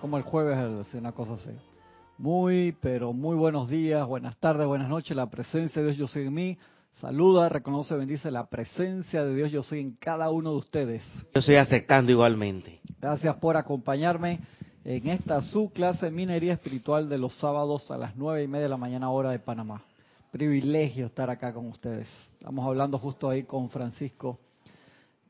Como 0.00 0.16
el 0.16 0.22
jueves, 0.22 0.94
una 0.94 1.12
cosa 1.12 1.34
así. 1.34 1.50
Muy, 2.16 2.74
pero 2.80 3.12
muy 3.12 3.36
buenos 3.36 3.68
días, 3.68 4.06
buenas 4.06 4.36
tardes, 4.38 4.66
buenas 4.66 4.88
noches. 4.88 5.14
La 5.14 5.28
presencia 5.28 5.82
de 5.82 5.88
Dios 5.88 5.98
yo 5.98 6.06
soy 6.06 6.26
en 6.28 6.34
mí. 6.34 6.58
Saluda, 6.98 7.50
reconoce, 7.50 7.94
bendice 7.94 8.30
la 8.30 8.46
presencia 8.46 9.22
de 9.22 9.34
Dios 9.34 9.50
yo 9.50 9.62
soy 9.62 9.80
en 9.80 9.92
cada 9.96 10.30
uno 10.30 10.52
de 10.52 10.56
ustedes. 10.56 11.02
Yo 11.34 11.40
estoy 11.40 11.56
aceptando 11.56 12.10
igualmente. 12.10 12.80
Gracias 13.00 13.36
por 13.36 13.58
acompañarme 13.58 14.40
en 14.82 15.08
esta 15.08 15.42
su 15.42 15.70
clase 15.70 16.10
Minería 16.10 16.54
Espiritual 16.54 17.10
de 17.10 17.18
los 17.18 17.34
sábados 17.38 17.90
a 17.90 17.98
las 17.98 18.16
nueve 18.16 18.42
y 18.42 18.48
media 18.48 18.64
de 18.64 18.70
la 18.70 18.78
mañana 18.78 19.10
hora 19.10 19.30
de 19.30 19.40
Panamá. 19.40 19.82
Privilegio 20.30 21.06
estar 21.06 21.28
acá 21.28 21.52
con 21.52 21.66
ustedes. 21.66 22.08
Estamos 22.32 22.66
hablando 22.66 22.98
justo 22.98 23.28
ahí 23.28 23.42
con 23.42 23.68
Francisco 23.68 24.38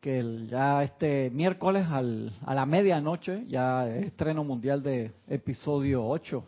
que 0.01 0.47
ya 0.47 0.83
este 0.83 1.31
miércoles 1.31 1.87
al, 1.91 2.33
a 2.47 2.55
la 2.55 2.65
medianoche 2.65 3.45
ya 3.49 3.87
estreno 3.87 4.45
mundial 4.45 4.83
de 4.83 5.13
episodio 5.29 6.07
8 6.07 6.43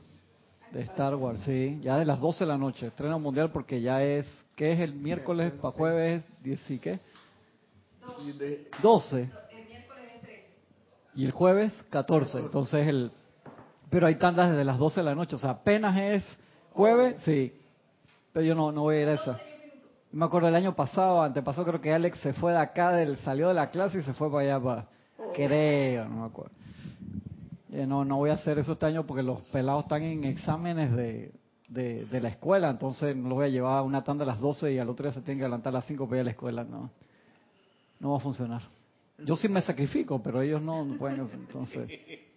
de 0.72 0.80
Star 0.82 1.14
Wars, 1.16 1.40
sí, 1.44 1.78
ya 1.82 1.98
de 1.98 2.06
las 2.06 2.18
12 2.18 2.44
de 2.44 2.48
la 2.48 2.56
noche, 2.56 2.86
estreno 2.86 3.18
mundial 3.18 3.52
porque 3.52 3.82
ya 3.82 4.02
es, 4.02 4.26
¿qué 4.56 4.72
es 4.72 4.80
el 4.80 4.94
miércoles 4.94 5.52
para 5.60 5.72
jueves? 5.72 6.24
¿10 6.42 6.58
y 6.70 6.78
qué? 6.78 6.98
12. 8.82 9.30
Y 11.14 11.26
el 11.26 11.30
jueves 11.32 11.72
14, 11.90 12.38
entonces 12.38 12.88
el... 12.88 13.12
Pero 13.90 14.06
hay 14.06 14.14
tandas 14.14 14.50
desde 14.50 14.64
las 14.64 14.78
12 14.78 15.00
de 15.00 15.04
la 15.04 15.14
noche, 15.14 15.36
o 15.36 15.38
sea, 15.38 15.50
apenas 15.50 15.94
es 16.00 16.24
jueves, 16.70 17.22
sí, 17.22 17.52
pero 18.32 18.46
yo 18.46 18.54
no, 18.54 18.72
no 18.72 18.80
voy 18.80 18.96
a 18.96 19.02
ir 19.02 19.08
a 19.08 19.14
esa. 19.14 19.38
Me 20.12 20.26
acuerdo 20.26 20.48
el 20.48 20.54
año 20.54 20.76
pasado, 20.76 21.22
antepasó, 21.22 21.64
creo 21.64 21.80
que 21.80 21.90
Alex 21.90 22.18
se 22.20 22.34
fue 22.34 22.52
de 22.52 22.58
acá, 22.58 22.92
del, 22.92 23.16
salió 23.18 23.48
de 23.48 23.54
la 23.54 23.70
clase 23.70 24.00
y 24.00 24.02
se 24.02 24.12
fue 24.12 24.30
para 24.30 24.42
allá, 24.44 24.60
para, 24.62 24.86
creo, 25.34 26.06
no 26.06 26.20
me 26.20 26.26
acuerdo. 26.26 26.52
Eh, 27.70 27.86
no, 27.86 28.04
no 28.04 28.18
voy 28.18 28.28
a 28.28 28.34
hacer 28.34 28.58
eso 28.58 28.72
este 28.72 28.84
año 28.84 29.06
porque 29.06 29.22
los 29.22 29.40
pelados 29.44 29.84
están 29.84 30.02
en 30.02 30.24
exámenes 30.24 30.92
de, 30.94 31.32
de, 31.68 32.20
la 32.20 32.28
escuela, 32.28 32.68
entonces 32.68 33.16
no 33.16 33.30
los 33.30 33.36
voy 33.36 33.46
a 33.46 33.48
llevar 33.48 33.78
a 33.78 33.82
una 33.82 34.04
tanda 34.04 34.24
a 34.24 34.26
las 34.26 34.38
12 34.38 34.74
y 34.74 34.78
al 34.78 34.90
otro 34.90 35.04
día 35.04 35.14
se 35.14 35.22
tienen 35.22 35.38
que 35.38 35.44
adelantar 35.44 35.70
a 35.70 35.78
las 35.78 35.86
5 35.86 36.04
para 36.04 36.16
ir 36.18 36.20
a 36.20 36.24
la 36.24 36.30
escuela, 36.32 36.64
no. 36.64 36.90
No 37.98 38.10
va 38.10 38.18
a 38.18 38.20
funcionar. 38.20 38.60
Yo 39.16 39.34
sí 39.36 39.48
me 39.48 39.62
sacrifico, 39.62 40.22
pero 40.22 40.42
ellos 40.42 40.60
no, 40.60 40.84
no 40.84 40.98
pueden, 40.98 41.26
entonces... 41.32 41.88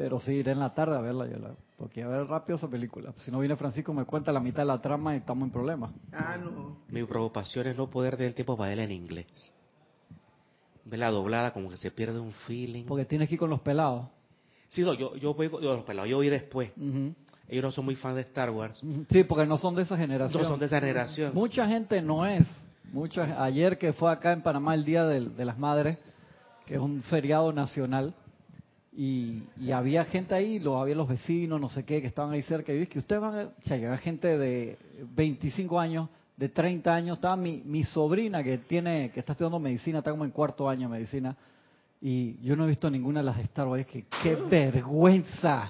Pero 0.00 0.18
sí, 0.18 0.32
iré 0.32 0.52
en 0.52 0.60
la 0.60 0.72
tarde 0.72 0.96
a 0.96 1.00
verla, 1.02 1.26
yo 1.26 1.38
la, 1.38 1.50
porque 1.76 2.02
a 2.02 2.08
ver 2.08 2.26
rápido 2.26 2.56
esa 2.56 2.70
película. 2.70 3.12
Si 3.18 3.30
no 3.30 3.38
viene 3.38 3.54
Francisco, 3.54 3.92
me 3.92 4.06
cuenta 4.06 4.32
la 4.32 4.40
mitad 4.40 4.62
de 4.62 4.66
la 4.68 4.80
trama 4.80 5.14
y 5.14 5.18
estamos 5.18 5.44
en 5.44 5.52
problemas. 5.52 5.90
Ah, 6.10 6.38
no. 6.42 6.78
Mi 6.88 7.04
preocupación 7.04 7.66
es 7.66 7.76
no 7.76 7.90
poder 7.90 8.16
tener 8.16 8.28
el 8.28 8.34
tiempo 8.34 8.56
para 8.56 8.70
verla 8.70 8.84
en 8.84 8.92
inglés. 8.92 9.26
Verla 10.86 11.10
doblada, 11.10 11.52
como 11.52 11.68
que 11.68 11.76
se 11.76 11.90
pierde 11.90 12.18
un 12.18 12.32
feeling. 12.32 12.84
Porque 12.84 13.04
tienes 13.04 13.28
que 13.28 13.34
ir 13.34 13.38
con 13.38 13.50
los 13.50 13.60
pelados. 13.60 14.06
Sí, 14.70 14.80
no, 14.80 14.94
yo, 14.94 15.14
yo 15.16 15.34
voy 15.34 15.50
con 15.50 15.62
los 15.62 15.84
pelados, 15.84 16.08
yo 16.08 16.16
voy 16.16 16.30
después. 16.30 16.70
Ellos 17.46 17.62
no 17.62 17.70
son 17.70 17.84
muy 17.84 17.94
fans 17.94 18.16
de 18.16 18.22
Star 18.22 18.48
Wars. 18.48 18.80
Sí, 19.10 19.24
porque 19.24 19.44
no 19.44 19.58
son 19.58 19.74
de 19.74 19.82
esa 19.82 19.98
generación. 19.98 20.42
No 20.42 20.48
son 20.48 20.60
de 20.60 20.64
esa 20.64 20.80
generación. 20.80 21.32
Mucha 21.34 21.68
gente 21.68 22.00
no 22.00 22.24
es. 22.24 22.46
Mucha, 22.90 23.44
ayer 23.44 23.76
que 23.76 23.92
fue 23.92 24.10
acá 24.10 24.32
en 24.32 24.40
Panamá 24.40 24.74
el 24.74 24.86
Día 24.86 25.04
de, 25.04 25.28
de 25.28 25.44
las 25.44 25.58
Madres, 25.58 25.98
que 26.64 26.76
es 26.76 26.80
un 26.80 27.02
feriado 27.02 27.52
nacional, 27.52 28.14
y, 28.92 29.42
había 29.72 30.04
gente 30.04 30.34
ahí, 30.34 30.58
lo, 30.58 30.78
había 30.78 30.94
los 30.94 31.08
vecinos, 31.08 31.60
no 31.60 31.68
sé 31.68 31.84
qué, 31.84 32.00
que 32.00 32.08
estaban 32.08 32.32
ahí 32.32 32.42
cerca. 32.42 32.72
Y 32.72 32.78
es 32.82 32.88
que 32.88 32.98
ustedes 32.98 33.22
van, 33.22 33.34
o 33.46 33.62
sea, 33.62 33.76
había 33.76 33.96
gente 33.98 34.36
de 34.36 34.78
25 35.14 35.78
años, 35.78 36.08
de 36.36 36.48
30 36.48 36.92
años. 36.92 37.18
Estaba 37.18 37.36
mi, 37.36 37.62
mi 37.64 37.84
sobrina 37.84 38.42
que 38.42 38.58
tiene, 38.58 39.10
que 39.10 39.20
está 39.20 39.32
estudiando 39.32 39.60
medicina, 39.60 39.98
está 39.98 40.10
como 40.10 40.24
en 40.24 40.32
cuarto 40.32 40.68
año 40.68 40.88
de 40.88 40.94
medicina. 40.94 41.36
Y 42.00 42.40
yo 42.42 42.56
no 42.56 42.64
he 42.64 42.68
visto 42.68 42.90
ninguna 42.90 43.20
de 43.20 43.26
las 43.26 43.36
de 43.36 43.42
Star 43.44 43.68
Wars. 43.68 43.86
que 43.86 44.06
qué 44.22 44.34
vergüenza. 44.50 45.68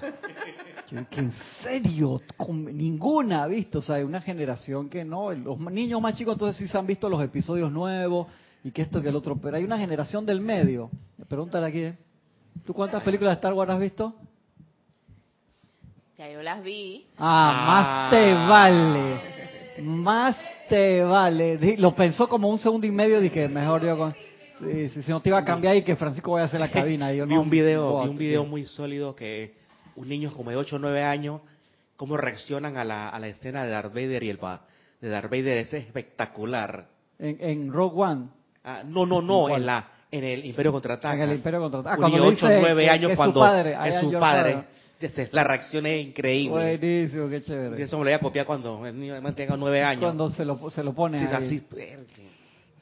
que 0.89 1.19
en 1.19 1.33
serio, 1.61 2.19
ninguna 2.49 3.43
ha 3.43 3.47
visto. 3.47 3.79
O 3.79 3.81
sea, 3.81 3.97
hay 3.97 4.03
una 4.03 4.21
generación 4.21 4.89
que 4.89 5.05
no. 5.05 5.31
Los 5.31 5.59
niños 5.59 6.01
más 6.01 6.15
chicos 6.15 6.33
entonces 6.33 6.57
sí 6.57 6.67
se 6.67 6.77
han 6.77 6.87
visto 6.87 7.07
los 7.07 7.21
episodios 7.23 7.71
nuevos 7.71 8.27
y 8.63 8.71
que 8.71 8.81
esto 8.81 8.99
que 8.99 9.09
el 9.09 9.15
otro. 9.15 9.35
Pero 9.35 9.57
hay 9.57 9.63
una 9.63 9.77
generación 9.77 10.25
del 10.25 10.41
medio. 10.41 10.89
Pregúntale 11.27 11.67
aquí. 11.67 11.79
¿eh? 11.79 11.97
¿Tú 12.65 12.73
cuántas 12.73 13.03
películas 13.03 13.31
de 13.31 13.35
Star 13.35 13.53
Wars 13.53 13.71
has 13.71 13.79
visto? 13.79 14.13
Ya 16.17 16.29
yo 16.29 16.41
las 16.43 16.63
vi. 16.63 17.07
Ah, 17.17 17.63
más 17.67 18.09
te 18.11 18.33
vale. 18.33 19.21
Más 19.83 20.37
te 20.69 21.03
vale. 21.03 21.77
Lo 21.77 21.95
pensó 21.95 22.29
como 22.29 22.49
un 22.49 22.59
segundo 22.59 22.85
y 22.85 22.91
medio 22.91 23.19
y 23.19 23.23
dije, 23.23 23.47
mejor 23.47 23.83
yo 23.83 23.97
con... 23.97 24.13
Sí, 24.59 24.89
si 24.89 25.09
no 25.09 25.19
te 25.19 25.29
iba 25.29 25.39
a 25.39 25.43
cambiar 25.43 25.75
y 25.75 25.81
que 25.81 25.95
Francisco 25.95 26.33
vaya 26.33 26.43
a 26.43 26.47
hacer 26.47 26.59
la 26.59 26.69
cabina. 26.71 27.11
yo 27.11 27.25
vi 27.25 27.35
un 27.35 27.49
video, 27.49 28.03
vi 28.03 28.09
un 28.09 28.17
video 28.17 28.45
muy 28.45 28.67
sólido 28.67 29.15
que 29.15 29.55
un 29.95 30.07
niño 30.07 30.31
como 30.31 30.51
de 30.51 30.57
8 30.57 30.75
o 30.75 30.79
9 30.79 31.03
años, 31.03 31.41
cómo 31.97 32.15
reaccionan 32.17 32.77
a 32.77 32.83
la, 32.83 33.09
a 33.09 33.19
la 33.19 33.27
escena 33.27 33.63
de 33.63 33.71
Darth 33.71 33.93
Vader 33.93 34.23
y 34.23 34.29
el 34.29 34.39
de 35.01 35.09
Darth 35.09 35.31
Vader 35.31 35.57
es 35.57 35.73
espectacular. 35.73 36.87
En, 37.17 37.37
en 37.39 37.73
Rogue 37.73 38.01
One. 38.03 38.27
Ah, 38.63 38.83
no, 38.85 39.07
no, 39.07 39.21
no, 39.21 39.49
en 39.49 39.65
la 39.65 39.89
en 40.11 40.23
el 40.23 40.45
Imperio 40.45 40.71
Contraataca. 40.71 41.23
En 41.23 41.29
el 41.29 41.35
Imperio 41.37 41.61
Contraataca. 41.61 41.95
Ah, 41.95 41.97
cuando 41.97 42.25
8 42.25 42.45
o 42.45 42.49
9 42.49 42.89
años 42.89 43.11
cuando 43.15 43.33
su 43.33 43.39
padre, 43.39 43.77
es 43.85 44.01
su 44.01 44.11
padre. 44.11 44.63
La 45.31 45.43
reacción 45.43 45.85
es 45.87 46.07
increíble. 46.07 46.77
Buenísimo, 46.77 47.29
qué 47.29 47.41
chévere. 47.41 47.75
Sí, 47.75 47.81
eso 47.83 47.97
me 47.97 48.03
lo 48.03 48.09
voy 48.09 48.13
a 48.13 48.19
copiar 48.19 48.45
cuando 48.45 48.85
el 48.85 48.99
niño 48.99 49.33
tenga 49.33 49.57
9 49.57 49.83
años. 49.83 50.03
Cuando 50.03 50.29
se 50.29 50.45
lo, 50.45 50.69
se 50.69 50.83
lo 50.83 50.93
pone 50.93 51.19
sí, 51.19 51.25
ahí. 51.25 51.33
Así. 51.33 51.63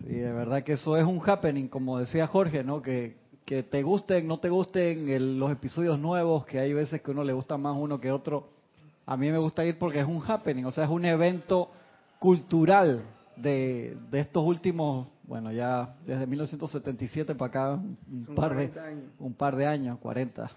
Sí, 0.06 0.14
de 0.16 0.32
verdad 0.32 0.64
que 0.64 0.74
eso 0.74 0.98
es 0.98 1.06
un 1.06 1.22
happening, 1.26 1.68
como 1.68 2.00
decía 2.00 2.28
Jorge, 2.28 2.64
¿no? 2.64 2.82
Que, 2.82 3.16
que 3.46 3.64
te 3.64 3.84
gusten, 3.84 4.28
no 4.28 4.40
te 4.40 4.50
gusten 4.50 5.40
los 5.40 5.52
episodios 5.52 6.00
nuevos, 6.00 6.46
que 6.46 6.60
hay 6.60 6.74
veces 6.74 7.02
que 7.02 7.12
uno 7.12 7.24
le 7.24 7.34
gusta 7.34 7.58
más 7.58 7.76
uno 7.78 8.00
que 8.00 8.12
otro. 8.12 8.50
A 9.06 9.16
mí 9.18 9.32
me 9.32 9.38
gusta 9.38 9.66
ir 9.66 9.78
porque 9.78 10.00
es 10.00 10.06
un 10.06 10.22
happening, 10.26 10.66
o 10.66 10.72
sea, 10.72 10.84
es 10.86 10.90
un 10.90 11.06
evento 11.06 11.70
cultural 12.20 13.04
de, 13.42 13.98
de 14.12 14.20
estos 14.20 14.44
últimos 14.44 15.08
bueno, 15.30 15.52
ya 15.52 15.96
desde 16.08 16.26
1977 16.26 17.36
para 17.36 17.50
acá, 17.50 17.74
un, 17.74 18.36
par 18.36 18.56
de, 18.56 18.80
años. 18.80 19.12
un 19.20 19.34
par 19.36 19.56
de 19.56 19.68
años, 19.68 20.00
40. 20.00 20.50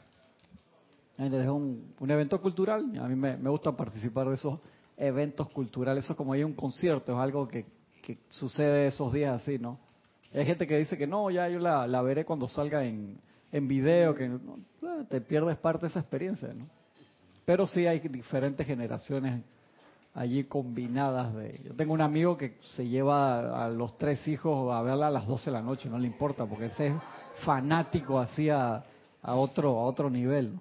Es 1.19 1.49
un, 1.49 1.93
un 2.01 2.11
evento 2.11 2.41
cultural, 2.41 2.91
a 2.99 3.07
mí 3.07 3.15
me, 3.15 3.37
gusta 3.51 3.77
participar 3.77 4.29
de 4.29 4.35
esos 4.37 4.59
eventos 4.97 5.51
culturales, 5.51 6.05
eso 6.05 6.15
es 6.15 6.17
como 6.17 6.33
hay 6.33 6.43
un 6.43 6.55
concierto, 6.55 7.13
es 7.13 7.19
algo 7.19 7.47
que, 7.47 7.67
que 8.03 8.17
sucede 8.31 8.87
esos 8.87 9.13
días 9.13 9.43
así, 9.43 9.59
¿no? 9.59 9.79
Hay 10.33 10.47
gente 10.47 10.67
que 10.67 10.79
dice 10.79 10.97
que 10.97 11.07
no, 11.07 11.31
ya 11.31 11.51
yo 11.51 11.59
la, 11.59 11.87
la 11.87 12.01
veré 12.01 12.25
cuando 12.25 12.49
salga 12.49 12.83
en, 12.83 13.19
en 13.53 13.69
video, 13.69 14.15
que 14.15 14.31
te 15.11 15.21
pierdes 15.21 15.59
parte 15.59 15.83
de 15.83 15.89
esa 15.89 16.01
experiencia, 16.01 16.49
¿no? 16.55 16.67
Pero 17.45 17.67
sí 17.67 17.87
hay 17.87 17.99
diferentes 17.99 18.67
generaciones 18.67 19.43
allí 20.15 20.45
combinadas 20.45 21.35
de... 21.35 21.61
Yo 21.65 21.75
tengo 21.75 21.95
un 21.95 22.01
amigo 22.01 22.37
que 22.37 22.59
se 22.75 22.87
lleva 22.87 23.65
a 23.65 23.69
los 23.69 23.97
tres 23.99 24.27
hijos 24.29 24.75
a 24.75 24.83
verla 24.83 25.09
a 25.09 25.11
las 25.11 25.27
12 25.27 25.47
de 25.47 25.53
la 25.53 25.63
noche, 25.63 25.89
no 25.89 25.99
le 25.99 26.07
importa, 26.07 26.47
porque 26.47 26.67
ese 26.67 26.89
es 26.89 26.95
fanático 27.45 28.19
así 28.19 28.51
a, 28.51 28.85
otro, 29.23 29.79
a 29.79 29.85
otro 29.85 30.11
nivel. 30.11 30.59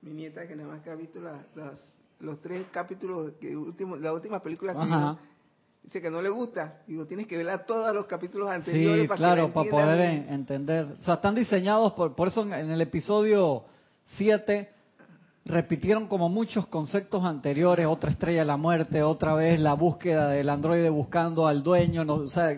Mi 0.00 0.12
nieta 0.12 0.46
que 0.46 0.56
nada 0.56 0.70
más 0.70 0.82
que 0.82 0.90
ha 0.90 0.94
visto 0.94 1.20
los 2.20 2.40
tres 2.40 2.66
capítulos, 2.70 3.32
que 3.40 3.56
último, 3.56 3.96
la 3.96 4.12
última 4.12 4.40
película 4.40 4.74
que 4.74 5.18
dice 5.84 6.00
que 6.00 6.10
no 6.10 6.22
le 6.22 6.28
gusta. 6.28 6.80
Digo, 6.86 7.06
tienes 7.06 7.26
que 7.26 7.36
ver 7.36 7.66
todos 7.66 7.94
los 7.94 8.06
capítulos 8.06 8.48
anteriores 8.48 9.02
sí, 9.02 9.08
para 9.08 9.18
claro, 9.18 9.52
para 9.52 9.70
poder 9.70 10.00
entender. 10.28 10.96
O 11.00 11.04
sea, 11.04 11.14
están 11.14 11.34
diseñados, 11.34 11.92
por, 11.92 12.14
por 12.14 12.28
eso 12.28 12.42
en 12.42 12.70
el 12.70 12.80
episodio 12.80 13.64
7 14.16 14.71
repitieron 15.44 16.06
como 16.06 16.28
muchos 16.28 16.66
conceptos 16.66 17.24
anteriores, 17.24 17.86
otra 17.86 18.10
estrella 18.10 18.40
de 18.40 18.46
la 18.46 18.56
muerte, 18.56 19.02
otra 19.02 19.34
vez 19.34 19.58
la 19.58 19.74
búsqueda 19.74 20.28
del 20.28 20.48
androide 20.48 20.88
buscando 20.88 21.46
al 21.46 21.62
dueño, 21.62 22.04
no, 22.04 22.14
o 22.14 22.28
sea, 22.28 22.52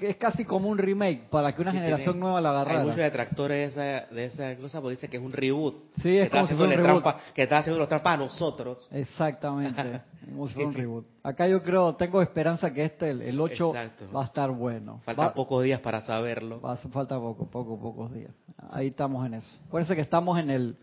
es 0.00 0.16
casi 0.16 0.44
como 0.44 0.68
un 0.68 0.78
remake 0.78 1.28
para 1.30 1.54
que 1.54 1.62
una 1.62 1.72
generación 1.72 2.18
nueva 2.18 2.40
la 2.40 2.50
agarrara. 2.50 2.80
Hay 2.80 2.84
muchos 2.86 2.98
detractores 2.98 3.74
de 3.74 3.96
esa, 4.06 4.14
de 4.14 4.24
esa 4.24 4.56
cosa 4.56 4.80
porque 4.80 4.96
dice 4.96 5.08
que 5.08 5.18
es 5.18 5.22
un 5.22 5.32
reboot. 5.32 5.94
Sí, 6.02 6.16
es 6.18 6.30
como 6.30 6.46
si 6.46 6.54
fuera 6.54 6.76
un 6.76 6.84
reboot. 6.84 7.04
que 7.34 7.42
está 7.42 7.58
haciendo 7.58 7.78
los 7.78 7.88
trampas 7.88 8.14
a 8.14 8.16
nosotros. 8.16 8.88
Exactamente, 8.90 10.00
como 10.30 10.48
si 10.48 10.54
fuera 10.54 10.68
un 10.68 10.74
reboot. 10.74 11.06
Acá 11.22 11.46
yo 11.46 11.62
creo, 11.62 11.94
tengo 11.94 12.22
esperanza 12.22 12.72
que 12.72 12.84
este, 12.84 13.10
el, 13.10 13.40
8, 13.40 13.72
va 14.14 14.22
a 14.22 14.24
estar 14.24 14.50
bueno. 14.50 15.00
Falta 15.04 15.34
pocos 15.34 15.62
días 15.62 15.80
para 15.80 16.02
saberlo. 16.02 16.60
Va, 16.60 16.76
falta 16.76 17.18
poco, 17.18 17.46
poco, 17.50 17.78
pocos 17.78 18.12
días. 18.12 18.32
Ahí 18.70 18.88
estamos 18.88 19.24
en 19.26 19.34
eso. 19.34 19.58
Acuérdense 19.66 19.94
que 19.94 20.02
estamos 20.02 20.38
en 20.38 20.50
el 20.50 20.76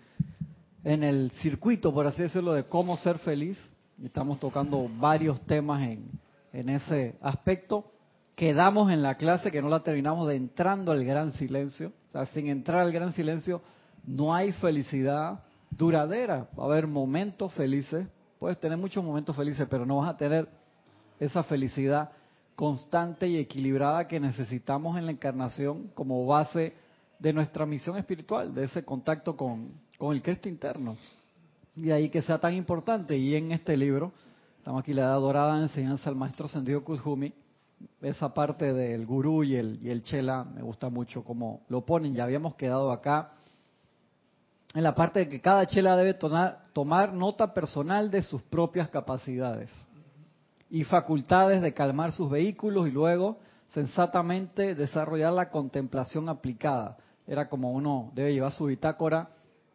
en 0.84 1.04
el 1.04 1.32
circuito, 1.42 1.94
por 1.94 2.08
así 2.08 2.24
decirlo, 2.24 2.54
de 2.54 2.64
cómo 2.64 2.98
ser 2.98 3.20
feliz. 3.20 3.58
Estamos 4.04 4.40
tocando 4.40 4.90
varios 4.98 5.40
temas 5.42 5.82
en, 5.82 6.70
ese 6.70 7.16
aspecto. 7.22 7.92
Quedamos 8.36 8.92
en 8.92 9.04
la 9.04 9.16
clase 9.16 9.52
que 9.52 9.62
no 9.62 9.70
la 9.70 9.84
terminamos 9.84 10.28
de 10.28 10.36
entrando 10.36 10.92
al 10.92 11.06
gran 11.06 11.34
silencio. 11.34 11.94
O 12.10 12.12
sea, 12.12 12.26
sin 12.28 12.48
entrar 12.48 12.80
al 12.80 12.92
gran 12.92 13.14
silencio 13.14 13.62
no 14.06 14.34
hay 14.34 14.52
felicidad 14.54 15.44
duradera. 15.70 16.48
Va 16.58 16.64
a 16.64 16.68
haber 16.68 16.88
momentos 16.88 17.54
felices. 17.54 18.08
Puedes 18.40 18.60
tener 18.60 18.78
muchos 18.78 19.04
momentos 19.04 19.36
felices, 19.36 19.68
pero 19.70 19.86
no 19.86 19.98
vas 19.98 20.10
a 20.10 20.18
tener 20.18 20.50
esa 21.20 21.44
felicidad 21.44 22.12
constante 22.56 23.28
y 23.28 23.38
equilibrada 23.38 24.08
que 24.08 24.20
necesitamos 24.20 24.98
en 24.98 25.06
la 25.06 25.12
encarnación 25.12 25.90
como 25.94 26.26
base 26.26 26.74
de 27.20 27.34
nuestra 27.34 27.68
misión 27.68 27.98
espiritual, 27.98 28.54
de 28.56 28.64
ese 28.64 28.84
contacto 28.84 29.38
con, 29.38 29.72
con 30.02 30.16
el 30.16 30.24
Cristo 30.24 30.50
interno. 30.50 30.98
Y 31.76 31.92
ahí 31.92 32.10
que 32.10 32.24
sea 32.24 32.40
tan 32.40 32.56
importante. 32.56 33.16
Y 33.16 33.36
en 33.36 33.52
este 33.52 33.78
libro, 33.78 34.12
estamos 34.58 34.82
aquí 34.82 34.94
la 34.94 35.04
edad 35.04 35.20
dorada 35.20 35.62
enseñanza 35.62 36.10
al 36.10 36.16
maestro 36.16 36.48
Sendido 36.48 36.84
Kuzhumi, 36.84 37.32
esa 38.02 38.34
parte 38.34 38.74
del 38.74 39.06
gurú 39.06 39.44
y 39.44 39.58
el, 39.58 39.78
y 39.80 39.92
el 39.92 40.02
chela 40.02 40.44
me 40.44 40.64
gusta 40.64 40.90
mucho 40.90 41.24
como 41.24 41.62
lo 41.70 41.86
ponen. 41.86 42.16
Ya 42.16 42.24
habíamos 42.24 42.56
quedado 42.56 42.92
acá 42.92 43.34
en 44.74 44.82
la 44.82 44.96
parte 44.96 45.20
de 45.20 45.30
que 45.30 45.40
cada 45.40 45.68
chela 45.68 45.96
debe 45.96 46.16
tomar 46.16 47.14
nota 47.14 47.54
personal 47.54 48.10
de 48.10 48.24
sus 48.24 48.42
propias 48.42 48.90
capacidades 48.90 49.70
y 50.72 50.84
facultades 50.84 51.62
de 51.62 51.76
calmar 51.76 52.12
sus 52.12 52.28
vehículos 52.28 52.88
y 52.88 52.92
luego 52.92 53.38
sensatamente 53.72 54.74
desarrollar 54.74 55.34
la 55.34 55.52
contemplación 55.52 56.28
aplicada. 56.28 56.98
Era 57.28 57.48
como 57.48 57.72
uno 57.72 58.12
debe 58.16 58.34
llevar 58.34 58.52
su 58.52 58.66
bitácora 58.66 59.30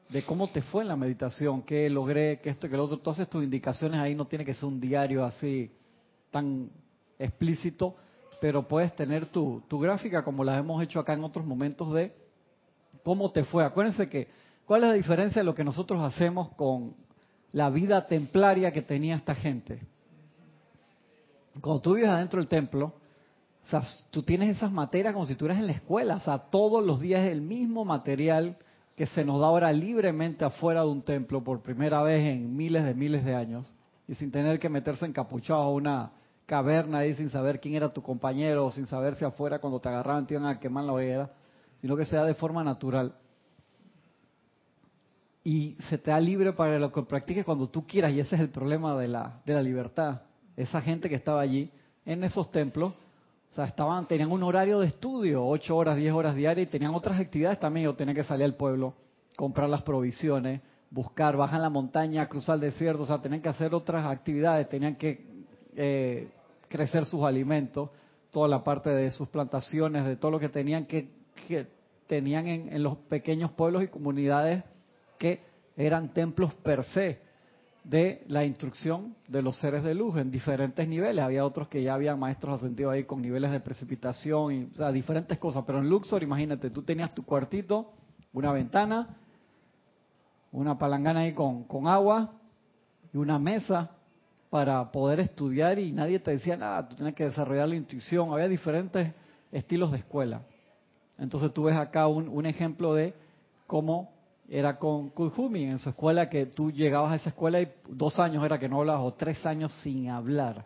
de 0.09 0.23
cómo 0.23 0.49
te 0.49 0.63
fue 0.63 0.83
en 0.83 0.89
la 0.89 0.97
meditación, 0.97 1.63
qué 1.63 1.91
logré, 1.91 2.41
qué 2.41 2.51
esto, 2.51 2.69
que 2.69 2.77
lo 2.77 2.85
otro. 2.85 2.99
Todas 2.99 3.29
tus 3.29 3.43
indicaciones 3.43 4.01
ahí 4.01 4.15
no 4.15 4.27
tiene 4.27 4.45
que 4.45 4.55
ser 4.55 4.65
un 4.65 4.81
diario 4.81 5.25
así 5.25 5.71
tan 6.31 6.71
explícito, 7.19 7.97
pero 8.41 8.69
puedes 8.69 8.95
tener 8.95 9.27
tu, 9.27 9.63
tu 9.69 9.79
gráfica 9.79 10.23
como 10.23 10.45
las 10.45 10.59
hemos 10.59 10.83
hecho 10.83 11.01
acá 11.01 11.15
en 11.15 11.25
otros 11.25 11.45
momentos 11.45 11.93
de 11.93 12.15
cómo 13.03 13.31
te 13.33 13.45
fue. 13.45 13.65
Acuérdense 13.65 14.09
que, 14.09 14.29
¿cuál 14.65 14.85
es 14.85 14.89
la 14.89 14.95
diferencia 14.95 15.41
de 15.41 15.45
lo 15.45 15.55
que 15.55 15.65
nosotros 15.65 16.01
hacemos 16.03 16.51
con 16.51 16.95
la 17.53 17.71
vida 17.71 18.07
templaria 18.07 18.73
que 18.73 18.83
tenía 18.83 19.17
esta 19.17 19.35
gente? 19.35 19.81
Cuando 21.61 21.81
tú 21.81 21.95
vives 21.95 22.11
adentro 22.11 22.39
del 22.39 22.49
templo, 22.49 22.93
o 23.73 23.81
tú 24.11 24.23
tienes 24.23 24.57
esas 24.57 24.71
materias 24.71 25.13
como 25.15 25.27
si 25.27 25.33
estuvieras 25.33 25.59
en 25.59 25.67
la 25.67 25.73
escuela, 25.73 26.17
o 26.17 26.21
sea, 26.21 26.39
todos 26.39 26.85
los 26.85 27.01
días 27.01 27.27
el 27.27 27.41
mismo 27.41 27.85
material 27.85 28.59
que 28.97 29.07
se 29.07 29.25
nos 29.25 29.41
da 29.41 29.47
ahora 29.47 29.71
libremente 29.73 30.45
afuera 30.45 30.81
de 30.81 30.89
un 30.89 31.03
templo 31.03 31.45
por 31.45 31.61
primera 31.61 32.03
vez 32.03 32.27
en 32.27 32.57
miles 32.57 32.83
de 32.83 32.95
miles 32.95 33.25
de 33.25 33.35
años 33.35 33.71
y 34.09 34.15
sin 34.15 34.31
tener 34.31 34.59
que 34.59 34.71
meterse 34.71 35.05
encapuchado 35.05 35.61
a 35.61 35.71
una 35.71 36.13
caverna 36.47 36.99
ahí 36.99 37.15
sin 37.15 37.29
saber 37.29 37.61
quién 37.61 37.75
era 37.75 37.91
tu 37.91 38.03
compañero, 38.03 38.71
sin 38.71 38.87
saber 38.87 39.15
si 39.17 39.25
afuera 39.25 39.59
cuando 39.59 39.81
te 39.81 39.91
agarraban 39.91 40.27
te 40.27 40.35
iban 40.35 40.47
a 40.47 40.59
quemar 40.59 40.85
la 40.85 40.95
hoguera, 40.95 41.31
sino 41.81 41.97
que 41.97 42.07
sea 42.07 42.25
de 42.25 42.35
forma 42.35 42.65
natural. 42.65 43.15
Y 45.45 45.77
se 45.91 45.99
te 45.99 46.11
da 46.11 46.19
libre 46.19 46.53
para 46.55 46.79
lo 46.79 46.91
que 46.91 47.03
practiques 47.03 47.45
cuando 47.45 47.69
tú 47.69 47.87
quieras, 47.87 48.13
y 48.13 48.21
ese 48.21 48.35
es 48.35 48.41
el 48.41 48.49
problema 48.49 48.97
de 48.97 49.09
la, 49.09 49.41
de 49.45 49.55
la 49.55 49.63
libertad. 49.63 50.23
Esa 50.57 50.81
gente 50.81 51.09
que 51.09 51.15
estaba 51.15 51.41
allí 51.41 51.71
en 52.05 52.25
esos 52.25 52.51
templos, 52.51 52.95
o 52.95 53.06
sea, 53.57 53.65
estaban, 53.65 54.07
tenían 54.07 54.31
un 54.31 54.43
horario 54.43 54.81
de 54.81 54.89
estudio, 54.89 55.47
ocho 55.47 55.77
horas, 55.77 55.97
diez 55.97 56.13
horas 56.13 56.35
diarias, 56.35 56.69
y 56.69 56.71
tenían 56.71 56.95
otras 56.95 57.19
actividades 57.19 57.59
también. 57.59 57.85
Yo 57.85 57.95
tenía 57.95 58.15
que 58.15 58.25
salir 58.25 58.45
al 58.45 58.55
pueblo, 58.55 58.95
comprar 59.37 59.69
las 59.69 59.83
provisiones, 59.83 60.61
buscar, 60.91 61.37
bajar 61.37 61.61
la 61.61 61.71
montaña, 61.71 62.29
cruzar 62.29 62.57
el 62.57 62.63
desierto, 62.63 63.03
o 63.03 63.07
sea, 63.07 63.21
tenían 63.21 63.43
que 63.43 63.49
hacer 63.49 63.75
otras 63.75 64.07
actividades, 64.07 64.69
tenían 64.69 64.97
que 64.97 65.25
eh, 65.75 66.29
crecer 66.69 67.05
sus 67.05 67.23
alimentos, 67.23 67.91
toda 68.31 68.49
la 68.49 68.63
parte 68.63 68.91
de 68.91 69.11
sus 69.11 69.29
plantaciones, 69.29 70.05
de 70.05 70.17
todo 70.17 70.31
lo 70.31 70.39
que 70.39 70.49
tenían 70.49 70.87
que, 70.87 71.09
tenían 72.07 72.47
en, 72.47 72.83
los 72.83 72.97
pequeños 72.99 73.51
pueblos 73.53 73.83
y 73.83 73.89
comunidades 73.89 74.65
que 75.19 75.41
eran 75.77 76.13
templos 76.13 76.55
per 76.55 76.85
se 76.85 77.21
de 77.89 78.25
la 78.27 78.45
instrucción 78.45 79.15
de 79.29 79.43
los 79.43 79.59
seres 79.61 79.85
de 79.85 79.95
luz 79.95 80.17
en 80.17 80.31
diferentes 80.31 80.87
niveles. 80.89 81.25
Había 81.25 81.45
otros 81.45 81.69
que 81.69 81.83
ya 81.83 81.95
habían 81.95 82.19
maestros 82.19 82.55
ascendidos 82.55 82.93
ahí 82.93 83.05
con 83.05 83.23
niveles 83.23 83.53
de 83.53 83.61
precipitación 83.61 84.53
y 84.53 84.65
o 84.65 84.75
sea, 84.75 84.91
diferentes 84.91 85.39
cosas. 85.39 85.63
Pero 85.67 85.79
en 85.79 85.89
Luxor, 85.89 86.23
imagínate, 86.23 86.71
tú 86.71 86.83
tenías 86.83 87.15
tu 87.15 87.25
cuartito, 87.25 87.93
una 88.33 88.53
ventana, 88.53 89.17
una 90.51 90.77
palangana 90.77 91.21
ahí 91.21 91.33
con, 91.33 91.65
con 91.65 91.87
agua 91.87 92.33
y 93.13 93.19
una 93.19 93.39
mesa 93.39 93.93
para 94.51 94.91
poder 94.91 95.21
estudiar 95.21 95.79
y 95.79 95.93
nadie 95.93 96.19
te 96.19 96.33
decía 96.33 96.57
nada, 96.57 96.89
tú 96.89 96.97
tenías 96.97 97.15
que 97.15 97.25
desarrollar 97.25 97.69
la 97.69 97.77
intuición, 97.77 98.33
había 98.33 98.49
diferentes 98.49 99.13
estilos 99.53 99.93
de 99.93 99.99
escuela. 99.99 100.43
Entonces 101.19 101.53
tú 101.53 101.65
ves 101.65 101.77
acá 101.77 102.07
un, 102.09 102.47
ejemplo 102.47 102.95
de 102.95 103.15
cómo 103.67 104.13
era 104.49 104.79
con 104.79 105.11
Kudhumi 105.11 105.65
en 105.65 105.79
su 105.79 105.91
escuela, 105.91 106.29
que 106.29 106.47
tú 106.47 106.71
llegabas 106.71 107.13
a 107.13 107.17
esa 107.17 107.29
escuela 107.31 107.61
y 107.61 107.69
dos 107.89 108.19
años 108.19 108.45
era 108.45 108.59
que 108.59 108.69
no 108.69 108.81
hablabas, 108.81 109.03
o 109.03 109.15
tres 109.15 109.45
años 109.45 109.73
sin 109.83 110.09
hablar. 110.09 110.65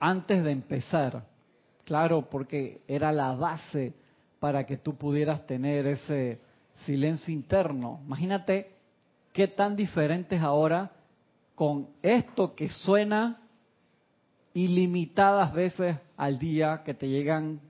Antes 0.00 0.42
de 0.42 0.50
empezar, 0.50 1.24
claro, 1.84 2.28
porque 2.28 2.82
era 2.88 3.12
la 3.12 3.34
base 3.34 3.94
para 4.40 4.66
que 4.66 4.76
tú 4.76 4.96
pudieras 4.96 5.46
tener 5.46 5.86
ese 5.86 6.40
silencio 6.84 7.32
interno. 7.32 8.00
Imagínate 8.04 8.72
qué 9.32 9.46
tan 9.46 9.76
diferentes 9.76 10.40
ahora 10.42 10.90
con 11.54 11.88
esto 12.02 12.54
que 12.54 12.68
suena 12.68 13.38
ilimitadas 14.54 15.52
veces 15.52 15.96
al 16.16 16.38
día, 16.38 16.82
que 16.84 16.94
te 16.94 17.08
llegan, 17.08 17.60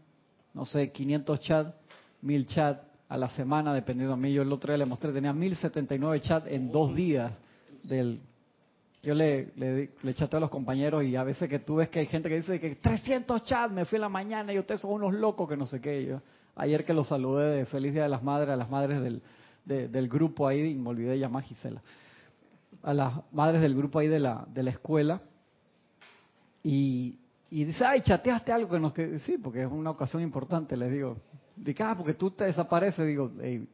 no 0.54 0.64
sé, 0.64 0.90
500 0.90 1.40
chats, 1.40 1.74
1000 2.22 2.46
chats 2.46 2.91
a 3.12 3.16
la 3.18 3.28
semana, 3.30 3.74
dependiendo 3.74 4.16
de 4.16 4.22
mí. 4.22 4.32
Yo 4.32 4.42
el 4.42 4.52
otro 4.52 4.72
día 4.72 4.78
le 4.78 4.86
mostré, 4.86 5.12
tenía 5.12 5.32
1079 5.32 6.20
chats 6.20 6.46
en 6.48 6.70
dos 6.70 6.94
días 6.94 7.32
del... 7.82 8.20
Yo 9.02 9.14
le, 9.14 9.50
le, 9.56 9.90
le 10.00 10.14
chateo 10.14 10.38
a 10.38 10.40
los 10.42 10.50
compañeros 10.50 11.04
y 11.04 11.16
a 11.16 11.24
veces 11.24 11.48
que 11.48 11.58
tú 11.58 11.76
ves 11.76 11.88
que 11.88 11.98
hay 11.98 12.06
gente 12.06 12.28
que 12.28 12.36
dice 12.36 12.60
que 12.60 12.76
300 12.76 13.44
chats, 13.44 13.72
me 13.72 13.84
fui 13.84 13.96
en 13.96 14.02
la 14.02 14.08
mañana 14.08 14.52
y 14.52 14.58
ustedes 14.58 14.80
son 14.80 14.92
unos 14.92 15.12
locos 15.12 15.48
que 15.48 15.56
no 15.56 15.66
sé 15.66 15.80
qué. 15.80 16.06
Yo, 16.06 16.22
ayer 16.54 16.84
que 16.84 16.94
los 16.94 17.08
saludé 17.08 17.56
de 17.56 17.66
Feliz 17.66 17.92
Día 17.92 18.04
de 18.04 18.08
las 18.08 18.22
Madres, 18.22 18.50
a 18.50 18.56
las 18.56 18.70
madres 18.70 19.02
del, 19.02 19.22
del 19.64 20.08
grupo 20.08 20.46
ahí, 20.46 20.60
y 20.70 20.74
me 20.74 20.90
olvidé 20.90 21.18
llamar 21.18 21.42
Gisela 21.42 21.82
a 22.82 22.94
las 22.94 23.12
madres 23.32 23.60
del 23.60 23.76
grupo 23.76 23.98
ahí 23.98 24.08
de 24.08 24.18
la, 24.18 24.46
de 24.52 24.62
la 24.62 24.70
escuela 24.70 25.20
y, 26.62 27.18
y 27.50 27.64
dice, 27.64 27.84
ay, 27.84 28.00
chateaste 28.00 28.52
algo 28.52 28.70
que 28.70 28.80
nos... 28.80 28.92
Que... 28.92 29.18
Sí, 29.20 29.36
porque 29.38 29.62
es 29.62 29.70
una 29.70 29.90
ocasión 29.90 30.22
importante, 30.22 30.76
les 30.76 30.90
digo. 30.90 31.18
Dice, 31.54 31.82
ah, 31.82 31.94
porque 31.96 32.14
tú 32.14 32.30
te 32.30 32.44
desapareces. 32.44 33.06
Digo, 33.06 33.30
le, 33.36 33.66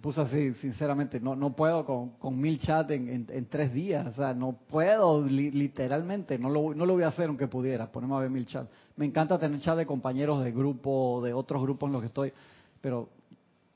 puse 0.00 0.20
así, 0.20 0.52
sinceramente, 0.54 1.18
no 1.20 1.34
no 1.34 1.54
puedo 1.54 1.84
con, 1.84 2.10
con 2.10 2.38
mil 2.38 2.58
chats 2.58 2.90
en, 2.90 3.26
en, 3.28 3.46
tres 3.46 3.72
días. 3.72 4.06
O 4.06 4.12
sea, 4.12 4.34
no 4.34 4.52
puedo, 4.68 5.26
literalmente. 5.26 6.38
No 6.38 6.50
lo, 6.50 6.74
no 6.74 6.86
lo 6.86 6.94
voy 6.94 7.04
a 7.04 7.08
hacer 7.08 7.28
aunque 7.28 7.48
pudiera, 7.48 7.90
ponemos 7.90 8.18
a 8.18 8.22
ver 8.22 8.30
mil 8.30 8.46
chats. 8.46 8.68
Me 8.96 9.06
encanta 9.06 9.38
tener 9.38 9.60
chat 9.60 9.76
de 9.76 9.86
compañeros 9.86 10.44
de 10.44 10.52
grupo, 10.52 11.20
de 11.24 11.32
otros 11.32 11.62
grupos 11.62 11.88
en 11.88 11.92
los 11.92 12.02
que 12.02 12.08
estoy, 12.08 12.32
pero 12.80 13.08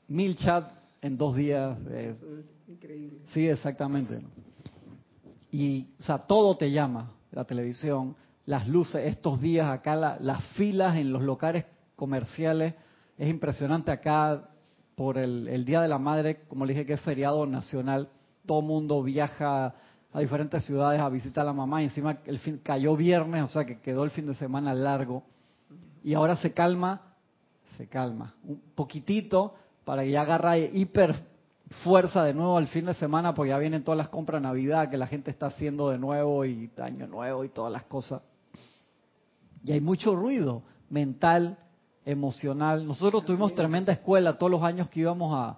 mil 0.07 0.35
chats 0.35 0.71
en 1.01 1.17
dos 1.17 1.35
días 1.35 1.77
es... 1.87 2.17
Increíble. 2.67 3.19
Sí, 3.33 3.47
exactamente. 3.47 4.19
Y, 5.51 5.87
o 5.99 6.03
sea, 6.03 6.19
todo 6.19 6.57
te 6.57 6.69
llama, 6.69 7.11
la 7.31 7.45
televisión, 7.45 8.15
las 8.45 8.67
luces, 8.67 9.05
estos 9.05 9.41
días 9.41 9.69
acá, 9.69 9.95
las 9.95 10.43
filas 10.55 10.97
en 10.97 11.11
los 11.11 11.23
locales 11.23 11.65
comerciales, 11.95 12.73
es 13.17 13.29
impresionante 13.29 13.91
acá 13.91 14.49
por 14.95 15.17
el, 15.17 15.65
Día 15.65 15.81
de 15.81 15.87
la 15.87 15.99
Madre, 15.99 16.41
como 16.47 16.65
le 16.65 16.73
dije 16.73 16.85
que 16.85 16.93
es 16.93 17.01
feriado 17.01 17.45
nacional, 17.45 18.09
todo 18.45 18.61
mundo 18.61 19.01
viaja 19.03 19.75
a 20.13 20.19
diferentes 20.19 20.65
ciudades 20.65 21.01
a 21.01 21.09
visitar 21.09 21.43
a 21.43 21.47
la 21.47 21.53
mamá 21.53 21.81
y 21.81 21.85
encima 21.85 22.19
el 22.25 22.39
fin 22.39 22.59
cayó 22.63 22.95
viernes, 22.95 23.43
o 23.43 23.47
sea 23.47 23.65
que 23.65 23.79
quedó 23.79 24.03
el 24.03 24.11
fin 24.11 24.25
de 24.25 24.35
semana 24.35 24.73
largo 24.73 25.23
y 26.03 26.13
ahora 26.13 26.35
se 26.37 26.53
calma, 26.53 27.01
se 27.77 27.87
calma 27.87 28.33
un 28.43 28.61
poquitito 28.73 29.53
para 29.83 30.03
que 30.03 30.11
ya 30.11 30.21
agarra 30.21 30.57
hiper 30.57 31.15
fuerza 31.83 32.23
de 32.23 32.33
nuevo 32.33 32.57
al 32.57 32.67
fin 32.67 32.85
de 32.85 32.93
semana 32.93 33.33
porque 33.33 33.49
ya 33.49 33.57
vienen 33.57 33.83
todas 33.83 33.97
las 33.97 34.09
compras 34.09 34.41
Navidad 34.41 34.89
que 34.89 34.97
la 34.97 35.07
gente 35.07 35.31
está 35.31 35.47
haciendo 35.47 35.89
de 35.89 35.97
nuevo 35.97 36.45
y 36.45 36.71
Año 36.77 37.07
Nuevo 37.07 37.43
y 37.43 37.49
todas 37.49 37.71
las 37.71 37.83
cosas. 37.83 38.21
Y 39.63 39.73
hay 39.73 39.81
mucho 39.81 40.15
ruido 40.15 40.63
mental, 40.89 41.57
emocional. 42.07 42.87
Nosotros 42.87 43.25
tuvimos 43.25 43.53
tremenda 43.53 43.91
escuela 43.91 44.37
todos 44.37 44.49
los 44.49 44.63
años 44.63 44.87
que 44.87 45.01
íbamos 45.01 45.33
a, 45.35 45.57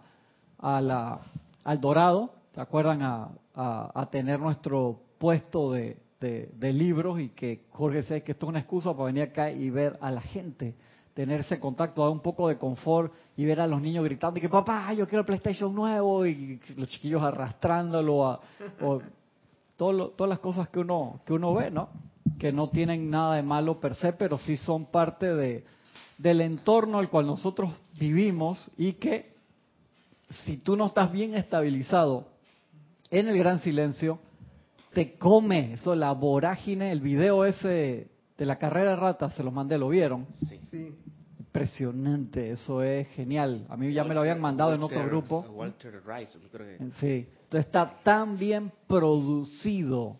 a 0.57 0.81
la, 0.81 1.19
al 1.63 1.79
Dorado, 1.79 2.33
¿se 2.55 2.59
acuerdan? 2.59 3.03
A, 3.03 3.29
a, 3.53 4.07
tener 4.09 4.39
nuestro 4.39 4.99
puesto 5.17 5.73
de, 5.73 5.97
de, 6.19 6.73
libros 6.73 7.19
y 7.19 7.29
que 7.29 7.65
Jorge 7.71 8.03
sé 8.03 8.23
que 8.23 8.31
esto 8.31 8.45
es 8.45 8.49
una 8.49 8.59
excusa 8.59 8.93
para 8.93 9.05
venir 9.05 9.23
acá 9.23 9.51
y 9.51 9.69
ver 9.69 9.97
a 10.01 10.09
la 10.11 10.21
gente 10.21 10.75
tener 11.13 11.41
ese 11.41 11.59
contacto, 11.59 12.01
dar 12.01 12.11
un 12.11 12.21
poco 12.21 12.47
de 12.47 12.57
confort 12.57 13.11
y 13.35 13.43
ver 13.43 13.59
a 13.59 13.67
los 13.67 13.81
niños 13.81 14.05
gritando 14.05 14.39
y 14.39 14.41
que 14.41 14.47
papá, 14.47 14.93
yo 14.93 15.05
quiero 15.05 15.19
el 15.19 15.25
PlayStation 15.25 15.75
nuevo 15.75 16.25
y 16.25 16.59
los 16.77 16.87
chiquillos 16.87 17.21
arrastrándolo 17.21 18.25
a, 18.25 18.39
o 18.81 19.01
todas 19.75 20.29
las 20.29 20.39
cosas 20.39 20.69
que 20.69 20.79
uno 20.79 21.19
que 21.25 21.33
uno 21.33 21.53
ve, 21.53 21.69
¿no? 21.69 21.89
Que 22.39 22.53
no 22.53 22.69
tienen 22.69 23.09
nada 23.09 23.35
de 23.35 23.43
malo 23.43 23.79
per 23.81 23.95
se, 23.95 24.13
pero 24.13 24.37
sí 24.37 24.55
son 24.55 24.85
parte 24.85 25.35
de 25.35 25.65
del 26.19 26.41
entorno 26.41 26.99
al 26.99 27.09
cual 27.09 27.25
nosotros 27.25 27.71
vivimos 27.97 28.69
y 28.77 28.93
que 28.93 29.33
si 30.45 30.57
tú 30.57 30.75
no 30.75 30.87
estás 30.87 31.11
bien 31.11 31.33
estabilizado 31.33 32.27
en 33.09 33.29
el 33.29 33.37
gran 33.37 33.61
silencio, 33.61 34.19
te 34.93 35.13
come 35.17 35.73
eso, 35.73 35.95
la 35.95 36.11
vorágine, 36.11 36.91
el 36.91 36.99
video 36.99 37.45
ese 37.45 38.07
de 38.37 38.45
la 38.45 38.57
carrera 38.57 38.91
de 38.91 38.95
ratas, 38.97 39.33
se 39.33 39.43
los 39.43 39.53
mandé, 39.53 39.77
¿lo 39.77 39.89
vieron? 39.89 40.27
Sí. 40.71 40.93
impresionante, 41.39 42.51
eso 42.51 42.83
es 42.83 43.07
genial. 43.09 43.65
A 43.69 43.77
mí 43.77 43.91
ya 43.91 44.03
me 44.03 44.13
lo 44.13 44.19
habían 44.19 44.39
mandado 44.39 44.73
en 44.73 44.83
otro 44.83 45.03
grupo. 45.05 45.39
Walter 45.51 46.01
Rice, 46.05 46.37
creo 46.51 46.77
que. 46.77 46.85
Sí, 46.99 47.27
entonces 47.43 47.65
está 47.65 47.99
tan 48.03 48.37
bien 48.37 48.71
producido, 48.87 50.17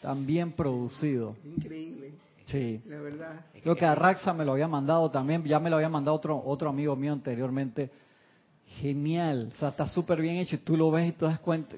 tan 0.00 0.24
bien 0.24 0.52
producido. 0.52 1.36
Increíble. 1.44 2.12
Sí. 2.52 2.82
La 2.86 3.00
verdad. 3.00 3.46
Creo 3.62 3.74
que 3.74 3.86
a 3.86 3.94
Raxa 3.94 4.32
me 4.32 4.44
lo 4.44 4.52
había 4.52 4.68
mandado 4.68 5.10
también, 5.10 5.42
ya 5.44 5.58
me 5.58 5.70
lo 5.70 5.76
había 5.76 5.88
mandado 5.88 6.16
otro 6.16 6.40
otro 6.44 6.68
amigo 6.68 6.94
mío 6.94 7.12
anteriormente. 7.12 7.90
Genial, 8.80 9.50
o 9.52 9.56
sea, 9.56 9.70
está 9.70 9.86
súper 9.86 10.20
bien 10.20 10.36
hecho 10.36 10.54
y 10.56 10.58
tú 10.58 10.76
lo 10.76 10.90
ves 10.90 11.08
y 11.08 11.12
te 11.12 11.24
das 11.24 11.40
cuenta. 11.40 11.76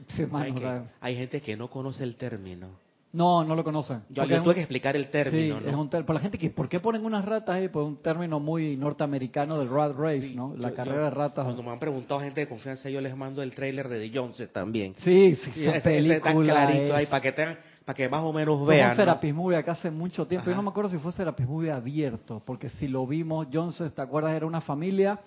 hay 1.01 1.17
gente 1.17 1.41
que 1.41 1.57
no 1.57 1.71
conoce 1.71 2.05
el 2.05 2.17
término. 2.17 2.85
No, 3.15 3.45
no 3.45 3.55
lo 3.55 3.63
conocen. 3.63 4.03
Yo, 4.09 4.27
tuve 4.43 4.55
que 4.55 4.61
explicar 4.63 4.97
el 4.97 5.07
término, 5.07 5.61
sí, 5.61 5.69
es 5.69 5.75
un 5.75 5.89
para 5.89 6.15
la 6.15 6.21
gente 6.21 6.37
que, 6.37 6.51
¿por 6.51 6.69
qué 6.69 6.81
ponen 6.81 7.05
unas 7.05 7.25
ratas 7.25 7.55
ahí? 7.55 7.69
Pues 7.69 7.87
un 7.87 8.03
término 8.03 8.41
muy 8.41 8.77
norteamericano 8.77 9.57
del 9.57 9.71
rat 9.71 9.97
race, 9.97 10.33
¿no? 10.35 10.53
La 10.59 10.73
carrera 10.73 11.05
de 11.05 11.11
ratas. 11.11 11.45
Cuando 11.45 11.63
me 11.63 11.71
han 11.71 11.79
preguntado 11.79 12.21
gente 12.21 12.41
de 12.41 12.49
confianza, 12.49 12.91
yo 12.91 13.01
les 13.01 13.17
mando 13.17 13.41
el 13.41 13.55
trailer 13.55 13.89
de 13.89 14.01
The 14.01 14.19
Jones 14.19 14.49
también. 14.53 14.95
Sí, 14.97 15.37
sí, 15.37 15.65
esa 15.65 15.81
película 15.81 16.35
clarito 16.35 16.97
ahí 16.97 17.07
para 17.07 17.23
que 17.23 17.31
tengan 17.31 17.59
para 17.85 17.97
que 17.97 18.09
más 18.09 18.23
o 18.25 18.33
menos 18.33 18.67
vean. 18.67 18.91
Un 18.91 18.97
Serapis 18.97 19.35
Movie 19.35 19.57
acá 19.57 19.73
hace 19.73 19.91
mucho 19.91 20.27
tiempo. 20.27 20.49
Yo 20.49 20.57
no 20.57 20.63
me 20.63 20.71
acuerdo 20.71 20.91
si 20.91 20.99
fue 20.99 21.13
Serapis 21.13 21.47
Movie 21.47 21.71
abierto, 21.71 22.43
porque 22.45 22.71
si 22.71 22.89
lo 22.89 23.07
vimos, 23.07 23.49
Johnson, 23.53 23.91
¿te 23.91 24.03
acuerdas? 24.03 24.35
Era 24.35 24.47
una 24.47 24.61
familia 24.61 25.21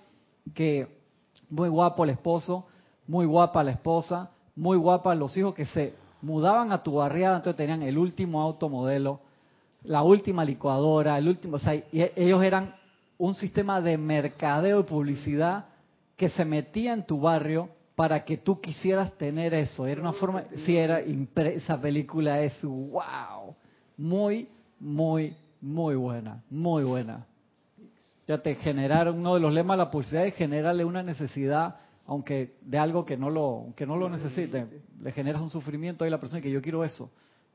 que 0.54 0.88
muy 1.50 1.70
guapo 1.70 2.04
el 2.04 2.12
esposo, 2.12 2.66
muy 3.08 3.26
guapa 3.26 3.64
la 3.64 3.72
esposa, 3.72 4.32
muy 4.56 4.78
guapa 4.78 5.14
los 5.14 5.36
hijos 5.38 5.54
que 5.54 5.66
se 5.66 5.94
mudaban 6.22 6.72
a 6.72 6.82
tu 6.82 6.96
barriada, 6.96 7.38
entonces 7.38 7.58
tenían 7.58 7.84
el 7.84 7.98
último 7.98 8.42
automodelo, 8.42 9.22
la 9.84 10.02
última 10.02 10.44
licuadora, 10.44 11.18
el 11.18 11.28
último, 11.28 11.58
o 11.58 11.60
sea, 11.60 11.74
ellos 11.92 12.44
eran 12.44 12.76
un 13.20 13.36
sistema 13.36 13.82
de 13.82 13.98
mercadeo 13.98 14.80
y 14.80 14.84
publicidad 14.84 15.66
que 16.16 16.30
se 16.30 16.44
metía 16.44 16.94
en 16.94 17.04
tu 17.04 17.20
barrio 17.20 17.70
para 17.98 18.24
que 18.24 18.38
tú 18.38 18.62
quisieras 18.62 19.12
tener 19.18 19.56
eso. 19.56 19.88
Era 19.88 20.01
una 20.01 20.13
forma, 20.13 20.44
si 20.68 20.77
era 20.77 21.00
esa 21.00 21.82
película 21.82 22.39
es 22.44 22.54
wow, 22.62 23.56
muy, 23.98 24.48
muy, 24.80 25.36
muy 25.60 25.96
buena, 25.96 26.44
muy 26.48 26.84
buena. 26.84 27.25
Ya 28.27 28.38
te 28.38 28.54
generaron 28.54 29.18
uno 29.18 29.34
de 29.34 29.39
los 29.39 29.51
lemas 29.51 29.80
de 29.80 29.84
la 29.84 29.89
publicidad 29.89 30.27
es 30.27 30.36
generarle 30.36 30.86
una 30.86 31.01
necesidad, 31.01 31.77
aunque 32.06 32.58
de 32.62 32.77
algo 32.77 33.04
que 33.04 33.18
no 33.18 33.32
lo, 33.32 33.74
que 33.75 33.88
no 33.88 33.98
lo 33.98 34.10
necesite, 34.10 34.68
le 35.01 35.12
generas 35.12 35.42
un 35.42 35.50
sufrimiento 35.50 36.06
a 36.06 36.08
la 36.08 36.20
persona 36.20 36.39
que 36.39 36.51
yo 36.51 36.62
quiero 36.62 36.84
eso, 36.84 37.10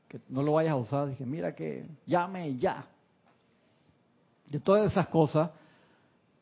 que 0.09 0.19
no 0.27 0.43
lo 0.43 0.51
vayas 0.51 0.73
a 0.73 0.75
usar. 0.75 1.07
Dije, 1.07 1.25
mira 1.25 1.55
que 1.55 1.85
llame 2.05 2.57
ya. 2.57 2.85
Y 4.51 4.59
todas 4.59 4.91
esas 4.91 5.07
cosas 5.07 5.51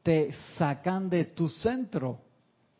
te 0.01 0.33
sacan 0.57 1.07
de 1.07 1.25
tu 1.25 1.49
centro 1.49 2.30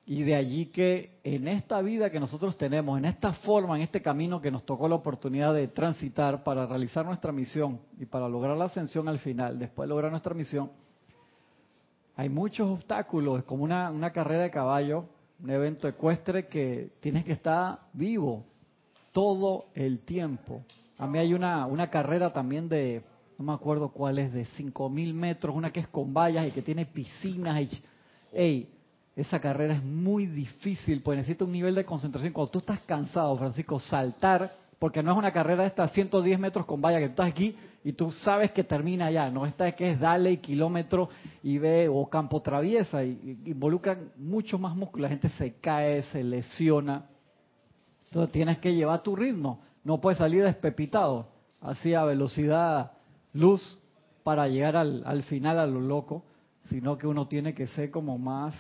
y 0.05 0.23
de 0.23 0.35
allí 0.35 0.65
que 0.67 1.19
en 1.23 1.47
esta 1.47 1.81
vida 1.81 2.09
que 2.09 2.19
nosotros 2.19 2.57
tenemos, 2.57 2.97
en 2.97 3.05
esta 3.05 3.33
forma, 3.33 3.75
en 3.75 3.83
este 3.83 4.01
camino 4.01 4.41
que 4.41 4.51
nos 4.51 4.65
tocó 4.65 4.87
la 4.87 4.95
oportunidad 4.95 5.53
de 5.53 5.67
transitar 5.67 6.43
para 6.43 6.65
realizar 6.65 7.05
nuestra 7.05 7.31
misión 7.31 7.79
y 7.99 8.05
para 8.05 8.27
lograr 8.27 8.57
la 8.57 8.65
ascensión 8.65 9.07
al 9.07 9.19
final, 9.19 9.59
después 9.59 9.87
de 9.87 9.89
lograr 9.89 10.11
nuestra 10.11 10.33
misión, 10.33 10.71
hay 12.15 12.29
muchos 12.29 12.69
obstáculos, 12.69 13.39
es 13.39 13.45
como 13.45 13.63
una, 13.63 14.11
carrera 14.11 14.43
de 14.43 14.51
caballo, 14.51 15.05
un 15.41 15.49
evento 15.49 15.87
ecuestre 15.87 16.47
que 16.47 16.91
tienes 16.99 17.23
que 17.23 17.31
estar 17.33 17.79
vivo 17.93 18.43
todo 19.11 19.65
el 19.75 19.99
tiempo. 19.99 20.63
A 20.97 21.07
mí 21.07 21.19
hay 21.19 21.33
una, 21.33 21.89
carrera 21.89 22.33
también 22.33 22.67
de, 22.67 23.03
no 23.37 23.45
me 23.45 23.53
acuerdo 23.53 23.89
cuál 23.89 24.19
es, 24.19 24.33
de 24.33 24.45
5.000 24.45 25.13
metros, 25.13 25.55
una 25.55 25.71
que 25.71 25.79
es 25.79 25.87
con 25.87 26.13
vallas 26.13 26.47
y 26.47 26.51
que 26.51 26.61
tiene 26.61 26.85
piscinas. 26.85 27.61
Y, 27.61 27.81
ey, 28.33 28.69
esa 29.15 29.39
carrera 29.39 29.75
es 29.75 29.83
muy 29.83 30.25
difícil, 30.25 31.01
pues 31.01 31.17
necesita 31.17 31.45
un 31.45 31.51
nivel 31.51 31.75
de 31.75 31.85
concentración. 31.85 32.33
Cuando 32.33 32.51
tú 32.51 32.59
estás 32.59 32.79
cansado, 32.81 33.37
Francisco, 33.37 33.79
saltar, 33.79 34.51
porque 34.79 35.03
no 35.03 35.11
es 35.11 35.17
una 35.17 35.33
carrera 35.33 35.63
de 35.63 35.67
estas 35.67 35.91
110 35.91 36.39
metros 36.39 36.65
con 36.65 36.81
valla, 36.81 36.99
que 36.99 37.07
tú 37.07 37.11
estás 37.11 37.29
aquí 37.29 37.55
y 37.83 37.93
tú 37.93 38.11
sabes 38.11 38.51
que 38.51 38.63
termina 38.63 39.07
allá, 39.07 39.29
no 39.29 39.45
esta 39.45 39.67
es 39.67 39.75
que 39.75 39.91
es 39.91 39.99
dale 39.99 40.39
kilómetro 40.39 41.09
y 41.43 41.57
ve 41.57 41.89
o 41.89 42.09
campo 42.09 42.41
traviesa, 42.41 43.03
y, 43.03 43.39
involucran 43.45 44.11
mucho 44.17 44.57
más 44.57 44.75
músculo, 44.75 45.03
la 45.03 45.09
gente 45.09 45.29
se 45.29 45.55
cae, 45.55 46.03
se 46.03 46.23
lesiona. 46.23 47.05
Entonces 48.05 48.31
tienes 48.31 48.59
que 48.59 48.73
llevar 48.73 49.01
tu 49.01 49.15
ritmo, 49.15 49.61
no 49.83 49.99
puedes 49.99 50.19
salir 50.19 50.43
despepitado, 50.43 51.27
así 51.59 51.93
a 51.93 52.05
velocidad 52.05 52.93
luz 53.33 53.79
para 54.23 54.47
llegar 54.47 54.77
al, 54.77 55.03
al 55.05 55.23
final 55.23 55.59
a 55.59 55.67
lo 55.67 55.81
loco, 55.81 56.23
sino 56.69 56.97
que 56.97 57.07
uno 57.07 57.27
tiene 57.27 57.53
que 57.53 57.67
ser 57.67 57.89
como 57.89 58.17
más 58.17 58.53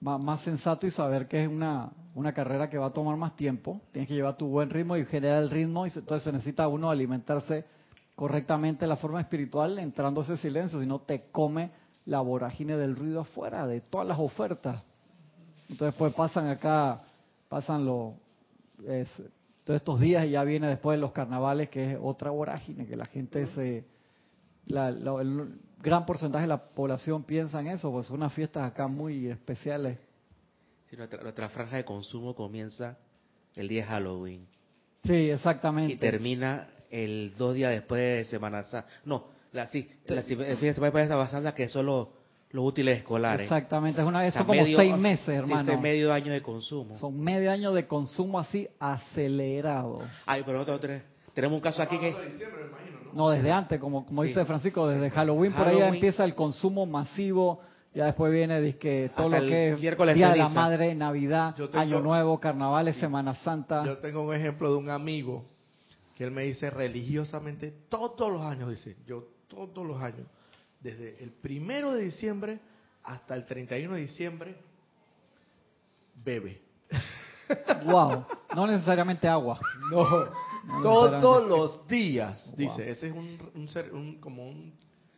más, 0.00 0.42
sensato 0.42 0.86
y 0.86 0.90
saber 0.90 1.28
que 1.28 1.42
es 1.42 1.48
una, 1.48 1.90
una 2.14 2.32
carrera 2.32 2.68
que 2.68 2.78
va 2.78 2.86
a 2.86 2.90
tomar 2.90 3.16
más 3.16 3.36
tiempo. 3.36 3.80
Tienes 3.92 4.08
que 4.08 4.14
llevar 4.14 4.36
tu 4.36 4.46
buen 4.46 4.70
ritmo 4.70 4.96
y 4.96 5.04
generar 5.04 5.42
el 5.42 5.50
ritmo, 5.50 5.86
y 5.86 5.90
entonces 5.94 6.22
se 6.22 6.32
necesita 6.32 6.68
uno 6.68 6.90
alimentarse 6.90 7.64
correctamente 8.14 8.80
de 8.80 8.88
la 8.88 8.96
forma 8.96 9.20
espiritual, 9.20 9.78
entrando 9.78 10.22
ese 10.22 10.36
silencio, 10.36 10.80
si 10.80 10.86
no 10.86 11.00
te 11.00 11.30
come 11.30 11.70
la 12.06 12.20
vorágine 12.20 12.76
del 12.76 12.96
ruido 12.96 13.20
afuera, 13.20 13.66
de 13.66 13.80
todas 13.80 14.06
las 14.06 14.18
ofertas. 14.18 14.82
Entonces 15.68 15.94
pues 15.96 16.12
pasan 16.14 16.48
acá, 16.48 17.02
pasan 17.48 17.84
los, 17.84 18.14
todos 19.64 19.76
estos 19.76 20.00
días 20.00 20.26
y 20.26 20.30
ya 20.30 20.44
viene 20.44 20.66
después 20.66 20.96
de 20.96 21.00
los 21.00 21.12
carnavales, 21.12 21.68
que 21.68 21.92
es 21.92 21.98
otra 22.02 22.30
vorágine, 22.30 22.86
que 22.86 22.96
la 22.96 23.06
gente 23.06 23.46
se... 23.48 23.99
La, 24.66 24.92
gran 25.82 26.04
porcentaje 26.06 26.42
de 26.42 26.48
la 26.48 26.62
población 26.62 27.24
piensa 27.24 27.60
en 27.60 27.68
eso, 27.68 27.90
pues 27.90 28.06
son 28.06 28.16
unas 28.16 28.32
fiestas 28.32 28.64
acá 28.64 28.86
muy 28.86 29.28
especiales. 29.28 29.98
Sí, 30.90 30.96
nuestra, 30.96 31.48
franja 31.48 31.76
de 31.76 31.84
consumo 31.84 32.34
comienza 32.34 32.98
el 33.54 33.68
día 33.68 33.82
de 33.82 33.88
Halloween. 33.88 34.46
Sí, 35.04 35.30
exactamente. 35.30 35.94
Y 35.94 35.96
termina 35.96 36.68
el 36.90 37.34
dos 37.36 37.54
días 37.54 37.70
después 37.70 38.00
de 38.00 38.24
Semana 38.24 38.62
Santa. 38.64 38.88
No, 39.04 39.28
la, 39.52 39.66
sí, 39.68 39.88
la, 40.06 40.22
Semana 40.22 41.54
que 41.54 41.68
son 41.68 41.86
los, 41.86 42.08
útiles 42.52 42.98
escolares. 42.98 43.44
Exactamente, 43.44 44.00
es 44.00 44.06
una, 44.06 44.26
eso 44.26 44.44
como 44.44 44.64
seis 44.64 44.96
meses, 44.96 45.28
hermano. 45.28 45.72
Sí, 45.72 45.80
medio 45.80 46.12
año 46.12 46.32
de 46.32 46.42
consumo. 46.42 46.98
Son 46.98 47.18
medio 47.18 47.50
año 47.50 47.72
de 47.72 47.86
consumo 47.86 48.38
así 48.38 48.68
acelerado. 48.78 50.02
Ay, 50.26 50.42
pero 50.44 50.58
nosotros 50.58 51.00
tenemos 51.32 51.56
un 51.56 51.62
caso 51.62 51.80
aquí 51.80 51.98
que... 51.98 52.14
No, 53.14 53.30
desde 53.30 53.52
antes, 53.52 53.80
como, 53.80 54.06
como 54.06 54.22
dice 54.22 54.44
Francisco, 54.44 54.88
desde 54.88 55.10
Halloween, 55.10 55.52
por 55.52 55.68
ahí 55.68 55.80
empieza 55.80 56.24
el 56.24 56.34
consumo 56.34 56.86
masivo. 56.86 57.60
Ya 57.92 58.04
después 58.04 58.32
viene 58.32 58.76
que 58.76 59.10
todo 59.16 59.28
lo 59.28 59.40
que 59.40 59.70
es 59.72 59.80
Día 59.80 60.30
de 60.30 60.36
la 60.36 60.48
Madre, 60.48 60.94
Navidad, 60.94 61.56
Año 61.74 62.00
Nuevo, 62.00 62.38
Carnavales, 62.38 62.96
Semana 62.96 63.34
Santa. 63.36 63.84
Yo 63.84 63.98
tengo 63.98 64.22
un 64.22 64.34
ejemplo 64.34 64.70
de 64.70 64.76
un 64.76 64.90
amigo 64.90 65.44
que 66.16 66.24
él 66.24 66.30
me 66.30 66.42
dice 66.42 66.70
religiosamente 66.70 67.72
todos 67.88 68.30
los 68.30 68.42
años, 68.42 68.70
dice, 68.70 68.96
yo 69.06 69.24
todos 69.48 69.84
los 69.86 70.00
años, 70.00 70.26
desde 70.80 71.22
el 71.22 71.30
primero 71.30 71.92
de 71.92 72.04
diciembre 72.04 72.60
hasta 73.02 73.34
el 73.34 73.44
31 73.44 73.94
de 73.94 74.00
diciembre, 74.02 74.56
bebe. 76.22 76.60
Wow, 77.86 78.24
no 78.54 78.66
necesariamente 78.66 79.26
agua. 79.26 79.58
No, 79.90 80.06
todos 80.82 81.48
los 81.48 81.86
días, 81.88 82.52
dice. 82.56 82.90
Ese 82.90 83.08
es 83.08 83.14
un, 83.14 83.68
ser, 83.68 83.92
un 83.92 84.20
como 84.20 84.48
un, 84.48 84.72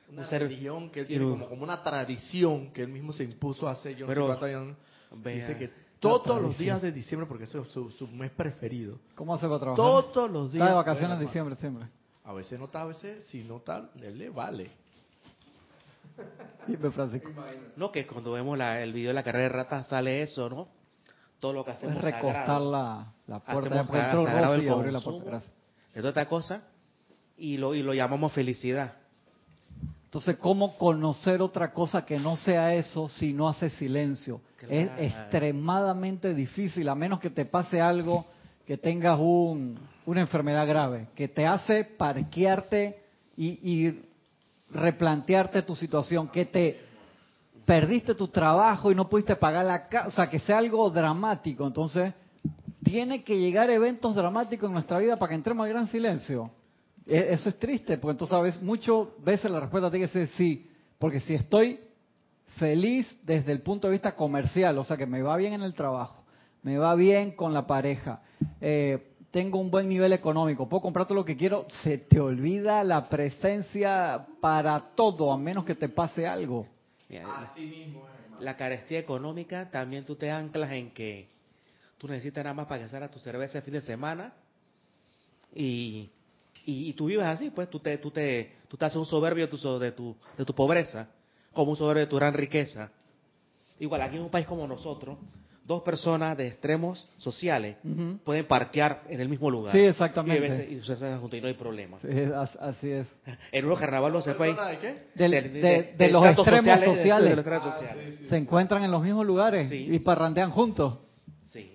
una 0.08 0.24
religión 0.24 0.90
que 0.90 1.00
él 1.00 1.06
tiene 1.06 1.24
como, 1.24 1.48
como, 1.48 1.62
una 1.62 1.82
tradición 1.82 2.72
que 2.72 2.82
él 2.82 2.88
mismo 2.88 3.12
se 3.12 3.24
impuso 3.24 3.68
hace 3.68 3.94
yo 3.94 4.06
no 4.06 4.38
sé 4.38 4.44
años. 4.44 4.76
Dice 5.24 5.56
que 5.56 5.70
todos 6.02 6.42
los 6.42 6.58
días 6.58 6.82
de 6.82 6.90
diciembre, 6.90 7.26
porque 7.28 7.44
eso 7.44 7.62
es 7.62 7.70
su, 7.70 8.08
mes 8.08 8.30
preferido. 8.32 8.98
¿Cómo 9.14 9.34
hace 9.34 9.46
para 9.46 9.60
trabajar? 9.60 9.76
Todos 10.12 10.30
los 10.30 10.52
días. 10.52 10.62
Está 10.62 10.70
de 10.70 10.76
vacaciones 10.76 11.18
en 11.18 11.26
diciembre 11.26 11.54
siempre. 11.56 11.86
A 12.24 12.32
veces 12.32 12.58
no 12.58 12.66
está, 12.66 12.82
a 12.82 12.86
veces 12.86 13.26
si 13.26 13.44
no 13.44 13.58
está, 13.58 13.90
él 14.00 14.18
le 14.18 14.30
vale. 14.30 14.70
Dime, 16.66 16.90
Francisco. 16.90 17.30
No, 17.76 17.90
que 17.90 18.06
cuando 18.06 18.32
vemos 18.32 18.58
la, 18.58 18.82
el 18.82 18.92
video 18.92 19.10
de 19.10 19.14
la 19.14 19.22
carrera 19.22 19.44
de 19.44 19.48
ratas 19.50 19.88
sale 19.88 20.22
eso, 20.22 20.48
¿no? 20.48 20.68
Todo 21.42 21.54
lo 21.54 21.64
que 21.64 21.72
hacemos 21.72 21.96
es 21.96 22.02
recostar 22.02 22.60
la, 22.60 23.12
la 23.26 23.40
puerta 23.40 23.80
hacemos 23.80 24.62
y 24.62 24.68
abrir 24.68 24.92
la 24.92 25.00
puerta 25.00 25.42
de 25.92 26.00
toda 26.00 26.10
esta 26.10 26.28
cosa 26.28 26.62
y 27.36 27.56
lo 27.56 27.74
y 27.74 27.82
lo 27.82 27.92
llamamos 27.92 28.32
felicidad. 28.32 28.92
Entonces 30.04 30.36
cómo 30.36 30.78
conocer 30.78 31.42
otra 31.42 31.72
cosa 31.72 32.06
que 32.06 32.16
no 32.20 32.36
sea 32.36 32.76
eso 32.76 33.08
si 33.08 33.32
no 33.32 33.48
hace 33.48 33.70
silencio 33.70 34.40
es 34.68 34.88
extremadamente 34.98 36.32
difícil 36.32 36.88
a 36.88 36.94
menos 36.94 37.18
que 37.18 37.30
te 37.30 37.44
pase 37.44 37.80
algo 37.80 38.24
que 38.64 38.78
tengas 38.78 39.18
un, 39.18 39.80
una 40.06 40.20
enfermedad 40.20 40.64
grave 40.68 41.08
que 41.16 41.26
te 41.26 41.44
hace 41.44 41.82
parquearte 41.82 43.02
y, 43.36 43.48
y 43.68 44.02
replantearte 44.70 45.62
tu 45.62 45.74
situación 45.74 46.28
que 46.28 46.44
te 46.44 46.91
perdiste 47.64 48.14
tu 48.14 48.28
trabajo 48.28 48.90
y 48.90 48.94
no 48.94 49.08
pudiste 49.08 49.36
pagar 49.36 49.64
la 49.64 49.88
casa, 49.88 50.08
o 50.08 50.10
sea, 50.10 50.28
que 50.28 50.38
sea 50.38 50.58
algo 50.58 50.88
dramático. 50.90 51.66
Entonces, 51.66 52.12
tiene 52.82 53.22
que 53.22 53.38
llegar 53.38 53.70
eventos 53.70 54.14
dramáticos 54.14 54.68
en 54.68 54.74
nuestra 54.74 54.98
vida 54.98 55.16
para 55.16 55.30
que 55.30 55.36
entremos 55.36 55.64
al 55.64 55.70
gran 55.70 55.88
silencio. 55.88 56.50
E, 57.06 57.28
eso 57.30 57.48
es 57.48 57.58
triste, 57.58 57.98
porque 57.98 58.12
entonces, 58.12 58.36
sabes, 58.36 58.62
muchas 58.62 59.06
veces 59.24 59.50
la 59.50 59.60
respuesta 59.60 59.90
tiene 59.90 60.06
que 60.06 60.12
ser 60.12 60.28
sí, 60.36 60.68
Porque 60.98 61.20
si 61.20 61.34
estoy 61.34 61.80
feliz 62.56 63.06
desde 63.22 63.52
el 63.52 63.62
punto 63.62 63.88
de 63.88 63.92
vista 63.92 64.14
comercial, 64.14 64.76
o 64.78 64.84
sea 64.84 64.96
que 64.96 65.06
me 65.06 65.22
va 65.22 65.36
bien 65.36 65.52
en 65.54 65.62
el 65.62 65.74
trabajo, 65.74 66.24
me 66.62 66.78
va 66.78 66.94
bien 66.94 67.32
con 67.32 67.54
la 67.54 67.66
pareja, 67.66 68.20
eh, 68.60 69.12
tengo 69.30 69.58
un 69.58 69.70
buen 69.70 69.88
nivel 69.88 70.12
económico, 70.12 70.68
puedo 70.68 70.82
comprar 70.82 71.06
todo 71.06 71.16
lo 71.16 71.24
que 71.24 71.36
quiero, 71.36 71.66
se 71.82 71.96
te 71.96 72.20
olvida 72.20 72.84
la 72.84 73.08
presencia 73.08 74.26
para 74.40 74.78
todo, 74.94 75.32
a 75.32 75.38
menos 75.38 75.64
que 75.64 75.74
te 75.74 75.88
pase 75.88 76.26
algo. 76.26 76.66
Así 77.18 77.66
mismo 77.66 78.06
La 78.38 78.56
carestía 78.56 78.98
económica 78.98 79.70
también 79.70 80.04
tú 80.04 80.16
te 80.16 80.30
anclas 80.30 80.72
en 80.72 80.90
que 80.90 81.28
tú 81.98 82.08
necesitas 82.08 82.44
nada 82.44 82.54
más 82.54 82.66
para 82.66 82.82
gastar 82.82 83.02
a 83.02 83.10
tu 83.10 83.18
cerveza 83.18 83.58
el 83.58 83.64
fin 83.64 83.74
de 83.74 83.80
semana 83.80 84.32
y, 85.54 86.10
y, 86.64 86.92
tú 86.94 87.06
vives 87.06 87.26
así, 87.26 87.50
pues 87.50 87.68
tú 87.68 87.78
te, 87.78 87.98
tú 87.98 88.10
te, 88.10 88.56
tú 88.68 88.76
te 88.76 88.84
haces 88.84 88.96
un 88.96 89.06
soberbio 89.06 89.46
de 89.46 89.50
tu, 89.50 89.78
de 89.78 89.92
tu, 89.92 90.16
de 90.36 90.44
tu 90.44 90.54
pobreza, 90.54 91.08
como 91.52 91.72
un 91.72 91.76
soberbio 91.76 92.04
de 92.04 92.10
tu 92.10 92.16
gran 92.16 92.32
riqueza. 92.32 92.90
Igual 93.78 94.00
aquí 94.02 94.16
en 94.16 94.22
un 94.22 94.30
país 94.30 94.46
como 94.46 94.66
nosotros, 94.66 95.18
dos 95.64 95.82
personas 95.82 96.36
de 96.36 96.48
extremos 96.48 97.06
sociales 97.18 97.76
pueden 98.24 98.46
parquear 98.46 99.02
en 99.08 99.20
el 99.20 99.28
mismo 99.28 99.50
lugar. 99.50 99.72
Sí, 99.72 99.80
exactamente. 99.80 100.68
Y, 100.70 100.82
se 100.84 100.96
juntos 100.96 101.38
y 101.38 101.40
no 101.40 101.48
hay 101.48 101.54
problema. 101.54 101.98
Sí, 102.00 102.08
así 102.60 102.90
es. 102.90 103.06
En 103.52 103.64
uno 103.66 103.76
carnaval 103.76 104.12
no 104.12 104.22
se 104.22 104.34
fue. 104.34 104.48
¿De 104.48 104.78
qué? 104.78 105.94
de, 105.96 106.10
los 106.10 106.24
extremos 106.26 106.80
sociales. 106.80 107.44
Se 108.28 108.36
encuentran 108.36 108.82
en 108.82 108.90
los 108.90 109.02
mismos 109.02 109.26
lugares 109.26 109.70
y 109.70 109.98
parrandean 110.00 110.50
juntos. 110.50 110.98
Sí. 111.52 111.70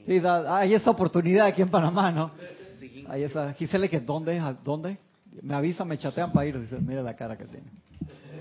hay 0.48 0.74
esa 0.74 0.89
oportunidad 0.89 1.48
aquí 1.48 1.62
en 1.62 1.70
Panamá, 1.70 2.12
¿no? 2.12 2.32
Sí. 2.79 3.06
Hay 3.08 3.24
esa, 3.24 3.53
Gisele, 3.53 3.89
que 3.89 4.00
¿dónde? 4.00 4.41
¿Dónde? 4.63 4.98
Me 5.44 5.53
avisa, 5.53 5.86
me 5.86 5.98
chatean 5.98 6.34
para 6.34 6.48
ir. 6.48 6.60
Dice, 6.60 6.77
mira 6.79 7.03
la 7.03 7.15
cara 7.15 7.38
que 7.38 7.46
tiene. 7.46 7.67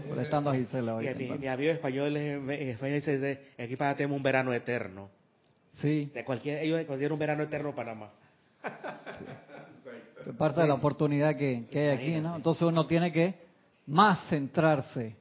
Molestando 0.08 0.50
a 0.50 0.54
Gisela 0.54 0.94
hoy. 0.94 1.08
Mi, 1.14 1.30
mi, 1.38 1.46
amigo 1.46 1.72
español 1.72 2.16
en 2.16 2.50
España 2.50 2.94
dice, 2.94 3.40
aquí 3.58 3.76
para 3.76 3.94
tenemos 3.94 4.16
un 4.16 4.22
verano 4.22 4.52
eterno. 4.54 5.10
Sí. 5.80 6.10
De 6.14 6.24
cualquier, 6.24 6.62
ellos 6.62 6.84
cualquier 6.86 7.12
un 7.12 7.18
verano 7.18 7.42
eterno 7.42 7.74
Panamá. 7.74 8.10
Es 10.24 10.34
parte 10.34 10.60
de 10.60 10.66
la 10.66 10.74
oportunidad 10.74 11.36
que, 11.36 11.68
hay 11.72 11.88
aquí, 11.88 12.20
¿no? 12.20 12.36
Entonces 12.36 12.62
uno 12.62 12.86
tiene 12.86 13.12
que 13.12 13.34
más 13.86 14.26
centrarse. 14.28 15.16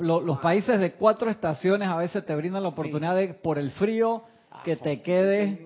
los 0.00 0.38
países 0.40 0.78
de 0.80 0.92
cuatro 0.92 1.30
estaciones 1.30 1.88
a 1.88 1.96
veces 1.96 2.24
te 2.26 2.36
brindan 2.36 2.62
la 2.62 2.68
oportunidad 2.68 3.16
de, 3.16 3.34
por 3.34 3.58
el 3.58 3.70
frío, 3.72 4.24
ah, 4.50 4.62
que 4.64 4.76
te 4.76 5.00
quedes 5.00 5.58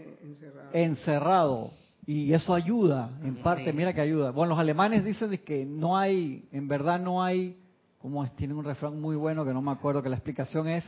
encerrado. 0.73 1.73
Y 2.05 2.33
eso 2.33 2.53
ayuda, 2.55 3.11
en 3.23 3.37
parte, 3.37 3.73
mira 3.73 3.93
que 3.93 4.01
ayuda. 4.01 4.33
Bueno, 4.33 4.51
los 4.51 4.59
alemanes 4.59 5.05
dicen 5.05 5.37
que 5.39 5.65
no 5.65 5.97
hay, 5.97 6.49
en 6.51 6.67
verdad 6.67 6.99
no 6.99 7.23
hay, 7.23 7.57
como 7.99 8.27
tienen 8.31 8.57
un 8.57 8.65
refrán 8.65 9.01
muy 9.01 9.15
bueno 9.15 9.45
que 9.45 9.53
no 9.53 9.63
me 9.63 9.71
acuerdo, 9.71 10.03
que 10.03 10.09
la 10.09 10.17
explicación 10.17 10.69
es, 10.69 10.85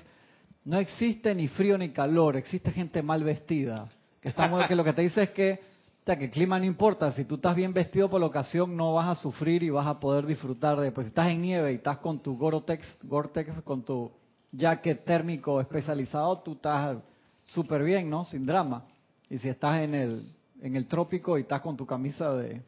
no 0.64 0.78
existe 0.78 1.34
ni 1.34 1.48
frío 1.48 1.76
ni 1.76 1.90
calor, 1.90 2.36
existe 2.36 2.70
gente 2.70 3.02
mal 3.02 3.22
vestida. 3.22 3.88
Que, 4.20 4.30
está 4.30 4.66
que 4.66 4.74
lo 4.74 4.82
que 4.82 4.94
te 4.94 5.02
dice 5.02 5.24
es 5.24 5.30
que, 5.30 5.60
que 6.04 6.24
el 6.24 6.30
clima 6.30 6.58
no 6.58 6.64
importa, 6.64 7.12
si 7.12 7.24
tú 7.24 7.34
estás 7.34 7.54
bien 7.54 7.74
vestido 7.74 8.08
por 8.08 8.20
la 8.20 8.26
ocasión 8.26 8.74
no 8.74 8.94
vas 8.94 9.08
a 9.08 9.20
sufrir 9.20 9.62
y 9.62 9.70
vas 9.70 9.86
a 9.86 10.00
poder 10.00 10.24
disfrutar 10.24 10.80
de, 10.80 10.90
pues 10.92 11.06
si 11.06 11.08
estás 11.08 11.30
en 11.30 11.42
nieve 11.42 11.72
y 11.72 11.76
estás 11.76 11.98
con 11.98 12.20
tu 12.20 12.36
Gore-Tex, 12.38 13.00
Gore-Tex 13.02 13.62
con 13.62 13.82
tu 13.82 14.10
jacket 14.52 15.04
térmico 15.04 15.60
especializado, 15.60 16.40
tú 16.40 16.52
estás 16.52 16.96
súper 17.42 17.82
bien, 17.82 18.08
¿no? 18.08 18.24
Sin 18.24 18.46
drama. 18.46 18.86
Y 19.28 19.38
si 19.38 19.48
estás 19.48 19.82
en 19.82 19.94
el, 19.94 20.32
en 20.62 20.76
el 20.76 20.86
trópico 20.86 21.36
y 21.36 21.42
estás 21.42 21.60
con 21.60 21.76
tu 21.76 21.84
camisa 21.84 22.32
de 22.32 22.62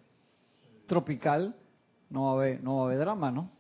tropical, 0.87 1.55
no 2.11 2.25
va 2.25 2.31
a 2.31 2.35
haber, 2.35 2.63
no 2.63 2.77
va 2.77 2.83
a 2.83 2.85
haber 2.87 2.99
drama, 2.99 3.31
¿no? 3.31 3.51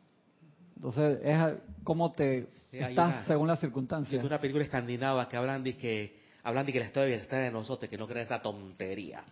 Entonces, 0.76 1.20
es 1.22 1.38
como 1.82 2.12
te 2.12 2.48
Está 2.72 3.24
según 3.26 3.48
las 3.48 3.60
circunstancias. 3.60 4.18
Es 4.18 4.24
una 4.24 4.40
película 4.40 4.64
escandinava 4.64 5.28
que 5.28 5.36
hablan 5.36 5.62
de 5.62 5.76
que 5.76 6.20
hablan 6.42 6.66
de 6.66 6.72
que 6.72 6.78
el 6.78 6.84
estado 6.84 7.04
de 7.04 7.12
bienestar 7.12 7.42
de 7.42 7.50
nosotros, 7.50 7.88
que 7.90 7.98
no 7.98 8.06
creen 8.06 8.26
esa 8.26 8.40
tontería. 8.40 9.24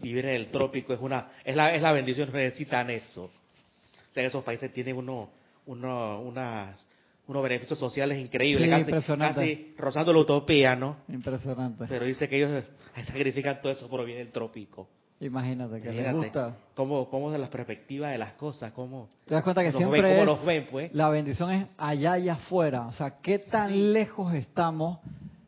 Vivir 0.00 0.26
en 0.26 0.34
el 0.34 0.50
trópico 0.50 0.92
es 0.92 1.00
una 1.00 1.28
es 1.44 1.56
la 1.56 1.74
es 1.74 1.82
la 1.82 1.92
bendición, 1.92 2.30
necesitan 2.32 2.90
eso. 2.90 3.24
O 3.24 4.12
sea, 4.12 4.24
esos 4.24 4.44
países 4.44 4.72
tienen 4.72 4.96
uno, 4.96 5.30
uno 5.66 6.20
unas 6.20 6.86
unos 7.26 7.42
beneficios 7.42 7.78
sociales 7.78 8.18
increíbles, 8.18 8.86
casi, 9.18 9.74
rozando 9.76 10.12
la 10.12 10.20
utopía, 10.20 10.76
¿no? 10.76 10.98
Impresionante. 11.08 11.86
Pero 11.88 12.04
dice 12.04 12.28
que 12.28 12.36
ellos 12.36 12.64
sacrifican 13.06 13.60
todo 13.60 13.72
eso 13.72 13.88
por 13.88 14.00
vivir 14.00 14.20
en 14.20 14.26
el 14.28 14.32
trópico. 14.32 14.88
Imagínate 15.20 15.80
que 15.80 15.90
les 15.92 16.12
gusta. 16.12 16.56
Cómo, 16.74 17.08
cómo 17.08 17.30
de 17.30 17.38
la 17.38 17.48
perspectiva 17.48 18.08
de 18.08 18.18
las 18.18 18.34
cosas, 18.34 18.72
cómo. 18.72 19.08
Te 19.24 19.34
das 19.34 19.42
cuenta 19.42 19.62
que 19.62 19.72
siempre 19.72 20.24
los 20.24 20.44
ven, 20.44 20.66
pues. 20.70 20.92
la 20.92 21.08
bendición 21.08 21.50
es 21.50 21.66
allá 21.78 22.18
y 22.18 22.28
afuera. 22.28 22.86
O 22.86 22.92
sea, 22.92 23.18
qué 23.22 23.38
tan 23.38 23.92
lejos 23.92 24.34
estamos 24.34 24.98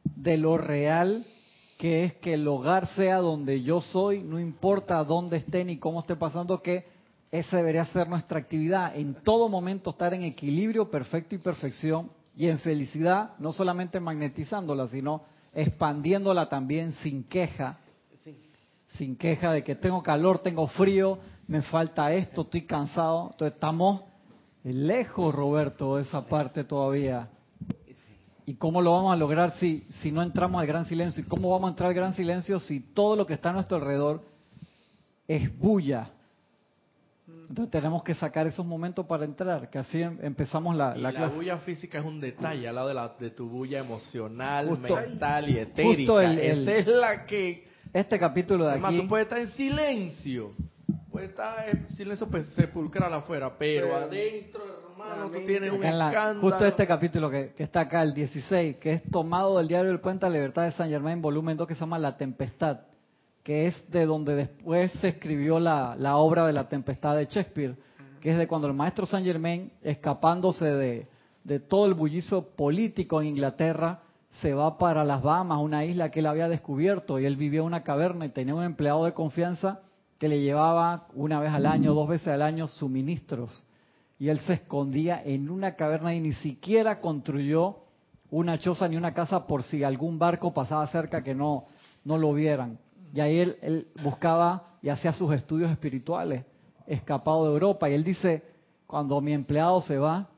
de 0.05 0.39
lo 0.39 0.57
real 0.57 1.27
que 1.77 2.05
es 2.05 2.15
que 2.15 2.35
el 2.35 2.49
hogar 2.49 2.89
sea 2.97 3.19
donde 3.19 3.63
yo 3.63 3.81
soy, 3.81 4.23
no 4.25 4.41
importa 4.41 5.05
dónde 5.05 5.37
esté 5.37 5.65
ni 5.65 5.77
cómo 5.77 6.01
esté 6.01 6.17
pasando, 6.17 6.61
que 6.61 6.85
esa 7.31 7.59
debería 7.59 7.85
ser 7.85 8.09
nuestra 8.09 8.39
actividad. 8.39 8.97
En 8.97 9.15
todo 9.15 9.49
momento 9.49 9.91
estar 9.91 10.13
en 10.13 10.23
equilibrio 10.23 10.91
perfecto 10.91 11.35
y 11.35 11.39
perfección 11.39 12.11
y 12.35 12.49
en 12.49 12.59
felicidad, 12.59 13.33
no 13.39 13.53
solamente 13.53 14.01
magnetizándola, 14.01 14.89
sino 14.89 15.23
expandiéndola 15.55 16.49
también 16.49 16.93
sin 17.03 17.23
queja 17.25 17.79
sin 18.97 19.17
queja 19.17 19.53
de 19.53 19.63
que 19.63 19.75
tengo 19.75 20.03
calor, 20.03 20.41
tengo 20.41 20.67
frío, 20.69 21.19
me 21.47 21.63
falta 21.63 22.13
esto, 22.13 22.43
estoy 22.43 22.63
cansado. 22.63 23.31
Entonces 23.33 23.55
estamos 23.55 24.03
lejos, 24.65 25.35
Roberto, 25.35 25.97
de 25.97 26.03
esa 26.03 26.27
parte 26.27 26.65
todavía. 26.65 27.29
¿Y 28.47 28.55
cómo 28.55 28.81
lo 28.81 28.93
vamos 28.93 29.13
a 29.13 29.17
lograr 29.17 29.53
si, 29.59 29.87
si 30.01 30.11
no 30.11 30.23
entramos 30.23 30.61
al 30.61 30.67
gran 30.67 30.87
silencio? 30.87 31.23
¿Y 31.23 31.27
cómo 31.27 31.51
vamos 31.51 31.69
a 31.69 31.71
entrar 31.73 31.89
al 31.91 31.95
gran 31.95 32.15
silencio 32.15 32.59
si 32.61 32.81
todo 32.81 33.15
lo 33.15 33.27
que 33.27 33.35
está 33.35 33.51
a 33.51 33.53
nuestro 33.53 33.77
alrededor 33.77 34.23
es 35.27 35.57
bulla? 35.59 36.11
Entonces 37.49 37.71
tenemos 37.71 38.03
que 38.03 38.15
sacar 38.15 38.47
esos 38.47 38.65
momentos 38.65 39.07
para 39.07 39.25
entrar, 39.25 39.71
que 39.71 39.79
así 39.79 40.03
em, 40.03 40.19
empezamos 40.23 40.77
la, 40.77 40.95
la, 40.97 41.13
la 41.13 41.29
bulla 41.29 41.59
física 41.59 41.99
es 41.99 42.05
un 42.05 42.21
detalle 42.21 42.69
al 42.69 42.75
lado 42.75 42.89
de, 42.89 42.95
la, 42.95 43.15
de 43.19 43.31
tu 43.31 43.49
bulla 43.49 43.79
emocional, 43.79 44.79
mental 44.79 45.51
y 45.51 45.59
etérica. 45.59 46.33
Esa 46.33 46.75
es 46.75 46.87
la 46.87 47.25
que 47.25 47.69
este 47.93 48.19
capítulo 48.19 48.65
de 48.65 48.73
Además, 48.73 48.95
tú 48.97 49.09
puedes 49.09 49.27
estar 49.27 49.41
en 49.41 49.49
silencio. 49.51 50.51
Puedes 51.11 51.31
estar 51.31 51.69
en 51.69 51.89
silencio 51.91 52.29
pues, 52.29 52.49
sepulcral 52.51 53.13
afuera, 53.13 53.53
pero, 53.59 53.95
adentro, 53.97 54.63
hermano, 54.91 55.31
tú 55.31 55.39
tienes 55.47 55.73
un 55.73 55.83
escándalo. 55.83 56.41
Justo 56.41 56.67
este 56.67 56.87
capítulo 56.87 57.31
que, 57.31 57.53
está 57.59 57.81
acá, 57.81 58.03
el 58.03 58.15
16, 58.15 58.77
que 58.77 58.93
es 58.93 59.03
tomado 59.11 59.59
del 59.59 59.69
diario 59.69 59.91
del 59.91 60.01
Cuenta 60.01 60.29
Libertad 60.29 60.65
de 60.65 60.73
San 60.73 60.89
Germain, 60.89 61.21
volumen 61.21 61.57
2, 61.57 61.67
que 61.67 61.75
se 61.75 61.81
llama 61.81 61.99
La 61.99 62.17
Tempestad, 62.17 62.81
que 63.43 63.67
es 63.67 63.91
de 63.91 64.07
donde 64.07 64.35
después 64.35 64.93
se 65.01 65.09
escribió 65.09 65.59
la, 65.59 65.97
la 65.99 66.17
obra 66.17 66.47
de 66.47 66.53
La 66.53 66.69
Tempestad 66.69 67.17
de 67.17 67.27
Shakespeare, 67.27 67.77
que 68.21 68.33
es 68.33 68.39
de 68.39 68.47
cuando 68.47 68.69
el 68.69 68.75
maestro 68.75 69.07
San 69.07 69.25
Germain, 69.25 69.73
escapándose 69.83 70.67
de, 70.67 71.07
de 71.45 71.61
todo 71.61 71.87
el 71.87 71.95
bullizo 71.95 72.51
político 72.51 73.21
en 73.21 73.29
Inglaterra, 73.29 74.03
se 74.41 74.55
va 74.55 74.79
para 74.79 75.05
las 75.05 75.23
Bahamas, 75.23 75.59
una 75.61 75.85
isla 75.85 76.11
que 76.11 76.21
él 76.21 76.27
había 76.27 76.49
descubierto, 76.49 77.19
y 77.19 77.27
él 77.27 77.37
vivía 77.37 77.61
en 77.61 77.67
una 77.67 77.83
caverna 77.83 78.27
y 78.27 78.31
tenía 78.31 78.55
un 78.55 78.63
empleado 78.63 79.05
de 79.05 79.13
confianza 79.13 79.81
que 80.19 80.29
le 80.29 80.41
llevaba 80.41 81.07
una 81.15 81.41
vez 81.41 81.53
al 81.53 81.67
año, 81.67 81.95
dos 81.95 82.09
veces 82.09 82.29
al 82.29 82.43
año 82.43 82.67
suministros. 82.67 83.65
Y 84.19 84.29
él 84.29 84.39
se 84.41 84.55
escondía 84.55 85.23
en 85.25 85.49
una 85.49 85.77
caverna 85.77 86.15
y 86.15 86.21
ni 86.21 86.33
siquiera 86.33 87.01
construyó 87.01 87.79
una 88.31 88.59
choza 88.59 88.89
ni 88.89 88.97
una 88.97 89.15
casa 89.15 89.47
por 89.47 89.63
si 89.63 89.85
algún 89.85 90.19
barco 90.19 90.53
pasaba 90.53 90.87
cerca 90.89 91.23
que 91.23 91.35
no, 91.35 91.67
no 92.05 92.19
lo 92.19 92.33
vieran. 92.33 92.79
Y 93.15 93.21
ahí 93.21 93.39
él, 93.39 93.57
él 93.63 93.89
buscaba 94.03 94.75
y 94.83 94.89
hacía 94.89 95.13
sus 95.13 95.33
estudios 95.33 95.71
espirituales, 95.71 96.45
escapado 96.87 97.45
de 97.45 97.53
Europa. 97.53 97.89
Y 97.89 97.95
él 97.95 98.05
dice, 98.05 98.43
cuando 98.87 99.21
mi 99.21 99.33
empleado 99.33 99.81
se 99.83 99.99
va, 99.99 100.29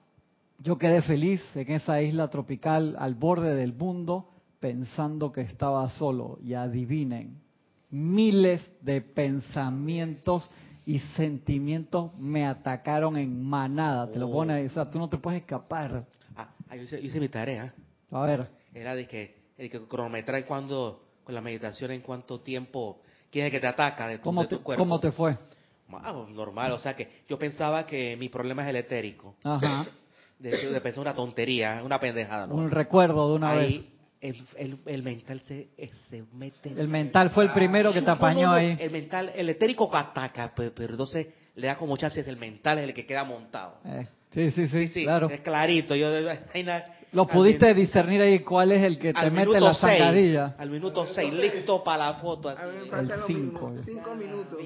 yo 0.62 0.78
quedé 0.78 1.02
feliz 1.02 1.42
en 1.54 1.72
esa 1.72 2.00
isla 2.02 2.28
tropical 2.28 2.94
al 2.98 3.14
borde 3.14 3.54
del 3.54 3.72
mundo 3.72 4.28
pensando 4.60 5.32
que 5.32 5.40
estaba 5.40 5.88
solo. 5.88 6.38
Y 6.42 6.54
adivinen, 6.54 7.40
miles 7.90 8.62
de 8.82 9.00
pensamientos 9.00 10.50
y 10.84 10.98
sentimientos 11.16 12.14
me 12.18 12.46
atacaron 12.46 13.16
en 13.16 13.42
manada. 13.42 14.10
Te 14.10 14.18
lo 14.18 14.28
oh. 14.28 14.32
pone, 14.32 14.66
o 14.66 14.70
sea, 14.70 14.84
tú 14.84 14.98
no 14.98 15.08
te 15.08 15.16
puedes 15.16 15.40
escapar. 15.40 16.04
Ah, 16.36 16.50
ah 16.68 16.76
yo 16.76 16.82
hice, 16.98 17.18
mi 17.18 17.28
tarea. 17.28 17.72
A 18.10 18.20
ver. 18.22 18.48
Era 18.74 18.94
de 18.94 19.06
que, 19.06 19.36
de 19.56 19.70
que 19.70 19.80
cronometrar 19.86 20.44
cuando, 20.44 21.02
con 21.24 21.34
la 21.34 21.40
meditación 21.40 21.90
en 21.92 22.02
cuánto 22.02 22.40
tiempo, 22.40 23.00
quién 23.30 23.46
es 23.46 23.50
que 23.50 23.60
te 23.60 23.66
ataca 23.66 24.08
de 24.08 24.18
tu, 24.18 24.24
¿Cómo, 24.24 24.46
te, 24.46 24.58
cuerpo. 24.58 24.82
¿Cómo 24.82 25.00
te 25.00 25.10
fue? 25.10 25.36
Ah, 25.92 26.24
normal, 26.28 26.72
o 26.72 26.78
sea 26.78 26.94
que 26.94 27.22
yo 27.28 27.36
pensaba 27.36 27.84
que 27.84 28.16
mi 28.16 28.28
problema 28.28 28.62
es 28.62 28.68
el 28.68 28.76
etérico. 28.76 29.34
Ajá. 29.42 29.86
de, 30.40 30.70
de 30.70 30.80
pensar 30.80 31.02
una 31.02 31.14
tontería, 31.14 31.82
una 31.84 32.00
pendejada. 32.00 32.46
¿no? 32.46 32.54
Un 32.54 32.70
recuerdo 32.70 33.28
de 33.28 33.34
una 33.36 33.50
ahí, 33.52 33.78
vez. 34.20 34.44
El, 34.58 34.78
el, 34.84 35.02
mental 35.02 35.40
se, 35.40 35.68
se 36.08 36.24
mete. 36.34 36.70
El 36.76 36.88
mental 36.88 37.30
fue 37.30 37.44
el 37.44 37.52
primero 37.52 37.92
que 37.92 38.02
te 38.02 38.10
apañó 38.10 38.52
ahí. 38.52 38.76
El 38.78 38.90
mental, 38.90 39.32
el 39.34 39.48
etérico 39.48 39.94
ataca, 39.94 40.52
pero, 40.54 40.72
entonces 40.76 41.28
le 41.54 41.66
da 41.66 41.76
como 41.76 41.96
chances, 41.96 42.26
el 42.28 42.36
mental 42.36 42.78
es 42.78 42.84
el 42.84 42.94
que 42.94 43.06
queda 43.06 43.24
montado. 43.24 43.78
Eh, 43.84 44.06
Sí, 44.32 44.52
sí, 44.52 44.88
sí, 44.88 45.02
claro. 45.02 45.28
Es 45.28 45.40
clarito. 45.40 45.96
Yo, 45.96 46.08
Lo 47.12 47.26
pudiste 47.26 47.74
discernir 47.74 48.22
ahí 48.22 48.38
cuál 48.40 48.70
es 48.70 48.82
el 48.84 48.98
que 48.98 49.12
te 49.12 49.30
mete 49.30 49.60
la 49.60 49.74
zancadilla. 49.74 50.54
Al 50.56 50.70
minuto 50.70 51.06
6, 51.06 51.32
listo 51.34 51.82
para 51.82 52.12
la 52.12 52.14
foto. 52.14 52.48
Así. 52.48 52.62
el 52.92 53.08
5. 53.26 53.74
5 53.84 54.14
minutos. 54.14 54.58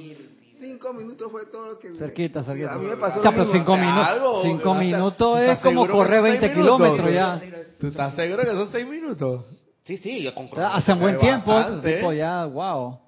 Cinco 0.59 0.93
minutos 0.93 1.31
fue 1.31 1.47
todo 1.47 1.69
lo 1.69 1.79
que... 1.79 1.93
Cerquita, 1.95 2.45
cerquita. 2.45 2.75
A 2.75 2.79
mí 2.79 2.87
me 2.87 2.97
pasó... 2.97 3.23
Ya, 3.23 3.31
pero 3.31 3.45
cinco, 3.47 3.77
minutos 3.77 4.43
cinco 4.43 4.75
minutos 4.75 5.41
es 5.41 5.59
como 5.59 5.87
correr 5.89 6.23
20 6.23 6.53
kilómetros 6.53 7.13
ya. 7.13 7.41
¿Tú 7.79 7.89
estás 7.89 8.15
seguro 8.15 8.43
que 8.43 8.51
son 8.51 8.71
seis 8.71 8.87
minutos? 8.87 9.45
Sí, 9.83 9.99
sí, 9.99 10.23
yo 10.23 10.35
con 10.35 10.49
Hace 10.59 10.95
buen 10.95 11.19
tiempo, 11.19 11.53
tipo 11.83 12.13
ya, 12.13 12.47
wow. 12.47 13.01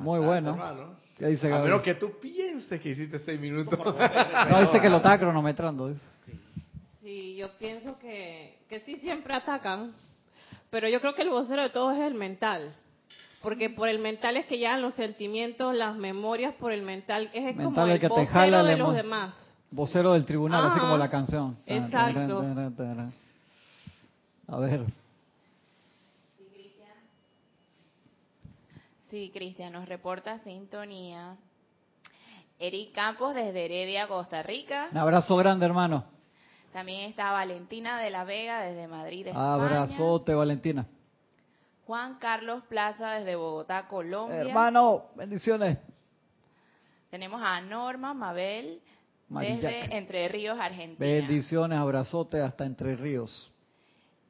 Muy 0.00 0.20
bueno. 0.20 0.96
dice 1.18 1.52
a 1.52 1.58
menos 1.60 1.82
que 1.82 1.94
tú 1.94 2.18
pienses 2.20 2.80
que 2.80 2.90
hiciste 2.90 3.18
seis 3.20 3.40
minutos. 3.40 3.78
no, 3.78 4.60
dice 4.60 4.80
que 4.80 4.88
lo 4.88 4.98
está 4.98 5.18
cronometrando. 5.18 5.94
Sí, 7.02 7.36
yo 7.36 7.48
pienso 7.58 7.98
que, 7.98 8.58
que 8.68 8.80
sí 8.80 8.96
siempre 8.96 9.32
atacan, 9.32 9.94
pero 10.68 10.88
yo 10.88 11.00
creo 11.00 11.14
que 11.14 11.22
el 11.22 11.30
vocero 11.30 11.62
de 11.62 11.70
todo 11.70 11.92
es 11.92 12.00
el 12.00 12.14
mental. 12.14 12.74
Porque 13.42 13.70
por 13.70 13.88
el 13.88 14.00
mental 14.00 14.36
es 14.36 14.46
que 14.46 14.58
ya 14.58 14.76
los 14.78 14.94
sentimientos, 14.94 15.74
las 15.74 15.96
memorias 15.96 16.54
por 16.54 16.72
el 16.72 16.82
mental 16.82 17.30
es 17.32 17.56
como 17.56 17.86
el, 17.86 18.00
que 18.00 18.08
vocero 18.08 18.64
de 18.64 18.76
los 18.76 18.94
demás. 18.94 19.34
Vocero 19.70 20.12
del 20.14 20.24
tribunal, 20.24 20.66
así 20.66 20.80
como 20.80 20.96
la 20.96 21.08
canción. 21.08 21.56
Exacto. 21.66 22.42
A 24.48 24.58
ver. 24.58 24.86
Sí, 29.10 29.30
Cristian, 29.32 29.72
nos 29.72 29.88
reporta 29.88 30.38
sintonía. 30.40 31.36
Eric 32.58 32.92
Campos 32.92 33.34
desde 33.34 33.64
Heredia, 33.64 34.08
Costa 34.08 34.42
Rica. 34.42 34.88
Un 34.90 34.98
abrazo 34.98 35.36
grande, 35.36 35.64
hermano. 35.64 36.04
También 36.72 37.08
está 37.08 37.32
Valentina 37.32 38.00
de 38.00 38.10
la 38.10 38.24
Vega 38.24 38.60
desde 38.60 38.86
Madrid, 38.88 39.28
España. 39.28 39.54
Abrazote, 39.54 40.34
Valentina. 40.34 40.86
Juan 41.88 42.18
Carlos 42.18 42.64
Plaza 42.68 43.12
desde 43.12 43.34
Bogotá, 43.34 43.88
Colombia. 43.88 44.42
Hermano, 44.42 45.04
bendiciones. 45.16 45.78
Tenemos 47.10 47.40
a 47.42 47.62
Norma 47.62 48.12
Mabel 48.12 48.82
desde 49.30 49.96
Entre 49.96 50.28
Ríos, 50.28 50.58
Argentina. 50.60 50.98
Bendiciones, 50.98 51.78
abrazote 51.78 52.42
hasta 52.42 52.66
Entre 52.66 52.94
Ríos. 52.94 53.50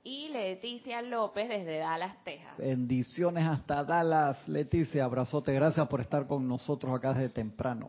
Y 0.05 0.29
Leticia 0.29 1.03
López 1.03 1.49
desde 1.49 1.79
Dallas, 1.79 2.23
Texas. 2.23 2.57
Bendiciones 2.59 3.45
hasta 3.45 3.83
Dallas, 3.83 4.47
Leticia, 4.47 5.05
abrazote. 5.05 5.53
Gracias 5.53 5.89
por 5.89 6.01
estar 6.01 6.29
con 6.29 6.47
nosotros 6.47 6.95
acá 6.95 7.13
desde 7.13 7.31
temprano. 7.31 7.89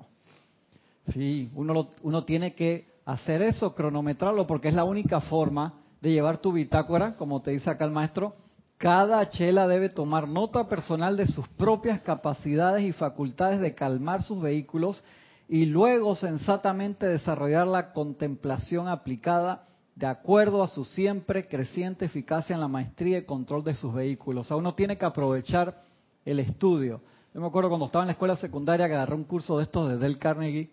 Sí, 1.14 1.52
uno, 1.54 1.90
uno 2.02 2.26
tiene 2.26 2.56
que 2.56 2.88
hacer 3.06 3.44
eso, 3.44 3.76
cronometrarlo, 3.76 4.48
porque 4.48 4.70
es 4.70 4.74
la 4.74 4.84
única 4.84 5.22
forma 5.22 5.76
de 6.02 6.12
llevar 6.12 6.40
tu 6.40 6.54
bitácora, 6.54 7.16
como 7.18 7.44
te 7.44 7.52
dice 7.52 7.70
acá 7.70 7.86
el 7.86 7.92
maestro, 7.92 8.34
cada 8.80 9.28
chela 9.28 9.68
debe 9.68 9.90
tomar 9.90 10.30
nota 10.30 10.70
personal 10.70 11.18
de 11.18 11.28
sus 11.28 11.46
propias 11.50 12.00
capacidades 12.00 12.86
y 12.86 12.94
facultades 12.94 13.60
de 13.60 13.76
calmar 13.76 14.24
sus 14.24 14.42
vehículos 14.42 15.04
y 15.50 15.66
luego 15.66 16.16
sensatamente 16.16 17.06
desarrollar 17.06 17.68
la 17.68 17.92
contemplación 17.92 18.88
aplicada 18.88 19.66
de 19.96 20.08
acuerdo 20.08 20.64
a 20.64 20.70
su 20.70 20.86
siempre 20.86 21.50
creciente 21.50 22.06
eficacia 22.06 22.54
en 22.54 22.62
la 22.62 22.70
maestría 22.70 23.18
y 23.18 23.26
control 23.26 23.66
de 23.66 23.76
sus 23.76 23.94
vehículos. 23.94 24.46
O 24.46 24.48
sea, 24.48 24.58
uno 24.58 24.74
tiene 24.76 24.98
que 24.98 25.04
aprovechar 25.04 25.82
el 26.24 26.40
estudio. 26.40 27.02
Yo 27.34 27.42
me 27.42 27.48
acuerdo 27.48 27.68
cuando 27.68 27.88
estaba 27.88 28.06
en 28.06 28.08
la 28.08 28.14
escuela 28.14 28.38
secundaria 28.38 28.88
que 28.88 28.94
agarré 28.94 29.16
un 29.16 29.26
curso 29.26 29.58
de 29.58 29.64
estos 29.64 29.90
de 29.90 29.98
Del 29.98 30.18
Carnegie 30.20 30.70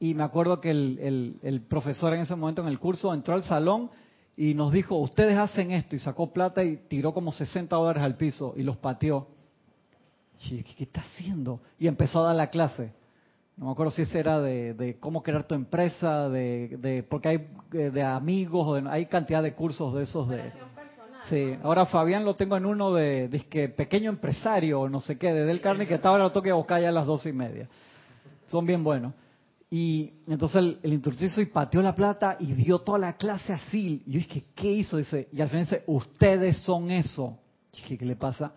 y 0.00 0.14
me 0.14 0.24
acuerdo 0.24 0.60
que 0.60 0.72
el, 0.72 1.38
el 1.40 1.60
profesor 1.60 2.14
en 2.14 2.22
ese 2.22 2.34
momento 2.34 2.62
en 2.62 2.68
el 2.68 2.80
curso 2.80 3.14
entró 3.14 3.36
al 3.36 3.44
salón 3.44 3.90
y 4.36 4.52
nos 4.52 4.70
dijo, 4.70 4.96
ustedes 4.96 5.38
hacen 5.38 5.70
esto, 5.70 5.96
y 5.96 5.98
sacó 5.98 6.32
plata 6.32 6.62
y 6.62 6.76
tiró 6.76 7.14
como 7.14 7.32
60 7.32 7.74
dólares 7.74 8.02
al 8.02 8.16
piso 8.16 8.52
y 8.56 8.62
los 8.62 8.76
pateó. 8.76 9.28
Y 10.50 10.62
¿qué, 10.62 10.84
está 10.84 11.00
haciendo? 11.00 11.60
Y 11.78 11.86
empezó 11.86 12.20
a 12.20 12.26
dar 12.28 12.36
la 12.36 12.50
clase. 12.50 12.92
No 13.56 13.66
me 13.66 13.72
acuerdo 13.72 13.90
si 13.92 14.02
ese 14.02 14.18
era 14.18 14.38
de, 14.40 14.98
cómo 15.00 15.22
crear 15.22 15.44
tu 15.44 15.54
empresa, 15.54 16.28
de, 16.28 17.06
porque 17.08 17.28
hay 17.28 17.48
de 17.70 18.02
amigos, 18.02 18.82
hay 18.86 19.06
cantidad 19.06 19.42
de 19.42 19.54
cursos 19.54 19.94
de 19.94 20.02
esos 20.02 20.28
de... 20.28 20.52
Sí, 21.30 21.58
ahora 21.64 21.86
Fabián 21.86 22.24
lo 22.24 22.36
tengo 22.36 22.56
en 22.56 22.66
uno 22.66 22.92
de, 22.92 23.28
de 23.28 23.68
pequeño 23.70 24.10
empresario, 24.10 24.88
no 24.88 25.00
sé 25.00 25.18
qué, 25.18 25.32
de 25.32 25.44
Del 25.44 25.60
Carne, 25.60 25.86
que 25.86 25.94
estaba 25.94 26.14
ahora 26.14 26.24
lo 26.24 26.30
toque 26.30 26.52
buscar 26.52 26.80
ya 26.80 26.90
a 26.90 26.92
las 26.92 27.06
doce 27.06 27.30
y 27.30 27.32
media. 27.32 27.68
Son 28.46 28.64
bien 28.64 28.84
buenos. 28.84 29.12
Y 29.68 30.12
entonces 30.28 30.56
el, 30.56 30.78
el, 30.82 30.92
instructor 30.92 31.26
hizo 31.26 31.40
y 31.40 31.46
pateó 31.46 31.82
la 31.82 31.94
plata 31.94 32.36
y 32.38 32.52
dio 32.52 32.78
toda 32.78 32.98
la 32.98 33.16
clase 33.16 33.52
así. 33.52 34.02
Y 34.06 34.12
yo 34.12 34.18
dije, 34.18 34.44
¿qué 34.54 34.72
hizo? 34.72 34.96
Dice, 34.96 35.28
y 35.32 35.40
al 35.40 35.48
final 35.48 35.64
dice, 35.64 35.82
ustedes 35.86 36.58
son 36.58 36.90
eso. 36.90 37.38
Y 37.72 37.78
dije, 37.78 37.98
¿qué 37.98 38.04
le 38.06 38.16
pasa? 38.16 38.52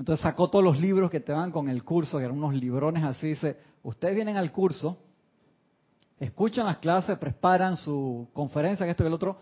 Entonces 0.00 0.22
sacó 0.22 0.48
todos 0.48 0.64
los 0.64 0.80
libros 0.80 1.10
que 1.10 1.20
te 1.20 1.32
van 1.32 1.50
con 1.50 1.68
el 1.68 1.84
curso, 1.84 2.16
que 2.16 2.24
eran 2.24 2.38
unos 2.38 2.54
librones 2.54 3.04
así. 3.04 3.28
Dice, 3.28 3.58
ustedes 3.82 4.14
vienen 4.14 4.38
al 4.38 4.50
curso, 4.50 4.96
escuchan 6.18 6.64
las 6.64 6.78
clases, 6.78 7.18
preparan 7.18 7.76
su 7.76 8.28
conferencia, 8.32 8.86
que 8.86 8.92
esto 8.92 9.04
y 9.04 9.08
el 9.08 9.12
otro, 9.12 9.38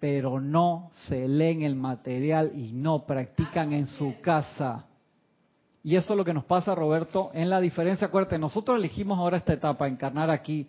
pero 0.00 0.40
no 0.40 0.88
se 0.90 1.28
leen 1.28 1.62
el 1.62 1.76
material 1.76 2.52
y 2.54 2.72
no 2.72 3.04
practican 3.04 3.74
en 3.74 3.86
su 3.86 4.20
casa. 4.22 4.86
Y 5.88 5.96
eso 5.96 6.12
es 6.12 6.18
lo 6.18 6.24
que 6.26 6.34
nos 6.34 6.44
pasa, 6.44 6.74
Roberto, 6.74 7.30
en 7.32 7.48
la 7.48 7.62
diferencia. 7.62 8.08
Acuérdate, 8.08 8.38
nosotros 8.38 8.76
elegimos 8.76 9.18
ahora 9.18 9.38
esta 9.38 9.54
etapa, 9.54 9.88
encarnar 9.88 10.28
aquí, 10.28 10.68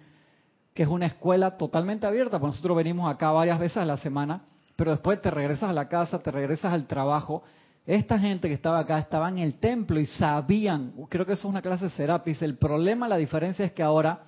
que 0.74 0.84
es 0.84 0.88
una 0.88 1.08
escuela 1.08 1.58
totalmente 1.58 2.08
abierta, 2.08 2.40
porque 2.40 2.52
nosotros 2.52 2.78
venimos 2.78 3.14
acá 3.14 3.30
varias 3.32 3.60
veces 3.60 3.76
a 3.80 3.86
la 3.86 3.98
semana, 3.98 4.44
pero 4.78 4.92
después 4.92 5.22
te 5.22 5.30
regresas 5.30 5.72
a 5.72 5.74
la 5.74 5.90
casa, 5.90 6.20
te 6.20 6.32
regresas 6.32 6.72
al 6.72 6.88
trabajo. 6.88 7.44
Esta 7.86 8.18
gente 8.18 8.48
que 8.48 8.54
estaba 8.54 8.80
acá 8.80 8.98
estaba 8.98 9.28
en 9.28 9.40
el 9.40 9.56
templo 9.56 10.00
y 10.00 10.06
sabían, 10.06 10.94
creo 11.10 11.26
que 11.26 11.34
eso 11.34 11.50
es 11.50 11.52
una 11.52 11.62
clase 11.62 11.90
Serapis, 11.90 12.42
el 12.42 12.56
problema, 12.56 13.06
la 13.10 13.18
diferencia 13.18 13.66
es 13.66 13.74
que 13.74 13.84
ahora, 13.84 14.24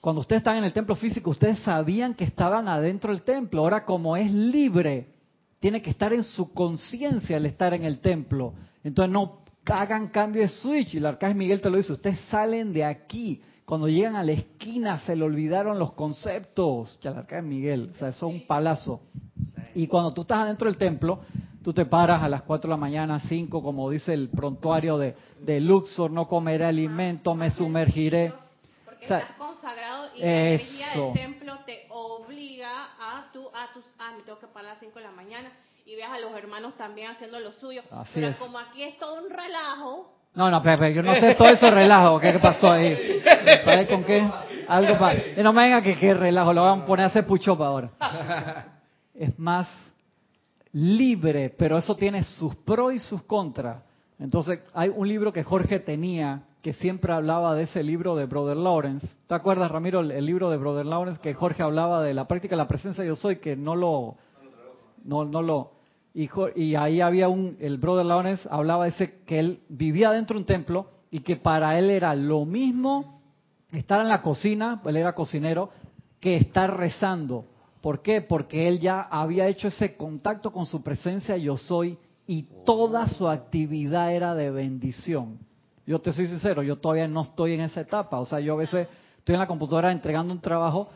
cuando 0.00 0.22
ustedes 0.22 0.40
están 0.40 0.56
en 0.56 0.64
el 0.64 0.72
templo 0.72 0.96
físico, 0.96 1.30
ustedes 1.30 1.60
sabían 1.60 2.14
que 2.14 2.24
estaban 2.24 2.68
adentro 2.68 3.12
del 3.12 3.22
templo, 3.22 3.60
ahora 3.60 3.84
como 3.84 4.16
es 4.16 4.28
libre, 4.32 5.06
tiene 5.60 5.80
que 5.80 5.90
estar 5.90 6.12
en 6.12 6.24
su 6.24 6.52
conciencia 6.52 7.36
el 7.36 7.46
estar 7.46 7.74
en 7.74 7.84
el 7.84 8.00
templo. 8.00 8.54
Entonces 8.82 9.12
no 9.12 9.46
hagan 9.70 10.08
cambio 10.08 10.42
de 10.42 10.48
switch. 10.48 10.94
Y 10.94 10.98
el 10.98 11.06
arcángel 11.06 11.38
Miguel 11.38 11.60
te 11.60 11.70
lo 11.70 11.76
dice, 11.76 11.92
ustedes 11.92 12.20
salen 12.30 12.72
de 12.72 12.84
aquí. 12.84 13.42
Cuando 13.64 13.88
llegan 13.88 14.16
a 14.16 14.22
la 14.22 14.32
esquina 14.32 14.98
se 15.00 15.14
le 15.14 15.24
olvidaron 15.24 15.78
los 15.78 15.92
conceptos. 15.92 16.98
El 17.02 17.18
arcángel 17.18 17.46
Miguel, 17.46 17.90
o 17.92 17.98
sea, 17.98 18.08
eso 18.08 18.28
es 18.28 18.34
un 18.34 18.46
palazo. 18.46 19.02
Y 19.74 19.86
cuando 19.86 20.12
tú 20.12 20.22
estás 20.22 20.38
adentro 20.38 20.68
del 20.68 20.78
templo, 20.78 21.20
tú 21.62 21.72
te 21.72 21.84
paras 21.84 22.22
a 22.22 22.28
las 22.28 22.42
4 22.42 22.68
de 22.68 22.72
la 22.72 22.80
mañana, 22.80 23.20
5, 23.20 23.62
como 23.62 23.90
dice 23.90 24.14
el 24.14 24.30
prontuario 24.30 24.96
de, 24.96 25.14
de 25.40 25.60
Luxor, 25.60 26.10
no 26.10 26.26
comeré 26.26 26.64
alimento, 26.64 27.34
me 27.34 27.50
sumergiré. 27.50 28.32
Porque 28.84 29.04
estás 29.04 29.36
consagrado 29.36 30.06
y 30.16 30.20
la 30.20 30.26
energía 30.26 30.86
del 30.94 31.12
templo 31.12 31.58
te 31.66 31.86
obliga 31.90 32.88
a, 32.98 33.30
tú, 33.32 33.48
a 33.54 33.72
tus, 33.74 33.84
ah, 33.98 34.14
me 34.16 34.22
tengo 34.22 34.38
que 34.38 34.46
parar 34.46 34.70
a 34.70 34.74
las 34.74 34.80
5 34.80 34.98
de 34.98 35.04
la 35.04 35.12
mañana 35.12 35.52
y 35.88 35.96
veas 35.96 36.12
a 36.12 36.18
los 36.18 36.34
hermanos 36.36 36.74
también 36.76 37.10
haciendo 37.12 37.40
lo 37.40 37.50
suyo. 37.52 37.82
Pero 38.12 38.38
como 38.38 38.58
aquí 38.58 38.82
es 38.82 38.98
todo 38.98 39.24
un 39.24 39.30
relajo. 39.30 40.12
No, 40.34 40.50
no, 40.50 40.62
Pepe, 40.62 40.92
yo 40.92 41.02
no 41.02 41.14
sé 41.14 41.34
todo 41.34 41.48
ese 41.48 41.70
relajo. 41.70 42.20
¿Qué, 42.20 42.38
pasó 42.38 42.70
ahí? 42.70 43.22
¿Con 43.88 44.04
qué? 44.04 44.22
Algo 44.68 44.98
para... 44.98 45.18
No 45.38 45.54
me 45.54 45.62
venga 45.62 45.80
que 45.80 45.98
qué 45.98 46.12
relajo, 46.12 46.52
lo 46.52 46.62
van 46.62 46.82
a 46.82 46.84
poner 46.84 47.04
a 47.04 47.06
hacer 47.06 47.26
pucho 47.26 47.52
ahora. 47.64 47.90
Es 49.14 49.38
más 49.38 49.66
libre, 50.72 51.48
pero 51.58 51.78
eso 51.78 51.96
tiene 51.96 52.22
sus 52.22 52.54
pros 52.54 52.92
y 52.92 52.98
sus 52.98 53.22
contras. 53.22 53.82
Entonces, 54.18 54.60
hay 54.74 54.92
un 54.94 55.08
libro 55.08 55.32
que 55.32 55.42
Jorge 55.42 55.80
tenía 55.80 56.42
que 56.62 56.74
siempre 56.74 57.14
hablaba 57.14 57.54
de 57.54 57.62
ese 57.62 57.82
libro 57.82 58.14
de 58.14 58.26
Brother 58.26 58.58
Lawrence. 58.58 59.08
¿Te 59.26 59.34
acuerdas, 59.34 59.70
Ramiro, 59.70 60.00
el, 60.00 60.26
libro 60.26 60.50
de 60.50 60.58
Brother 60.58 60.84
Lawrence 60.84 61.20
que 61.20 61.32
Jorge 61.32 61.62
hablaba 61.62 62.02
de 62.02 62.12
la 62.12 62.28
práctica 62.28 62.54
de 62.54 62.58
la 62.58 62.68
presencia 62.68 63.02
de 63.02 63.08
yo 63.08 63.16
soy, 63.16 63.36
que 63.36 63.56
no 63.56 63.74
lo, 63.74 64.16
no, 65.04 65.24
no 65.24 65.42
lo, 65.42 65.77
y, 66.56 66.74
ahí 66.74 67.00
había 67.00 67.28
un, 67.28 67.56
el 67.60 67.78
brother 67.78 68.04
Lawrence 68.04 68.48
hablaba 68.50 68.84
de 68.84 68.90
ese 68.90 69.20
que 69.24 69.38
él 69.38 69.60
vivía 69.68 70.10
dentro 70.10 70.34
de 70.34 70.40
un 70.40 70.46
templo 70.46 70.90
y 71.12 71.20
que 71.20 71.36
para 71.36 71.78
él 71.78 71.90
era 71.90 72.12
lo 72.16 72.44
mismo 72.44 73.20
estar 73.70 74.00
en 74.00 74.08
la 74.08 74.20
cocina, 74.20 74.82
él 74.84 74.96
era 74.96 75.14
cocinero, 75.14 75.70
que 76.18 76.36
estar 76.36 76.76
rezando. 76.76 77.44
¿Por 77.80 78.02
qué? 78.02 78.20
Porque 78.20 78.66
él 78.66 78.80
ya 78.80 79.02
había 79.02 79.46
hecho 79.46 79.68
ese 79.68 79.96
contacto 79.96 80.50
con 80.50 80.66
su 80.66 80.82
presencia 80.82 81.36
yo 81.36 81.56
soy 81.56 81.96
y 82.26 82.46
toda 82.66 83.08
su 83.08 83.28
actividad 83.28 84.12
era 84.12 84.34
de 84.34 84.50
bendición. 84.50 85.38
Yo 85.86 86.00
te 86.00 86.12
soy 86.12 86.26
sincero, 86.26 86.64
yo 86.64 86.76
todavía 86.76 87.06
no 87.06 87.22
estoy 87.22 87.52
en 87.52 87.60
esa 87.60 87.82
etapa. 87.82 88.18
O 88.18 88.26
sea, 88.26 88.40
yo 88.40 88.54
a 88.54 88.56
veces 88.56 88.88
estoy 89.18 89.36
en 89.36 89.40
la 89.40 89.46
computadora 89.46 89.92
entregando 89.92 90.34
un 90.34 90.40
trabajo 90.40 90.90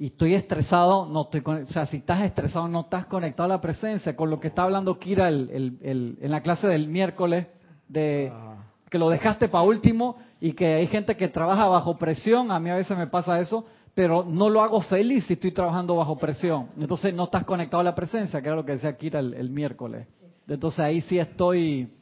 y 0.00 0.06
estoy 0.06 0.34
estresado, 0.34 1.06
no 1.06 1.22
estoy, 1.22 1.42
o 1.44 1.66
sea, 1.66 1.84
si 1.86 1.96
estás 1.96 2.22
estresado 2.22 2.68
no 2.68 2.80
estás 2.80 3.06
conectado 3.06 3.46
a 3.46 3.56
la 3.56 3.60
presencia, 3.60 4.14
con 4.14 4.30
lo 4.30 4.38
que 4.38 4.46
está 4.46 4.62
hablando 4.62 4.96
Kira 4.96 5.28
en 5.28 6.16
la 6.20 6.40
clase 6.40 6.68
del 6.68 6.86
miércoles, 6.86 7.48
de 7.88 8.30
ah. 8.32 8.58
que 8.88 8.96
lo 8.96 9.10
dejaste 9.10 9.48
para 9.48 9.64
último 9.64 10.16
y 10.40 10.52
que 10.52 10.66
hay 10.74 10.86
gente 10.86 11.16
que 11.16 11.26
trabaja 11.26 11.66
bajo 11.66 11.98
presión, 11.98 12.52
a 12.52 12.60
mí 12.60 12.70
a 12.70 12.76
veces 12.76 12.96
me 12.96 13.08
pasa 13.08 13.40
eso, 13.40 13.66
pero 13.92 14.24
no 14.24 14.48
lo 14.48 14.62
hago 14.62 14.80
feliz 14.82 15.24
si 15.26 15.32
estoy 15.32 15.50
trabajando 15.50 15.96
bajo 15.96 16.16
presión. 16.16 16.68
Entonces 16.78 17.12
no 17.12 17.24
estás 17.24 17.42
conectado 17.42 17.80
a 17.80 17.84
la 17.84 17.96
presencia, 17.96 18.40
que 18.40 18.46
era 18.46 18.54
lo 18.54 18.64
que 18.64 18.72
decía 18.72 18.96
Kira 18.96 19.18
el, 19.18 19.50
miércoles. 19.50 20.06
Entonces 20.46 20.78
ahí 20.78 21.00
sí 21.00 21.18
estoy, 21.18 21.92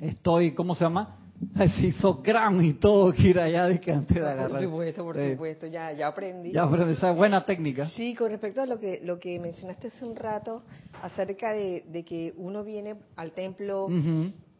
estoy, 0.00 0.52
¿cómo 0.52 0.74
se 0.74 0.84
llama? 0.84 1.18
Se 1.56 1.86
hizo 1.86 2.22
y 2.60 2.72
todo, 2.74 3.12
Kira, 3.12 3.48
ya 3.48 3.66
de 3.66 3.80
que 3.80 3.92
antes 3.92 4.14
de 4.14 4.22
agarrar. 4.22 4.50
Por 4.50 4.60
supuesto, 4.60 5.04
por 5.04 5.16
supuesto, 5.16 5.66
ya, 5.66 5.90
ya 5.92 6.08
aprendí. 6.08 6.52
Ya 6.52 6.64
aprendí, 6.64 6.92
esa 6.92 7.12
buena 7.12 7.46
técnica. 7.46 7.88
Sí, 7.96 8.14
con 8.14 8.30
respecto 8.30 8.60
a 8.60 8.66
lo 8.66 8.78
que, 8.78 9.00
lo 9.02 9.18
que 9.18 9.38
mencionaste 9.40 9.88
hace 9.88 10.04
un 10.04 10.16
rato, 10.16 10.62
acerca 11.02 11.52
de, 11.52 12.04
que 12.06 12.34
uno 12.36 12.62
viene 12.62 12.96
al 13.16 13.32
templo 13.32 13.88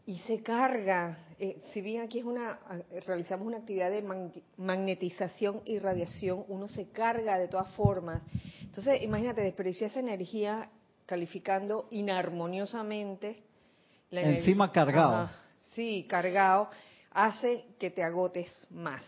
y 0.07 0.17
se 0.19 0.41
carga. 0.41 1.19
Eh, 1.39 1.61
si 1.73 1.81
bien 1.81 2.01
aquí 2.01 2.19
es 2.19 2.25
una 2.25 2.59
realizamos 3.05 3.47
una 3.47 3.57
actividad 3.57 3.89
de 3.91 4.03
magnetización 4.57 5.61
y 5.65 5.79
radiación, 5.79 6.43
uno 6.47 6.67
se 6.67 6.89
carga 6.89 7.37
de 7.37 7.47
todas 7.47 7.69
formas. 7.75 8.21
Entonces, 8.63 9.03
imagínate, 9.03 9.41
desperdiciar 9.41 9.91
esa 9.91 9.99
energía 9.99 10.69
calificando 11.05 11.87
inarmoniosamente. 11.91 13.43
La 14.09 14.21
Encima 14.21 14.71
cargado. 14.71 15.29
Sí, 15.73 16.05
cargado, 16.09 16.69
hace 17.11 17.65
que 17.79 17.89
te 17.89 18.03
agotes 18.03 18.51
más. 18.69 19.03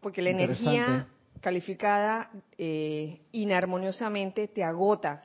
Porque 0.00 0.22
la 0.22 0.30
energía 0.30 1.06
calificada 1.40 2.30
eh, 2.58 3.20
inarmoniosamente 3.32 4.48
te 4.48 4.62
agota 4.64 5.24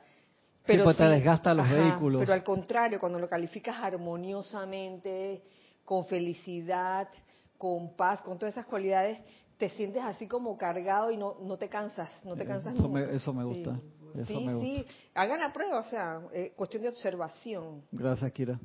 pero 0.68 0.84
pues 0.84 0.98
te 0.98 1.04
desgasta 1.04 1.54
los 1.54 1.68
vehículos. 1.68 2.20
Pero 2.20 2.34
al 2.34 2.44
contrario, 2.44 3.00
cuando 3.00 3.18
lo 3.18 3.26
calificas 3.26 3.76
armoniosamente, 3.82 5.42
con 5.84 6.04
felicidad, 6.04 7.08
con 7.56 7.96
paz, 7.96 8.20
con 8.20 8.38
todas 8.38 8.54
esas 8.54 8.66
cualidades, 8.66 9.18
te 9.56 9.70
sientes 9.70 10.02
así 10.04 10.26
como 10.28 10.58
cargado 10.58 11.10
y 11.10 11.16
no, 11.16 11.36
no 11.40 11.56
te 11.56 11.68
cansas, 11.68 12.10
no 12.24 12.36
te 12.36 12.44
cansas 12.44 12.74
eso 12.74 12.88
Me, 12.88 13.02
eso 13.14 13.32
me 13.32 13.44
gusta. 13.44 13.80
Sí, 14.26 14.46
sí, 14.60 14.86
hagan 15.14 15.40
la 15.40 15.52
prueba, 15.52 15.80
o 15.80 15.84
sea, 15.84 16.20
eh, 16.32 16.52
cuestión 16.56 16.82
de 16.82 16.90
observación. 16.90 17.82
Gracias, 17.90 18.30
Kira. 18.32 18.58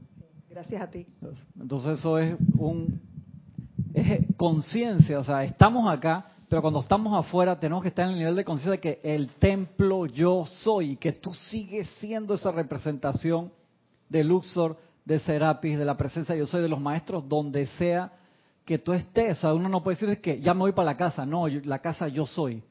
Gracias 0.54 0.82
a 0.84 0.88
ti. 0.88 1.08
Entonces 1.60 1.98
eso 1.98 2.20
es 2.20 2.36
un 2.60 3.02
es 3.92 4.20
conciencia, 4.38 5.18
o 5.18 5.24
sea, 5.24 5.44
estamos 5.44 5.92
acá, 5.92 6.26
pero 6.48 6.62
cuando 6.62 6.80
estamos 6.80 7.18
afuera 7.18 7.60
tenemos 7.60 7.82
que 7.82 7.90
estar 7.90 8.06
en 8.06 8.14
el 8.14 8.20
nivel 8.20 8.36
de 8.36 8.46
conciencia 8.46 8.72
de 8.74 8.80
que 8.80 9.00
el 9.04 9.30
templo 9.30 10.06
yo 10.06 10.46
soy, 10.46 10.98
que 10.98 11.12
tú 11.14 11.34
sigues 11.34 11.88
siendo 12.00 12.36
esa 12.36 12.52
representación 12.52 13.52
de 14.10 14.24
Luxor, 14.24 14.78
de 15.06 15.20
Serapis, 15.20 15.76
de 15.76 15.86
la 15.86 15.98
presencia 15.98 16.36
yo 16.36 16.46
soy 16.46 16.62
de 16.62 16.70
los 16.70 16.80
maestros, 16.80 17.28
donde 17.28 17.66
sea 17.66 18.14
que 18.64 18.78
tú 18.78 18.94
estés. 18.94 19.40
O 19.40 19.42
sea, 19.42 19.54
uno 19.56 19.70
no 19.70 19.84
puede 19.84 19.98
decir 19.98 20.22
que 20.22 20.40
ya 20.40 20.54
me 20.54 20.62
voy 20.62 20.72
para 20.74 20.86
la 20.86 20.98
casa, 20.98 21.26
no, 21.26 21.48
la 21.48 21.80
casa 21.80 22.08
yo 22.08 22.28
soy. 22.28 22.64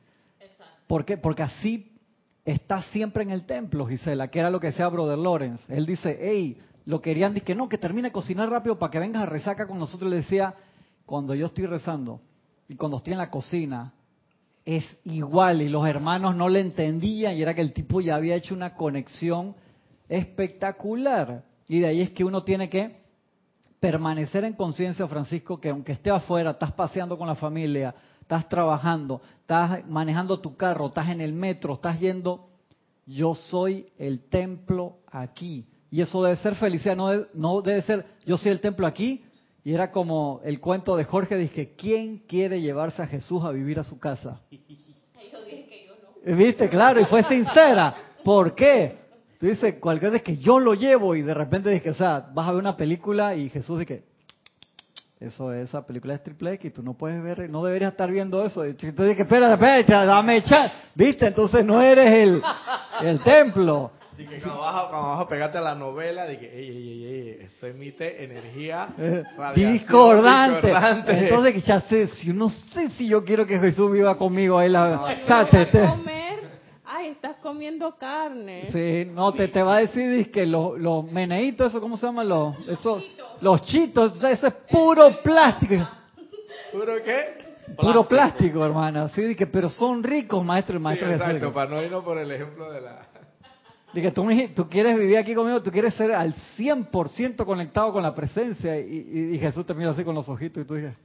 ¿Por 0.87 1.05
qué? 1.05 1.17
Porque 1.17 1.43
así 1.43 1.93
está 2.45 2.83
siempre 2.83 3.25
en 3.25 3.31
el 3.31 3.45
templo, 3.45 3.87
Gisela, 3.87 4.29
que 4.29 4.39
era 4.39 4.51
lo 4.51 4.61
que 4.61 4.69
decía 4.69 4.87
Brother 4.87 5.19
Lawrence. 5.19 5.65
Él 5.69 5.85
dice, 5.85 6.17
hey, 6.21 6.61
lo 6.85 7.01
querían, 7.01 7.35
que 7.35 7.55
no, 7.55 7.69
que 7.69 7.79
termine 7.79 8.09
de 8.09 8.13
cocinar 8.13 8.51
rápido 8.51 8.79
para 8.79 8.91
que 8.91 8.99
vengas 8.99 9.23
a 9.23 9.27
resaca 9.27 9.67
con 9.67 9.79
nosotros. 9.79 10.11
Le 10.11 10.17
decía, 10.19 10.55
cuando 11.07 11.35
yo 11.35 11.47
estoy 11.47 11.67
rezando, 11.67 12.21
y 12.69 12.77
cuando 12.77 12.97
estoy 12.97 13.13
en 13.13 13.19
la 13.19 13.31
cocina 13.31 13.93
es 14.65 14.85
igual 15.05 15.61
y 15.61 15.69
los 15.69 15.87
hermanos 15.87 16.37
no 16.37 16.49
le 16.49 16.61
entendían 16.61 17.35
y 17.35 17.43
era 17.43 17.55
que 17.55 17.61
el 17.61 17.73
tipo 17.73 18.01
ya 18.01 18.15
había 18.15 18.37
hecho 18.37 18.55
una 18.55 18.75
conexión 18.77 19.55
espectacular. 20.09 21.45
Y 21.69 21.81
de 21.81 21.89
ahí 21.89 22.01
es 22.01 22.11
que 22.11 22.25
uno 22.25 22.43
tiene 22.45 22.71
que 22.71 23.03
permanecer 23.81 24.45
en 24.45 24.55
conciencia, 24.55 25.07
Francisco, 25.09 25.61
que 25.61 25.71
aunque 25.71 25.93
esté 25.93 26.11
afuera, 26.11 26.53
estás 26.53 26.73
paseando 26.73 27.19
con 27.19 27.27
la 27.27 27.35
familia, 27.35 27.95
estás 28.21 28.49
trabajando, 28.49 29.21
estás 29.41 29.87
manejando 29.89 30.41
tu 30.41 30.57
carro, 30.57 30.87
estás 30.87 31.09
en 31.09 31.21
el 31.21 31.33
metro, 31.33 31.75
estás 31.75 31.99
yendo, 31.99 32.49
yo 33.05 33.35
soy 33.35 33.87
el 33.99 34.29
templo 34.29 34.99
aquí. 35.11 35.67
Y 35.93 36.01
eso 36.01 36.23
debe 36.23 36.37
ser 36.37 36.55
felicidad, 36.55 36.97
no 36.97 37.09
debe, 37.09 37.27
no 37.35 37.61
debe 37.61 37.83
ser 37.83 38.07
yo 38.25 38.39
soy 38.39 38.51
el 38.51 38.61
templo 38.61 38.87
aquí, 38.87 39.23
y 39.63 39.75
era 39.75 39.91
como 39.91 40.41
el 40.43 40.59
cuento 40.59 40.97
de 40.97 41.05
Jorge, 41.05 41.37
dije, 41.37 41.75
¿quién 41.77 42.23
quiere 42.27 42.63
llevarse 42.63 43.03
a 43.03 43.07
Jesús 43.07 43.45
a 43.45 43.51
vivir 43.51 43.79
a 43.79 43.85
su 43.85 44.01
casa? 44.01 44.41
¿Viste? 46.25 46.71
Claro, 46.71 46.99
y 46.99 47.05
fue 47.05 47.23
sincera. 47.25 47.95
¿Por 48.25 48.55
qué? 48.55 49.01
Tú 49.39 49.47
dices, 49.47 49.75
cualquier 49.81 50.13
vez 50.13 50.23
que 50.23 50.39
yo 50.39 50.59
lo 50.59 50.73
llevo 50.73 51.15
y 51.15 51.21
de 51.21 51.35
repente 51.35 51.69
dices, 51.69 51.93
o 51.93 51.99
sea, 51.99 52.27
vas 52.33 52.49
a 52.49 52.53
ver 52.53 52.61
una 52.61 52.77
película 52.77 53.37
y 53.37 53.51
Jesús 53.51 53.81
dice, 53.81 54.05
eso 55.21 55.53
es, 55.53 55.69
esa 55.69 55.87
película 55.87 56.15
es 56.15 56.23
triple 56.23 56.55
X, 56.55 56.73
tú 56.73 56.83
no 56.83 56.95
puedes 56.95 57.23
ver, 57.23 57.51
no 57.51 57.63
deberías 57.63 57.93
estar 57.93 58.11
viendo 58.11 58.43
eso. 58.47 58.67
Y 58.67 58.73
tú 58.73 58.87
dices, 58.87 59.21
espera, 59.21 59.53
espera, 59.53 60.07
dame 60.07 60.39
echar. 60.39 60.73
¿Viste? 60.95 61.27
Entonces 61.27 61.65
no 61.67 61.83
eres 61.83 62.11
el, 62.13 62.43
el 63.03 63.21
templo. 63.21 63.93
Y 64.19 64.27
que 64.27 64.41
cuando 64.41 64.61
vas, 64.61 65.21
a, 65.21 65.29
pegarte 65.29 65.59
a 65.59 65.61
la 65.63 65.75
novela, 65.75 66.27
de 66.27 66.39
que, 66.39 66.47
ey, 66.47 66.69
ey, 66.69 66.77
ey, 66.77 67.05
ey, 67.05 67.47
eso 67.47 67.67
emite 67.67 68.23
energía 68.23 68.89
eh, 68.99 69.25
discordante. 69.55 70.71
Entonces, 71.07 71.65
ya 71.65 71.81
sé, 71.83 72.09
si 72.09 72.33
no 72.33 72.51
sé 72.51 72.91
si 72.91 73.09
yo 73.09 73.25
quiero 73.25 73.47
que 73.47 73.59
Jesús 73.59 73.91
viva 73.91 74.19
conmigo 74.19 74.59
ahí 74.59 74.69
la... 74.69 74.89
No, 74.89 75.97
comer, 75.97 76.41
ay, 76.85 77.09
estás 77.09 77.37
comiendo 77.37 77.97
carne. 77.97 78.69
Sí, 78.71 79.11
no, 79.11 79.33
te, 79.33 79.49
te 79.49 79.63
va 79.63 79.77
a 79.77 79.81
decir 79.81 80.31
que 80.31 80.45
los, 80.45 80.79
los 80.79 81.11
meneitos, 81.11 81.69
eso, 81.69 81.81
¿cómo 81.81 81.97
se 81.97 82.07
llaman? 82.07 82.29
Los, 82.29 82.55
eso, 82.69 83.03
los 83.41 83.65
chitos, 83.65 84.23
eso 84.23 84.47
es 84.47 84.55
puro 84.71 85.23
plástico. 85.23 85.89
¿Puro 86.71 87.03
qué? 87.03 87.53
Puro 87.77 88.07
plástico, 88.07 88.65
hermano. 88.65 89.09
Sí, 89.09 89.35
que, 89.35 89.47
pero 89.47 89.71
son 89.71 90.03
ricos, 90.03 90.45
maestro 90.45 90.77
y 90.77 90.81
maestro. 90.81 91.09
Sí, 91.09 91.15
exacto, 91.15 91.53
para 91.53 91.71
no 91.71 91.83
irnos 91.83 92.05
por 92.05 92.19
el 92.19 92.31
ejemplo 92.31 92.71
de 92.71 92.81
la... 92.83 93.12
Dije, 93.93 94.11
tú, 94.11 94.27
tú 94.55 94.69
quieres 94.69 94.99
vivir 94.99 95.19
aquí 95.19 95.35
conmigo, 95.35 95.63
tú 95.63 95.71
quieres 95.71 95.95
ser 95.95 96.13
al 96.13 96.35
100% 96.57 97.45
conectado 97.45 97.93
con 97.93 98.03
la 98.03 98.15
presencia. 98.15 98.79
Y, 98.79 99.39
Jesús 99.39 99.67
te 99.67 99.75
mira 99.75 99.91
así 99.91 100.05
con 100.05 100.15
los 100.15 100.29
ojitos 100.29 100.63
y 100.63 100.67
tú 100.67 100.75
dices... 100.75 100.99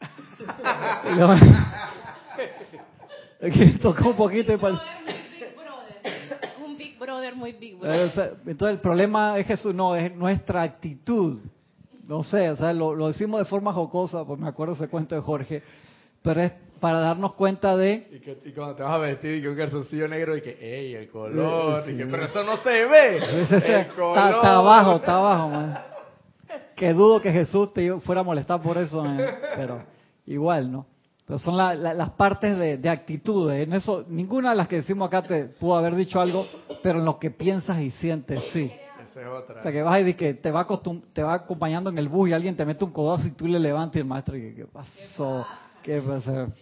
tocó 3.82 4.10
un 4.10 4.16
poquito 4.16 4.52
y 4.52 4.58
Un 6.64 6.76
big 6.76 6.98
brother 6.98 7.34
muy 7.34 7.52
big 7.52 7.78
brother. 7.78 8.36
Entonces 8.46 8.76
el 8.76 8.80
problema 8.80 9.38
es 9.38 9.46
Jesús, 9.46 9.74
no, 9.74 9.96
es 9.96 10.14
nuestra 10.14 10.62
actitud. 10.62 11.40
No 12.06 12.22
sé, 12.22 12.50
o 12.50 12.56
sea, 12.56 12.72
lo, 12.72 12.94
lo 12.94 13.08
decimos 13.08 13.40
de 13.40 13.46
forma 13.46 13.72
jocosa, 13.72 14.24
pues 14.24 14.38
me 14.38 14.48
acuerdo 14.48 14.74
ese 14.74 14.88
cuento 14.88 15.14
de 15.14 15.20
Jorge, 15.20 15.62
pero 16.22 16.40
es 16.40 16.52
para 16.80 17.00
darnos 17.00 17.34
cuenta 17.34 17.76
de... 17.76 18.08
Y, 18.12 18.20
que, 18.20 18.38
y 18.44 18.52
cuando 18.52 18.74
te 18.76 18.82
vas 18.82 18.92
a 18.92 18.98
vestir 18.98 19.36
y 19.36 19.42
que 19.42 19.48
un 19.48 19.56
calzoncillo 19.56 20.08
negro 20.08 20.36
y 20.36 20.42
que, 20.42 20.58
ey, 20.60 20.94
el 20.94 21.08
color, 21.08 21.88
y 21.88 21.96
que, 21.96 22.06
pero 22.06 22.24
eso 22.24 22.44
no 22.44 22.56
se 22.58 22.84
ve. 22.86 23.16
el 23.18 23.86
color. 23.88 24.18
Está, 24.18 24.54
abajo, 24.56 24.96
está 24.96 25.16
abajo, 25.16 25.48
man. 25.50 25.78
Que 26.74 26.92
dudo 26.92 27.20
que 27.20 27.32
Jesús 27.32 27.72
te 27.72 27.92
fuera 28.00 28.20
a 28.20 28.24
molestar 28.24 28.62
por 28.62 28.78
eso, 28.78 29.04
pero 29.56 29.82
igual, 30.26 30.70
¿no? 30.70 30.86
Pero 31.26 31.38
son 31.38 31.58
las 31.58 32.10
partes 32.10 32.56
de, 32.56 32.78
de 32.78 32.88
actitudes. 32.88 33.66
En 33.66 33.74
eso, 33.74 34.04
ninguna 34.08 34.50
de 34.50 34.56
las 34.56 34.66
que 34.66 34.76
decimos 34.76 35.08
acá 35.08 35.22
te 35.22 35.44
pudo 35.44 35.76
haber 35.76 35.94
dicho 35.94 36.20
algo, 36.20 36.46
pero 36.82 37.00
en 37.00 37.04
lo 37.04 37.18
que 37.18 37.30
piensas 37.30 37.80
y 37.80 37.90
sientes, 37.90 38.42
sí. 38.52 38.72
Esa 39.02 39.20
es 39.20 39.26
otra. 39.26 39.60
O 39.60 39.62
sea, 39.62 39.70
que 39.70 39.82
vas 39.82 40.06
y 40.06 40.14
que 40.14 40.34
te 40.34 40.50
va, 40.50 40.66
te 41.12 41.22
va 41.22 41.34
acompañando 41.34 41.90
en 41.90 41.98
el 41.98 42.08
bus 42.08 42.30
y 42.30 42.32
alguien 42.32 42.56
te 42.56 42.64
mete 42.64 42.82
un 42.82 42.92
codazo 42.92 43.26
y 43.26 43.32
tú 43.32 43.46
le 43.46 43.58
levantas 43.58 43.96
y 43.96 43.98
el 43.98 44.04
maestro, 44.06 44.34
¿qué, 44.34 44.54
qué 44.54 44.64
pasó? 44.64 45.46
¿Qué 45.46 45.67
pasó? 46.06 46.52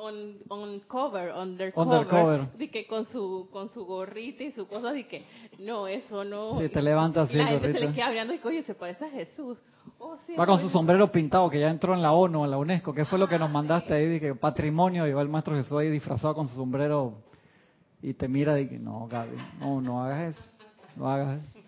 on, 0.00 0.38
on 0.48 0.80
cover, 0.80 1.32
undercover, 1.34 2.48
que 2.72 2.86
con 2.86 3.06
su 3.06 3.48
con 3.52 3.70
su 3.70 3.84
gorrita 3.84 4.42
y 4.42 4.52
su 4.52 4.66
cosa, 4.66 4.92
de 4.92 5.06
que 5.06 5.24
no, 5.58 5.86
eso 5.86 6.24
no. 6.24 6.58
Sí, 6.60 6.68
te 6.68 6.82
levantas 6.82 7.28
así. 7.28 7.38
La 7.38 7.46
gente 7.46 7.72
se 7.72 7.80
le 7.80 7.92
queda 7.92 8.06
hablando 8.06 8.34
y 8.34 8.40
oye, 8.42 8.62
se 8.62 8.74
parece 8.74 9.04
a 9.04 9.10
Jesús. 9.10 9.58
Oh, 9.98 10.16
va 10.38 10.46
con 10.46 10.58
su 10.58 10.70
sombrero 10.70 11.10
pintado 11.10 11.48
que 11.50 11.60
ya 11.60 11.70
entró 11.70 11.94
en 11.94 12.02
la 12.02 12.12
ONU, 12.12 12.44
en 12.44 12.50
la 12.50 12.58
UNESCO. 12.58 12.94
¿Qué 12.94 13.04
fue 13.04 13.18
lo 13.18 13.28
que 13.28 13.38
nos 13.38 13.50
mandaste 13.50 13.94
ahí? 13.94 14.06
Dije, 14.06 14.34
patrimonio, 14.34 15.06
y 15.06 15.12
va 15.12 15.22
el 15.22 15.28
maestro 15.28 15.54
Jesús 15.56 15.78
ahí 15.78 15.90
disfrazado 15.90 16.34
con 16.34 16.48
su 16.48 16.56
sombrero 16.56 17.14
y 18.02 18.14
te 18.14 18.28
mira 18.28 18.58
y 18.58 18.68
que 18.68 18.78
no, 18.78 19.06
Gaby, 19.08 19.36
no, 19.58 19.80
no 19.80 20.02
hagas 20.02 20.36
eso, 20.36 20.48
no 20.96 21.08
hagas 21.08 21.40
eso. 21.40 21.60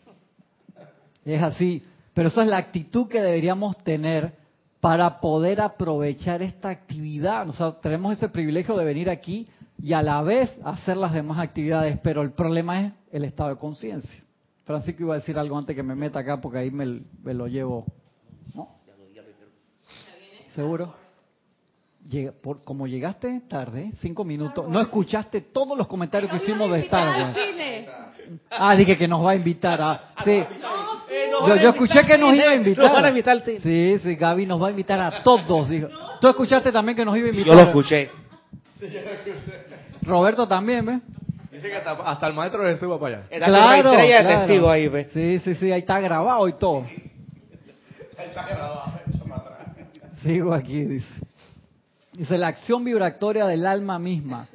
Es 1.24 1.42
así, 1.42 1.84
pero 2.14 2.28
esa 2.28 2.42
es 2.42 2.48
la 2.48 2.56
actitud 2.56 3.06
que 3.06 3.20
deberíamos 3.20 3.76
tener 3.78 4.41
para 4.82 5.20
poder 5.20 5.60
aprovechar 5.60 6.42
esta 6.42 6.68
actividad. 6.68 7.48
O 7.48 7.74
tenemos 7.74 8.14
ese 8.14 8.28
privilegio 8.28 8.76
de 8.76 8.84
venir 8.84 9.08
aquí 9.08 9.46
y 9.80 9.92
a 9.92 10.02
la 10.02 10.20
vez 10.22 10.50
hacer 10.64 10.96
las 10.96 11.12
demás 11.12 11.38
actividades, 11.38 12.00
pero 12.02 12.20
el 12.20 12.32
problema 12.32 12.80
es 12.80 12.92
el 13.12 13.24
estado 13.24 13.50
de 13.50 13.56
conciencia. 13.58 14.24
Francisco 14.64 15.04
iba 15.04 15.14
a 15.14 15.18
decir 15.18 15.38
algo 15.38 15.56
antes 15.56 15.76
que 15.76 15.84
me 15.84 15.94
meta 15.94 16.18
acá 16.18 16.40
porque 16.40 16.58
ahí 16.58 16.72
me, 16.72 17.00
lo 17.32 17.46
llevo. 17.46 17.86
¿No? 18.56 18.70
¿Seguro? 20.52 20.94
Llega, 22.08 22.32
por, 22.32 22.64
como 22.64 22.88
llegaste 22.88 23.42
tarde, 23.48 23.92
cinco 24.00 24.24
minutos, 24.24 24.68
no 24.68 24.80
escuchaste 24.80 25.42
todos 25.42 25.78
los 25.78 25.86
comentarios 25.86 26.28
que 26.28 26.38
hicimos 26.38 26.68
de 26.72 26.80
Star 26.80 27.08
Wars. 27.08 27.38
Ah, 28.50 28.74
dije 28.74 28.98
que 28.98 29.06
nos 29.06 29.24
va 29.24 29.30
a 29.30 29.36
invitar 29.36 29.80
a... 29.80 30.12
Sí. 30.24 30.42
Yo, 31.48 31.56
yo 31.56 31.68
escuché 31.70 32.04
que 32.04 32.18
nos 32.18 32.34
iba 32.34 32.50
a 32.50 32.54
invitar. 32.54 32.84
Nos 32.84 32.92
van 32.94 33.04
a 33.04 33.08
invitar 33.08 33.32
al 33.32 33.42
cine. 33.42 33.60
Sí, 33.60 33.98
sí, 34.02 34.16
Gaby 34.16 34.46
nos 34.46 34.62
va 34.62 34.68
a 34.68 34.70
invitar 34.70 35.00
a 35.00 35.22
todos. 35.22 35.68
Dijo. 35.68 35.88
¿Tú 36.20 36.28
escuchaste 36.28 36.72
también 36.72 36.96
que 36.96 37.04
nos 37.04 37.16
iba 37.16 37.26
a 37.26 37.30
invitar? 37.30 37.48
Yo 37.48 37.54
lo 37.54 37.62
escuché. 37.62 38.10
Roberto 40.02 40.46
también, 40.46 40.84
¿ves? 40.84 41.00
Dice 41.50 41.68
que 41.68 41.76
hasta, 41.76 42.26
el 42.26 42.34
maestro 42.34 42.62
Jesús 42.64 42.90
va 42.90 42.98
para 42.98 43.18
allá. 43.18 43.26
Claro, 43.28 43.90
claro. 43.90 43.92
de 43.92 44.36
testigo 44.36 44.70
ahí, 44.70 44.88
¿ves? 44.88 45.10
Sí, 45.12 45.38
sí, 45.44 45.54
sí, 45.54 45.70
ahí 45.70 45.80
está 45.80 46.00
grabado 46.00 46.48
y 46.48 46.54
todo. 46.54 46.84
Ahí 48.18 48.26
está 48.26 48.46
grabado, 48.46 48.92
Sigo 50.22 50.54
aquí, 50.54 50.84
dice. 50.84 51.20
Dice, 52.12 52.38
la 52.38 52.48
acción 52.48 52.84
vibratoria 52.84 53.46
del 53.46 53.66
alma 53.66 53.98
misma, 53.98 54.46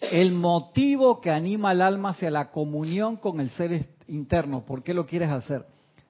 el 0.00 0.32
motivo 0.32 1.20
que 1.20 1.30
anima 1.30 1.70
al 1.70 1.80
alma 1.80 2.10
hacia 2.10 2.30
la 2.30 2.50
comunión 2.50 3.16
con 3.16 3.40
el 3.40 3.50
ser 3.50 3.86
interno. 4.08 4.64
¿Por 4.64 4.82
qué 4.82 4.94
lo 4.94 5.06
quieres 5.06 5.30
hacer? 5.30 5.64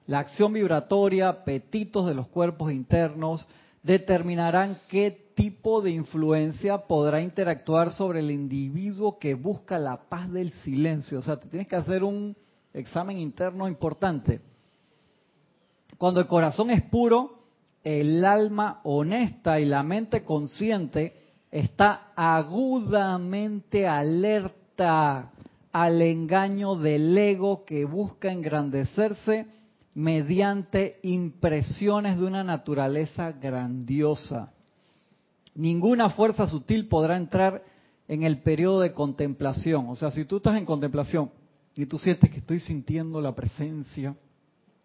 La 0.05 0.19
acción 0.19 0.51
vibratoria, 0.53 1.29
apetitos 1.29 2.05
de 2.05 2.13
los 2.13 2.27
cuerpos 2.27 2.71
internos, 2.71 3.47
determinarán 3.83 4.79
qué 4.89 5.31
tipo 5.35 5.81
de 5.81 5.91
influencia 5.91 6.79
podrá 6.79 7.21
interactuar 7.21 7.91
sobre 7.91 8.19
el 8.19 8.31
individuo 8.31 9.17
que 9.17 9.33
busca 9.33 9.79
la 9.79 9.97
paz 10.09 10.31
del 10.31 10.51
silencio. 10.63 11.19
O 11.19 11.21
sea, 11.21 11.37
te 11.37 11.47
tienes 11.47 11.67
que 11.67 11.75
hacer 11.75 12.03
un 12.03 12.35
examen 12.73 13.17
interno 13.17 13.67
importante. 13.67 14.41
Cuando 15.97 16.19
el 16.19 16.27
corazón 16.27 16.69
es 16.69 16.81
puro, 16.83 17.39
el 17.83 18.25
alma 18.25 18.81
honesta 18.83 19.59
y 19.59 19.65
la 19.65 19.83
mente 19.83 20.23
consciente 20.23 21.21
está 21.51 22.11
agudamente 22.15 23.87
alerta 23.87 25.31
al 25.71 26.01
engaño 26.01 26.75
del 26.75 27.17
ego 27.17 27.63
que 27.65 27.85
busca 27.85 28.31
engrandecerse 28.31 29.47
mediante 29.95 30.99
impresiones 31.03 32.19
de 32.19 32.25
una 32.25 32.43
naturaleza 32.43 33.31
grandiosa. 33.31 34.51
Ninguna 35.55 36.09
fuerza 36.09 36.47
sutil 36.47 36.87
podrá 36.87 37.15
entrar 37.15 37.63
en 38.07 38.23
el 38.23 38.41
periodo 38.41 38.81
de 38.81 38.93
contemplación. 38.93 39.87
O 39.89 39.95
sea, 39.95 40.11
si 40.11 40.25
tú 40.25 40.37
estás 40.37 40.57
en 40.57 40.65
contemplación 40.65 41.29
y 41.75 41.85
tú 41.85 41.99
sientes 41.99 42.29
que 42.31 42.39
estoy 42.39 42.59
sintiendo 42.59 43.21
la 43.21 43.33
presencia 43.33 44.15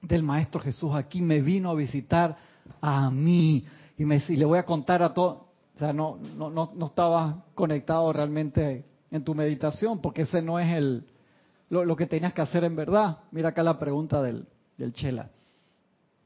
del 0.03 0.23
Maestro 0.23 0.61
Jesús 0.61 0.95
aquí, 0.95 1.23
me 1.23 1.41
vino 1.41 1.71
a 1.71 1.75
visitar 1.75 2.37
a 2.81 3.11
mí 3.11 3.65
y, 3.97 4.05
me, 4.05 4.23
le 4.29 4.45
voy 4.45 4.59
a 4.59 4.65
contar 4.65 5.03
a 5.03 5.13
todos, 5.13 5.39
o 5.75 5.79
sea, 5.79 5.93
no, 5.93 6.19
no, 6.37 6.51
no, 6.51 6.71
no 6.75 6.87
estabas 6.87 7.37
conectado 7.55 8.13
realmente 8.13 8.85
en 9.11 9.25
tu 9.25 9.35
meditación 9.35 10.01
porque 10.01 10.23
ese 10.23 10.43
no 10.43 10.59
es 10.59 10.73
el, 10.75 11.07
lo, 11.71 11.97
que 11.97 12.07
tenías 12.07 12.33
que 12.33 12.43
hacer 12.43 12.65
en 12.65 12.77
verdad. 12.77 13.19
Mira 13.33 13.51
acá 13.51 13.63
la 13.63 13.79
pregunta 13.79 14.23
del, 14.23 14.47
del 14.79 14.95
Chela. 14.95 15.29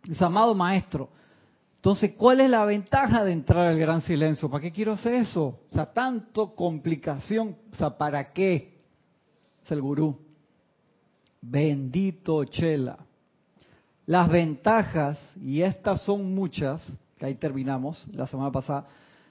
Dice, 0.04 0.24
amado 0.24 0.54
Maestro, 0.54 1.10
entonces, 1.82 2.12
¿cuál 2.16 2.40
es 2.40 2.48
la 2.48 2.64
ventaja 2.64 3.24
de 3.24 3.32
entrar 3.32 3.66
al 3.66 3.76
gran 3.76 4.02
silencio? 4.02 4.48
¿Para 4.48 4.62
qué 4.62 4.70
quiero 4.70 4.92
hacer 4.92 5.14
eso? 5.14 5.62
O 5.68 5.74
sea, 5.74 5.86
tanto 5.86 6.54
complicación. 6.54 7.56
O 7.72 7.74
sea, 7.74 7.98
¿para 7.98 8.32
qué? 8.32 8.78
Es 9.64 9.72
el 9.72 9.82
gurú. 9.82 10.16
Bendito 11.40 12.44
Chela. 12.44 12.98
Las 14.06 14.28
ventajas, 14.28 15.18
y 15.40 15.62
estas 15.62 16.02
son 16.02 16.32
muchas, 16.32 16.80
que 17.18 17.26
ahí 17.26 17.34
terminamos 17.34 18.06
la 18.12 18.28
semana 18.28 18.52
pasada, 18.52 18.86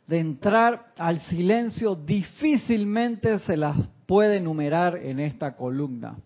de 0.06 0.20
entrar 0.20 0.92
al 0.98 1.22
silencio 1.22 1.96
difícilmente 1.96 3.40
se 3.40 3.56
las 3.56 3.78
puede 4.06 4.38
enumerar 4.38 4.98
en 4.98 5.22
esta 5.22 5.56
columna. 5.56 6.18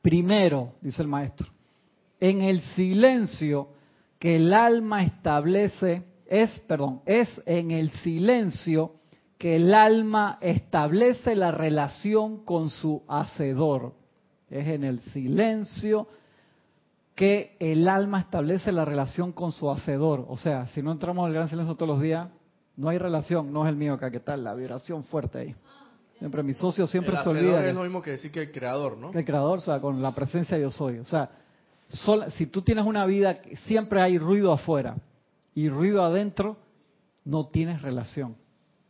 Primero, 0.00 0.74
dice 0.80 1.02
el 1.02 1.08
maestro, 1.08 1.48
en 2.20 2.42
el 2.42 2.60
silencio 2.74 3.68
que 4.18 4.36
el 4.36 4.52
alma 4.52 5.04
establece, 5.04 6.02
es, 6.26 6.50
perdón, 6.60 7.02
es 7.06 7.28
en 7.46 7.70
el 7.70 7.90
silencio 8.02 8.92
que 9.38 9.56
el 9.56 9.72
alma 9.72 10.38
establece 10.40 11.36
la 11.36 11.52
relación 11.52 12.44
con 12.44 12.70
su 12.70 13.02
hacedor. 13.08 13.94
Es 14.50 14.66
en 14.66 14.84
el 14.84 15.00
silencio 15.12 16.08
que 17.14 17.56
el 17.60 17.88
alma 17.88 18.20
establece 18.20 18.72
la 18.72 18.84
relación 18.84 19.32
con 19.32 19.52
su 19.52 19.70
hacedor. 19.70 20.24
O 20.28 20.36
sea, 20.36 20.66
si 20.68 20.82
no 20.82 20.92
entramos 20.92 21.26
al 21.26 21.32
gran 21.32 21.48
silencio 21.48 21.74
todos 21.74 21.88
los 21.88 22.00
días, 22.00 22.28
no 22.76 22.88
hay 22.88 22.98
relación, 22.98 23.52
no 23.52 23.64
es 23.64 23.70
el 23.70 23.76
mío 23.76 23.94
acá, 23.94 24.10
¿qué 24.10 24.20
tal? 24.20 24.44
La 24.44 24.54
vibración 24.54 25.04
fuerte 25.04 25.38
ahí. 25.38 25.54
Siempre 26.18 26.42
mi 26.42 26.52
socio 26.52 26.86
siempre 26.86 27.16
se 27.22 27.28
olvida. 27.28 27.64
es 27.66 27.74
lo 27.74 27.82
mismo 27.82 28.02
que 28.02 28.12
decir 28.12 28.32
que 28.32 28.42
el 28.42 28.52
creador, 28.52 28.96
¿no? 28.96 29.12
el 29.12 29.24
creador, 29.24 29.58
o 29.58 29.62
sea, 29.62 29.80
con 29.80 30.02
la 30.02 30.14
presencia 30.14 30.56
de 30.56 30.64
yo 30.64 30.70
soy. 30.70 30.98
O 30.98 31.04
sea, 31.04 31.30
si 31.88 32.46
tú 32.46 32.62
tienes 32.62 32.84
una 32.84 33.06
vida, 33.06 33.38
siempre 33.66 34.00
hay 34.00 34.18
ruido 34.18 34.52
afuera 34.52 34.96
y 35.54 35.68
ruido 35.68 36.02
adentro, 36.02 36.56
no 37.24 37.44
tienes 37.44 37.82
relación. 37.82 38.36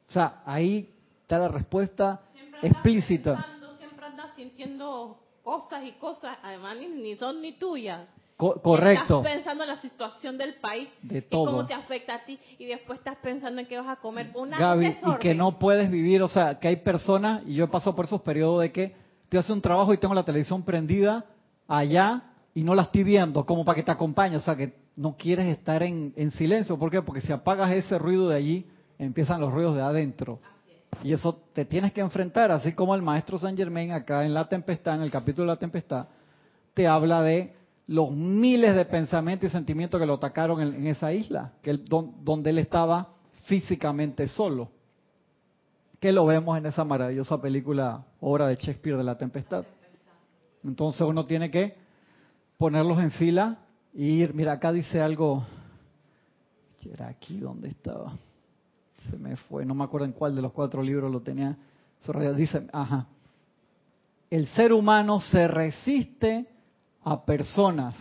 O 0.08 0.12
sea, 0.12 0.42
ahí 0.44 0.90
está 1.22 1.38
la 1.38 1.48
respuesta 1.48 2.20
explícita. 2.62 3.46
siempre 3.76 4.06
andas 4.06 4.34
sintiendo 4.34 5.20
cosas 5.44 5.84
y 5.84 5.92
cosas, 5.92 6.38
además 6.42 6.76
ni, 6.76 7.16
son 7.16 7.40
ni 7.40 7.52
tuyas. 7.52 8.06
correcto. 8.37 9.18
Estás 9.18 9.32
pensando 9.32 9.64
en 9.64 9.70
la 9.70 9.80
situación 9.80 10.37
del 10.37 10.54
país, 10.54 10.88
de 11.02 11.22
todo. 11.22 11.52
cómo 11.52 11.66
te 11.66 11.74
afecta 11.74 12.16
a 12.16 12.24
ti, 12.24 12.38
y 12.58 12.66
después 12.66 12.98
estás 12.98 13.16
pensando 13.22 13.61
en 13.61 13.66
qué 13.66 13.78
vas 13.78 13.88
a 13.88 13.96
comer. 13.96 14.32
Una 14.34 14.58
Gaby, 14.58 14.96
y 15.06 15.14
que 15.20 15.34
no 15.34 15.58
puedes 15.58 15.90
vivir, 15.90 16.22
o 16.22 16.28
sea, 16.28 16.58
que 16.58 16.68
hay 16.68 16.76
personas, 16.76 17.42
y 17.46 17.54
yo 17.54 17.64
he 17.64 17.68
pasado 17.68 17.94
por 17.94 18.06
esos 18.06 18.22
periodos 18.22 18.62
de 18.62 18.72
que 18.72 18.96
estoy 19.22 19.38
haciendo 19.38 19.56
un 19.58 19.62
trabajo 19.62 19.94
y 19.94 19.98
tengo 19.98 20.14
la 20.14 20.24
televisión 20.24 20.64
prendida 20.64 21.24
allá 21.68 22.27
y 22.54 22.64
no 22.64 22.74
la 22.74 22.82
estoy 22.82 23.04
viendo 23.04 23.44
como 23.46 23.64
para 23.64 23.76
que 23.76 23.82
te 23.82 23.90
acompañe, 23.90 24.37
o 24.37 24.40
sea 24.40 24.56
que 24.56 24.74
no 24.96 25.16
quieres 25.16 25.46
estar 25.46 25.82
en, 25.82 26.32
silencio, 26.32 26.76
¿por 26.78 26.90
qué? 26.90 27.02
Porque 27.02 27.20
si 27.20 27.32
apagas 27.32 27.70
ese 27.70 27.98
ruido 27.98 28.28
de 28.28 28.37
allí, 28.37 28.66
empiezan 28.98 29.40
los 29.40 29.52
ruidos 29.52 29.76
de 29.76 29.82
adentro. 29.82 30.40
Y 31.04 31.12
eso 31.12 31.40
te 31.52 31.64
tienes 31.64 31.92
que 31.92 32.00
enfrentar, 32.00 32.50
así 32.50 32.72
como 32.72 32.94
el 32.94 33.02
maestro 33.02 33.38
Saint 33.38 33.56
Germain 33.56 33.92
acá 33.92 34.24
en 34.24 34.34
La 34.34 34.48
Tempestad, 34.48 34.96
en 34.96 35.02
el 35.02 35.11
capítulo 35.11 35.44
de 35.44 35.54
La 35.54 35.58
Tempestad, 35.61 36.08
te 36.74 36.88
habla 36.88 37.22
de 37.22 37.54
los 37.87 38.11
miles 38.11 38.74
de 38.74 38.84
pensamientos 38.87 39.48
y 39.48 39.52
sentimientos 39.52 40.00
que 40.00 40.06
lo 40.06 40.14
atacaron 40.14 40.61
en, 40.61 40.87
esa 40.87 41.12
isla, 41.12 41.52
que 41.62 41.72
donde 41.72 42.50
él 42.50 42.58
estaba 42.58 43.08
físicamente 43.44 44.26
solo. 44.26 44.70
Que 46.00 46.12
lo 46.12 46.26
vemos 46.26 46.58
en 46.58 46.66
esa 46.66 46.84
maravillosa 46.84 47.40
película, 47.40 48.04
obra 48.20 48.46
de 48.48 48.56
Shakespeare 48.56 48.96
de 48.96 49.04
La 49.04 49.16
Tempestad. 49.16 49.64
Entonces 50.64 51.00
uno 51.02 51.24
tiene 51.24 51.50
que 51.50 51.76
ponerlos 52.58 53.00
en 53.00 53.12
fila 53.12 53.58
y 53.94 54.22
ir. 54.22 54.34
Mira, 54.34 54.52
acá 54.52 54.72
dice 54.72 55.00
algo. 55.00 55.46
Era 56.84 57.08
aquí 57.08 57.38
donde 57.38 57.68
estaba. 57.68 58.14
Se 59.10 59.16
me 59.16 59.36
fue, 59.36 59.64
no 59.64 59.74
me 59.74 59.84
acuerdo 59.84 60.06
en 60.06 60.12
cuál 60.12 60.34
de 60.34 60.42
los 60.42 60.52
cuatro 60.52 60.82
libros 60.82 61.10
lo 61.10 61.20
tenía. 61.20 61.56
Dice, 62.36 62.66
ajá. 62.72 63.06
El 64.30 64.46
ser 64.48 64.72
humano 64.72 65.20
se 65.20 65.48
resiste 65.48 66.46
a 67.02 67.24
personas, 67.24 67.94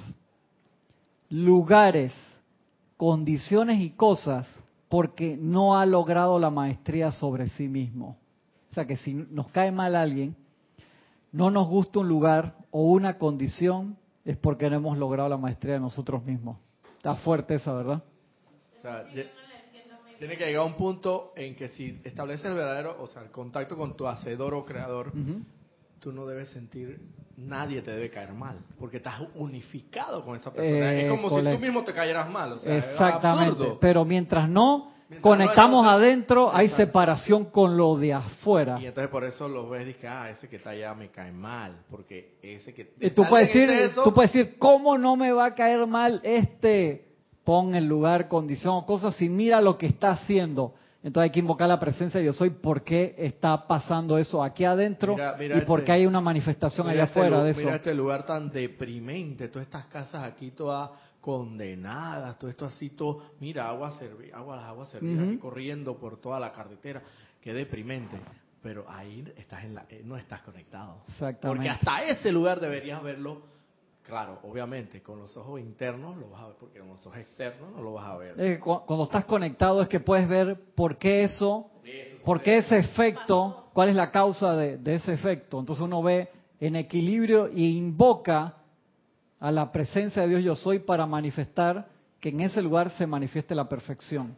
lugares, 1.30 2.14
condiciones 2.98 3.80
y 3.80 3.92
cosas 3.92 4.48
porque 4.90 5.38
no 5.38 5.78
ha 5.78 5.86
logrado 5.86 6.40
la 6.40 6.50
maestría 6.50 7.12
sobre 7.12 7.50
sí 7.50 7.68
mismo. 7.68 8.18
O 8.72 8.74
sea 8.74 8.86
que 8.86 8.98
si 8.98 9.14
nos 9.14 9.48
cae 9.50 9.72
mal 9.72 9.96
alguien, 9.96 10.36
no 11.32 11.52
nos 11.52 11.68
gusta 11.68 12.00
un 12.00 12.08
lugar 12.08 12.56
o 12.72 12.84
una 12.84 13.18
condición, 13.18 13.98
es 14.28 14.36
porque 14.36 14.70
no 14.70 14.76
hemos 14.76 14.98
logrado 14.98 15.30
la 15.30 15.38
maestría 15.38 15.76
de 15.76 15.80
nosotros 15.80 16.24
mismos. 16.26 16.58
Está 16.98 17.16
fuerte 17.16 17.56
esa, 17.56 17.74
¿verdad? 17.74 18.04
O 18.78 18.82
sea, 18.82 19.06
tiene 20.20 20.36
que 20.36 20.46
llegar 20.46 20.64
a 20.64 20.66
un 20.66 20.76
punto 20.76 21.32
en 21.38 21.56
que 21.56 21.70
si 21.70 22.02
estableces 22.04 22.46
el 22.46 22.54
verdadero, 22.54 23.02
o 23.02 23.08
sea, 23.08 23.22
el 23.22 23.32
contacto 23.32 23.78
con 23.78 23.96
tu 23.96 24.06
hacedor 24.06 24.54
o 24.54 24.66
creador, 24.66 25.14
tú 26.00 26.12
no 26.12 26.26
debes 26.26 26.50
sentir, 26.50 27.00
nadie 27.38 27.82
te 27.82 27.92
debe 27.92 28.10
caer 28.10 28.34
mal, 28.34 28.60
porque 28.78 28.98
estás 28.98 29.22
unificado 29.36 30.26
con 30.26 30.36
esa 30.36 30.52
persona. 30.52 30.94
es 30.94 31.10
como 31.10 31.30
si 31.30 31.46
tú 31.46 31.60
mismo 31.60 31.86
te 31.86 31.94
cayeras 31.94 32.30
mal, 32.30 32.52
o 32.52 32.58
sea, 32.58 32.78
Exactamente, 32.78 33.78
pero 33.80 34.04
mientras 34.04 34.50
no 34.50 34.92
conectamos 35.22 35.86
adentro, 35.86 36.54
hay 36.54 36.70
separación 36.70 37.46
con 37.46 37.78
lo 37.78 37.96
de 37.96 38.14
afuera. 38.14 38.78
Y 38.82 38.88
entonces 38.88 39.10
por 39.10 39.24
eso 39.24 39.48
los 39.48 39.70
ves 39.70 39.84
y 39.84 39.86
dices, 39.86 40.06
ah, 40.10 40.30
ese 40.30 40.48
que 40.50 40.58
está 40.58 40.72
allá 40.72 40.94
me 40.94 41.10
cae 41.10 41.32
mal, 41.32 41.78
porque 41.90 42.38
ese 42.42 42.74
que... 42.74 42.94
Y 43.00 43.12
tú 43.12 43.26
puedes, 43.28 43.54
decir, 43.54 43.92
tú 44.04 44.14
puedes 44.14 44.34
decir, 44.34 44.58
¿cómo 44.58 44.98
no 44.98 45.16
me 45.16 45.32
va 45.32 45.46
a 45.46 45.56
caer 45.56 45.86
mal 45.88 46.20
este? 46.24 47.06
Pon 47.44 47.76
el 47.76 47.88
lugar, 47.88 48.28
condición 48.28 48.74
o 48.76 48.86
cosas, 48.86 49.22
y 49.22 49.30
mira 49.30 49.62
lo 49.62 49.78
que 49.78 49.88
está 49.88 50.12
haciendo. 50.12 50.74
Entonces 51.04 51.30
hay 51.30 51.32
que 51.32 51.40
invocar 51.40 51.70
la 51.70 51.80
presencia 51.80 52.18
de 52.18 52.24
Dios 52.24 52.42
hoy, 52.42 52.50
por 52.50 52.84
qué 52.84 53.16
está 53.18 53.66
pasando 53.66 54.18
eso 54.18 54.44
aquí 54.44 54.66
adentro 54.66 55.16
y 55.56 55.62
por 55.62 55.80
qué 55.80 55.84
este 55.84 55.92
hay 55.94 56.06
una 56.06 56.20
manifestación 56.20 56.90
allá 56.90 57.04
este 57.04 57.20
afuera 57.20 57.44
de 57.44 57.52
eso. 57.52 57.62
Mira 57.62 57.76
este 57.76 57.94
lugar 57.94 58.26
tan 58.26 58.52
deprimente, 58.52 59.48
todas 59.48 59.68
estas 59.68 59.86
casas 59.86 60.24
aquí 60.24 60.52
todas 60.52 60.90
condenadas, 61.28 62.40
todo 62.40 62.50
esto 62.50 62.66
así, 62.68 62.92
todo, 62.92 63.22
mira, 63.42 63.68
agua 63.68 63.92
servida, 64.00 64.38
agua, 64.38 64.56
las 64.56 64.66
aguas 64.66 64.88
servidas 64.88 65.38
corriendo 65.42 65.98
por 65.98 66.22
toda 66.22 66.40
la 66.40 66.54
carretera, 66.54 67.04
qué 67.42 67.54
deprimente. 67.54 68.18
Pero 68.64 68.90
ahí 68.90 69.30
estás 69.36 69.66
en 69.66 69.76
la, 69.76 69.86
eh, 69.90 70.04
no 70.06 70.16
estás 70.16 70.42
conectado. 70.42 71.02
Exactamente. 71.10 71.48
Porque 71.48 71.70
hasta 71.70 72.02
ese 72.04 72.32
lugar 72.32 72.62
deberías 72.62 73.04
verlo 73.04 73.42
Claro, 74.04 74.40
obviamente, 74.44 75.02
con 75.04 75.20
los 75.20 75.36
ojos 75.36 75.60
internos 75.60 76.16
lo 76.16 76.30
vas 76.30 76.44
a 76.44 76.48
ver, 76.48 76.56
porque 76.58 76.80
con 76.80 76.88
los 76.88 77.06
ojos 77.06 77.18
externos 77.18 77.74
no 77.74 77.82
lo 77.82 77.92
vas 77.92 78.06
a 78.06 78.16
ver. 78.16 78.36
Eh, 78.40 78.58
cuando 78.58 79.04
estás 79.04 79.26
conectado 79.26 79.82
es 79.82 79.90
que 79.90 80.00
puedes 80.00 80.30
ver 80.30 80.58
por 80.76 80.98
qué 80.98 81.24
eso, 81.24 81.72
por 82.24 82.42
qué 82.42 82.60
ese 82.60 82.78
efecto, 82.78 83.68
cuál 83.74 83.90
es 83.90 83.98
la 83.98 84.10
causa 84.10 84.56
de, 84.56 84.78
de, 84.78 84.96
ese 84.96 85.12
efecto. 85.12 85.60
Entonces 85.60 85.84
uno 85.84 86.02
ve 86.02 86.30
en 86.62 86.78
equilibrio 86.78 87.48
e 87.48 87.60
invoca 87.60 88.56
a 89.40 89.52
la 89.52 89.72
presencia 89.72 90.24
de 90.24 90.30
Dios 90.30 90.44
yo 90.44 90.56
soy 90.56 90.80
para 90.80 91.06
manifestar 91.06 91.88
que 92.20 92.30
en 92.30 92.42
ese 92.42 92.62
lugar 92.62 92.90
se 92.92 93.06
manifieste 93.06 93.54
la 93.54 93.70
perfección. 93.70 94.36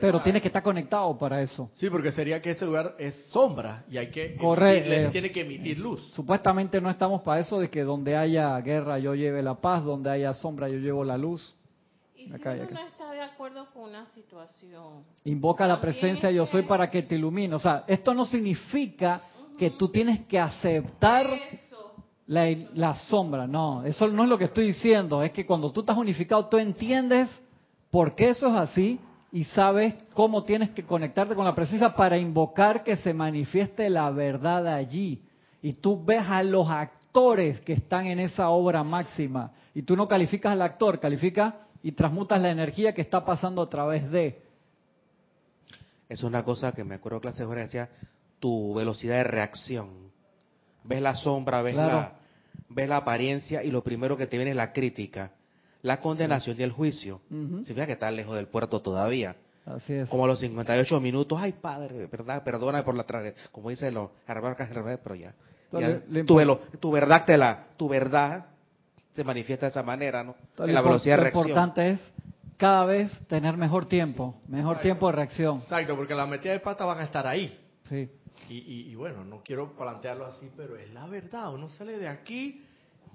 Pero 0.00 0.20
tiene 0.20 0.40
que 0.40 0.48
estar 0.48 0.64
conectado 0.64 1.16
para 1.16 1.40
eso. 1.40 1.70
Sí, 1.74 1.88
porque 1.88 2.10
sería 2.10 2.42
que 2.42 2.50
ese 2.50 2.64
lugar 2.64 2.96
es 2.98 3.14
sombra 3.26 3.84
y 3.88 3.98
hay 3.98 4.10
que 4.10 4.34
Correr, 4.34 5.12
tiene 5.12 5.30
que 5.30 5.42
emitir 5.42 5.78
luz. 5.78 6.10
Supuestamente 6.12 6.80
no 6.80 6.90
estamos 6.90 7.22
para 7.22 7.40
eso 7.40 7.60
de 7.60 7.70
que 7.70 7.84
donde 7.84 8.16
haya 8.16 8.58
guerra 8.62 8.98
yo 8.98 9.14
lleve 9.14 9.44
la 9.44 9.54
paz, 9.54 9.84
donde 9.84 10.10
haya 10.10 10.34
sombra 10.34 10.68
yo 10.68 10.78
llevo 10.78 11.04
la 11.04 11.16
luz. 11.16 11.54
Y 12.16 12.24
si 12.24 12.32
uno 12.32 12.70
no 12.70 12.86
está 12.86 13.12
de 13.12 13.20
acuerdo 13.20 13.66
con 13.72 13.90
una 13.90 14.06
situación. 14.08 15.04
Invoca 15.24 15.68
la 15.68 15.80
presencia 15.80 16.32
yo 16.32 16.46
soy 16.46 16.62
para 16.62 16.90
que 16.90 17.02
te 17.02 17.14
ilumine. 17.14 17.54
O 17.54 17.60
sea, 17.60 17.84
esto 17.86 18.12
no 18.12 18.24
significa 18.24 19.20
que 19.56 19.70
tú 19.70 19.88
tienes 19.88 20.26
que 20.26 20.38
aceptar 20.38 21.28
la, 22.26 22.48
la 22.74 22.94
sombra. 22.94 23.46
No, 23.46 23.84
eso 23.84 24.08
no 24.08 24.24
es 24.24 24.28
lo 24.28 24.38
que 24.38 24.44
estoy 24.44 24.68
diciendo. 24.68 25.22
Es 25.22 25.32
que 25.32 25.46
cuando 25.46 25.72
tú 25.72 25.80
estás 25.80 25.96
unificado, 25.96 26.46
tú 26.46 26.58
entiendes 26.58 27.28
por 27.90 28.14
qué 28.14 28.30
eso 28.30 28.48
es 28.48 28.54
así 28.54 29.00
y 29.32 29.44
sabes 29.44 29.94
cómo 30.12 30.44
tienes 30.44 30.70
que 30.70 30.84
conectarte 30.84 31.34
con 31.34 31.44
la 31.44 31.54
presencia 31.54 31.94
para 31.94 32.18
invocar 32.18 32.84
que 32.84 32.96
se 32.98 33.14
manifieste 33.14 33.88
la 33.88 34.10
verdad 34.10 34.66
allí. 34.68 35.22
Y 35.62 35.72
tú 35.74 36.04
ves 36.04 36.22
a 36.28 36.42
los 36.42 36.68
actores 36.68 37.60
que 37.62 37.72
están 37.72 38.06
en 38.06 38.18
esa 38.18 38.50
obra 38.50 38.82
máxima. 38.84 39.52
Y 39.74 39.82
tú 39.82 39.96
no 39.96 40.06
calificas 40.06 40.52
al 40.52 40.62
actor, 40.62 41.00
calificas 41.00 41.54
y 41.82 41.92
transmutas 41.92 42.40
la 42.42 42.50
energía 42.50 42.92
que 42.92 43.00
está 43.00 43.24
pasando 43.24 43.62
a 43.62 43.70
través 43.70 44.10
de. 44.10 44.42
Es 46.08 46.22
una 46.22 46.44
cosa 46.44 46.72
que 46.72 46.84
me 46.84 46.96
acuerdo 46.96 47.20
clase 47.20 47.46
de 47.46 47.54
decía, 47.54 47.88
tu 48.38 48.74
velocidad 48.74 49.16
de 49.16 49.24
reacción. 49.24 50.11
Ves 50.84 51.00
la 51.00 51.16
sombra, 51.16 51.62
ves 51.62 51.76
la 51.76 52.14
ves 52.68 52.88
la 52.88 52.98
apariencia 52.98 53.62
y 53.62 53.70
lo 53.70 53.82
primero 53.82 54.16
que 54.16 54.26
te 54.26 54.36
viene 54.36 54.50
es 54.50 54.56
la 54.56 54.72
crítica 54.72 55.32
la 55.82 56.00
condenación 56.00 56.56
y 56.58 56.62
el 56.62 56.72
juicio. 56.72 57.20
Si 57.66 57.74
que 57.74 57.92
está 57.92 58.10
lejos 58.10 58.36
del 58.36 58.46
puerto 58.46 58.80
todavía. 58.80 59.36
Así 59.66 59.92
es. 59.92 60.08
Como 60.08 60.24
a 60.24 60.28
los 60.28 60.40
58 60.40 61.00
minutos, 61.00 61.38
ay 61.40 61.52
padre, 61.52 62.06
¿verdad? 62.06 62.42
Perdona 62.42 62.84
por 62.84 62.96
la 62.96 63.04
como 63.52 63.70
dicen 63.70 63.94
los 63.94 64.10
pero 64.26 65.14
ya. 65.14 65.34
tu, 66.80 66.90
verdad 66.90 67.24
te 67.24 67.36
la, 67.36 67.66
tu 67.76 67.88
verdad 67.88 68.46
se 69.14 69.24
manifiesta 69.24 69.66
de 69.66 69.70
esa 69.70 69.82
manera, 69.82 70.24
¿no? 70.24 70.34
en 70.58 70.72
la 70.72 70.82
velocidad 70.82 71.16
de 71.16 71.22
reacción. 71.22 71.44
Lo 71.44 71.48
importante 71.50 71.90
es 71.90 72.00
cada 72.56 72.84
vez 72.84 73.10
tener 73.28 73.56
mejor 73.56 73.86
tiempo, 73.86 74.34
mejor 74.48 74.78
tiempo 74.78 75.08
de 75.08 75.12
reacción. 75.12 75.58
Exacto, 75.58 75.96
porque 75.96 76.14
las 76.14 76.28
metidas 76.28 76.56
de 76.56 76.60
pata 76.60 76.84
van 76.84 76.98
a 76.98 77.04
estar 77.04 77.26
ahí. 77.26 77.58
Sí. 77.88 78.08
Y, 78.48 78.90
y, 78.90 78.94
bueno, 78.94 79.24
no 79.24 79.42
quiero 79.42 79.72
plantearlo 79.76 80.26
así, 80.26 80.50
pero 80.56 80.76
es 80.76 80.92
la 80.92 81.06
verdad. 81.06 81.54
Uno 81.54 81.68
sale 81.68 81.98
de 81.98 82.08
aquí 82.08 82.64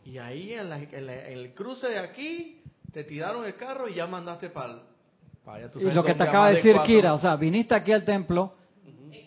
y 0.06 0.18
ahí 0.18 0.54
en, 0.54 0.72
el 0.72 1.54
cruce 1.54 1.90
de 1.90 2.00
aquí 2.00 2.62
te 2.92 3.04
tiraron 3.04 3.46
el 3.46 3.56
carro 3.56 3.90
y 3.90 3.96
ya 3.96 4.08
mandaste 4.08 4.50
para 4.50 4.74
allá. 4.74 5.70
Y 5.76 5.92
lo 5.92 6.04
que 6.04 6.14
te 6.14 6.24
acaba 6.24 6.50
de 6.50 6.56
decir 6.56 6.76
Kira, 6.86 7.14
o 7.14 7.20
sea, 7.20 7.36
viniste 7.36 7.76
aquí 7.76 7.92
al 7.92 8.04
templo, 8.04 8.54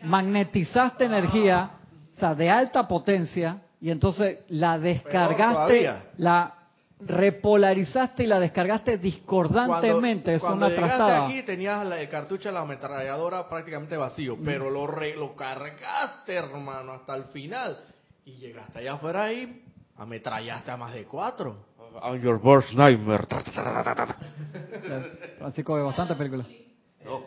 magnetizaste 0.03 1.05
energía, 1.05 1.70
o 2.16 2.18
sea, 2.18 2.34
de 2.34 2.51
alta 2.51 2.86
potencia, 2.86 3.62
y 3.80 3.91
entonces 3.91 4.41
la 4.49 4.78
descargaste, 4.78 5.91
la 6.18 6.59
repolarizaste 7.01 8.24
y 8.24 8.26
la 8.26 8.38
descargaste 8.38 8.98
discordantemente. 8.98 10.34
es 10.34 10.42
una 10.42 10.68
llegaste 10.68 11.12
aquí 11.12 11.42
tenías 11.42 11.90
el 11.90 12.09
cartucho 12.09 12.48
de 12.48 12.55
la 12.55 12.61
ametralladora 12.61 13.48
prácticamente 13.48 13.96
vacío, 13.96 14.36
pero 14.44 14.70
lo, 14.70 14.86
lo 14.86 15.36
cargaste, 15.36 16.34
hermano, 16.34 16.92
hasta 16.92 17.16
el 17.16 17.24
final. 17.24 17.78
Y 18.24 18.32
llegaste 18.32 18.80
allá 18.80 18.94
afuera 18.94 19.24
ahí 19.24 19.64
Ametrallaste 20.01 20.70
a 20.70 20.78
más 20.78 20.94
de 20.94 21.05
cuatro. 21.05 21.66
On 22.01 22.18
your 22.22 22.40
worst 22.42 22.72
nightmare. 22.72 23.26
Francisco 25.38 25.74
ve 25.74 25.82
bastante 25.82 26.14
películas. 26.14 26.46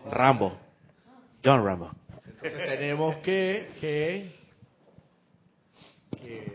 Rambo. 0.10 0.58
John 1.46 1.64
Rambo. 1.64 1.92
Entonces 2.26 2.66
tenemos 2.66 3.18
que, 3.18 3.70
que, 3.80 4.43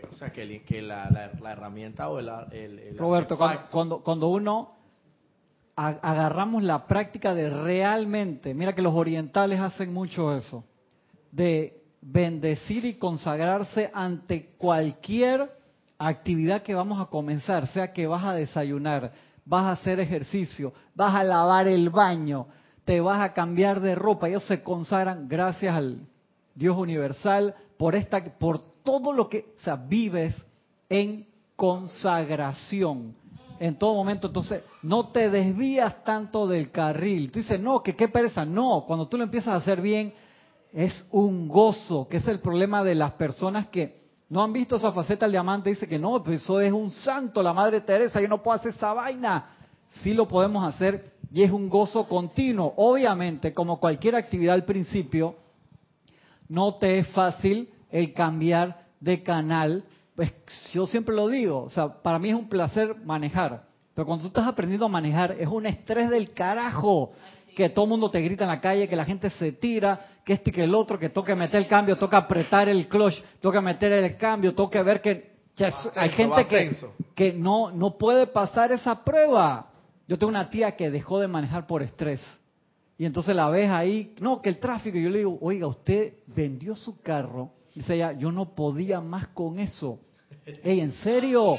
o 0.09 0.13
sea, 0.13 0.31
que, 0.31 0.63
que 0.63 0.81
la, 0.81 1.31
la, 1.39 1.51
herramienta 1.51 2.09
o 2.09 2.19
el, 2.19 2.29
el, 2.51 2.97
Roberto, 2.97 3.37
cuando, 3.69 4.01
cuando, 4.01 4.29
uno 4.29 4.75
agarramos 5.75 6.63
la 6.63 6.85
práctica 6.87 7.33
de 7.33 7.49
realmente, 7.49 8.53
mira 8.53 8.73
que 8.73 8.81
los 8.81 8.93
orientales 8.93 9.59
hacen 9.59 9.93
mucho 9.93 10.35
eso, 10.35 10.63
de 11.31 11.81
bendecir 12.01 12.85
y 12.85 12.95
consagrarse 12.95 13.89
ante 13.93 14.55
cualquier 14.57 15.51
actividad 15.97 16.63
que 16.63 16.75
vamos 16.75 16.99
a 16.99 17.05
comenzar, 17.05 17.67
sea 17.67 17.93
que 17.93 18.07
vas 18.07 18.23
a 18.23 18.33
desayunar, 18.33 19.11
vas 19.45 19.65
a 19.65 19.71
hacer 19.71 19.99
ejercicio, 19.99 20.73
vas 20.95 21.15
a 21.15 21.23
lavar 21.23 21.67
el 21.67 21.89
baño, 21.89 22.47
te 22.85 23.01
vas 23.01 23.21
a 23.21 23.33
cambiar 23.33 23.81
de 23.81 23.95
ropa, 23.95 24.27
ellos 24.27 24.45
se 24.47 24.63
consagran 24.63 25.27
gracias 25.27 25.75
al 25.75 25.99
Dios 26.55 26.77
universal 26.77 27.55
por 27.77 27.95
esta 27.95 28.23
por 28.37 28.68
todo 28.89 29.13
lo 29.13 29.29
que, 29.29 29.53
o 29.59 29.61
sea, 29.61 29.75
vives 29.75 30.35
en 30.89 31.27
consagración 31.55 33.13
en 33.59 33.75
todo 33.75 33.93
momento. 33.93 34.25
Entonces, 34.25 34.63
no 34.81 35.09
te 35.09 35.29
desvías 35.29 36.03
tanto 36.03 36.47
del 36.47 36.71
carril. 36.71 37.31
Tú 37.31 37.37
dices, 37.37 37.59
no, 37.59 37.83
que 37.83 37.95
qué 37.95 38.07
pereza. 38.07 38.45
No, 38.45 38.85
cuando 38.87 39.07
tú 39.07 39.15
lo 39.15 39.23
empiezas 39.23 39.49
a 39.49 39.57
hacer 39.57 39.79
bien, 39.79 40.11
es 40.73 41.07
un 41.11 41.47
gozo, 41.47 42.07
que 42.07 42.17
es 42.17 42.27
el 42.27 42.39
problema 42.39 42.83
de 42.83 42.95
las 42.95 43.11
personas 43.13 43.67
que 43.67 43.99
¿No 44.29 44.43
han 44.43 44.53
visto 44.53 44.75
esa 44.75 44.91
faceta 44.91 45.25
del 45.25 45.31
diamante? 45.31 45.71
Dice 45.71 45.87
que 45.87 45.97
no, 45.97 46.23
pues 46.23 46.43
eso 46.43 46.61
es 46.61 46.71
un 46.71 46.91
santo, 46.91 47.41
la 47.41 47.51
Madre 47.51 47.81
Teresa, 47.81 48.21
yo 48.21 48.27
no 48.27 48.43
puedo 48.43 48.55
hacer 48.57 48.73
esa 48.73 48.93
vaina. 48.93 49.55
Sí 50.03 50.13
lo 50.13 50.27
podemos 50.27 50.63
hacer 50.67 51.13
y 51.31 51.41
es 51.41 51.51
un 51.51 51.67
gozo 51.67 52.07
continuo. 52.07 52.71
Obviamente, 52.77 53.55
como 53.55 53.79
cualquier 53.79 54.15
actividad 54.15 54.53
al 54.53 54.65
principio, 54.65 55.33
no 56.47 56.75
te 56.75 56.99
es 56.99 57.07
fácil 57.07 57.69
el 57.89 58.13
cambiar 58.13 58.78
de 58.99 59.23
canal. 59.23 59.83
Pues 60.15 60.33
yo 60.73 60.85
siempre 60.85 61.15
lo 61.15 61.27
digo, 61.27 61.63
o 61.63 61.69
sea, 61.69 62.01
para 62.01 62.19
mí 62.19 62.29
es 62.29 62.35
un 62.35 62.49
placer 62.49 62.95
manejar. 63.03 63.63
Pero 63.93 64.05
cuando 64.05 64.23
tú 64.23 64.27
estás 64.27 64.47
aprendiendo 64.47 64.85
a 64.85 64.89
manejar, 64.89 65.35
es 65.39 65.47
un 65.47 65.65
estrés 65.65 66.09
del 66.09 66.33
carajo 66.33 67.11
que 67.55 67.69
todo 67.69 67.85
el 67.85 67.89
mundo 67.89 68.09
te 68.09 68.21
grita 68.21 68.45
en 68.45 68.49
la 68.49 68.61
calle, 68.61 68.87
que 68.87 68.95
la 68.95 69.05
gente 69.05 69.29
se 69.31 69.51
tira, 69.51 69.99
que 70.23 70.33
este 70.33 70.49
y 70.49 70.53
que 70.53 70.63
el 70.63 70.73
otro, 70.73 70.97
que 70.97 71.09
toca 71.09 71.35
meter 71.35 71.61
el 71.61 71.67
cambio, 71.67 71.97
toca 71.97 72.17
apretar 72.17 72.69
el 72.69 72.87
clutch, 72.87 73.21
toca 73.41 73.59
meter 73.59 73.91
el 73.91 74.15
cambio, 74.17 74.53
toca 74.55 74.81
ver 74.83 75.01
que, 75.01 75.29
hay 75.95 76.09
gente 76.11 76.47
que, 76.47 76.77
que 77.15 77.33
no, 77.33 77.71
no 77.71 77.97
puede 77.97 78.27
pasar 78.27 78.71
esa 78.71 79.03
prueba. 79.03 79.71
Yo 80.07 80.17
tengo 80.17 80.29
una 80.29 80.49
tía 80.49 80.77
que 80.77 80.89
dejó 80.89 81.19
de 81.19 81.27
manejar 81.27 81.67
por 81.67 81.83
estrés. 81.83 82.21
Y 82.97 83.05
entonces 83.05 83.35
la 83.35 83.49
ves 83.49 83.69
ahí, 83.69 84.15
no, 84.19 84.41
que 84.41 84.49
el 84.49 84.59
tráfico. 84.59 84.97
Y 84.97 85.03
yo 85.03 85.09
le 85.09 85.19
digo, 85.19 85.37
oiga, 85.41 85.67
usted 85.67 86.13
vendió 86.27 86.75
su 86.75 87.01
carro. 87.01 87.51
Dice 87.75 87.95
ella, 87.95 88.13
yo 88.13 88.31
no 88.31 88.55
podía 88.55 88.99
más 89.01 89.27
con 89.27 89.59
eso. 89.59 89.99
Ey, 90.63 90.79
¿en 90.81 90.93
serio? 90.93 91.57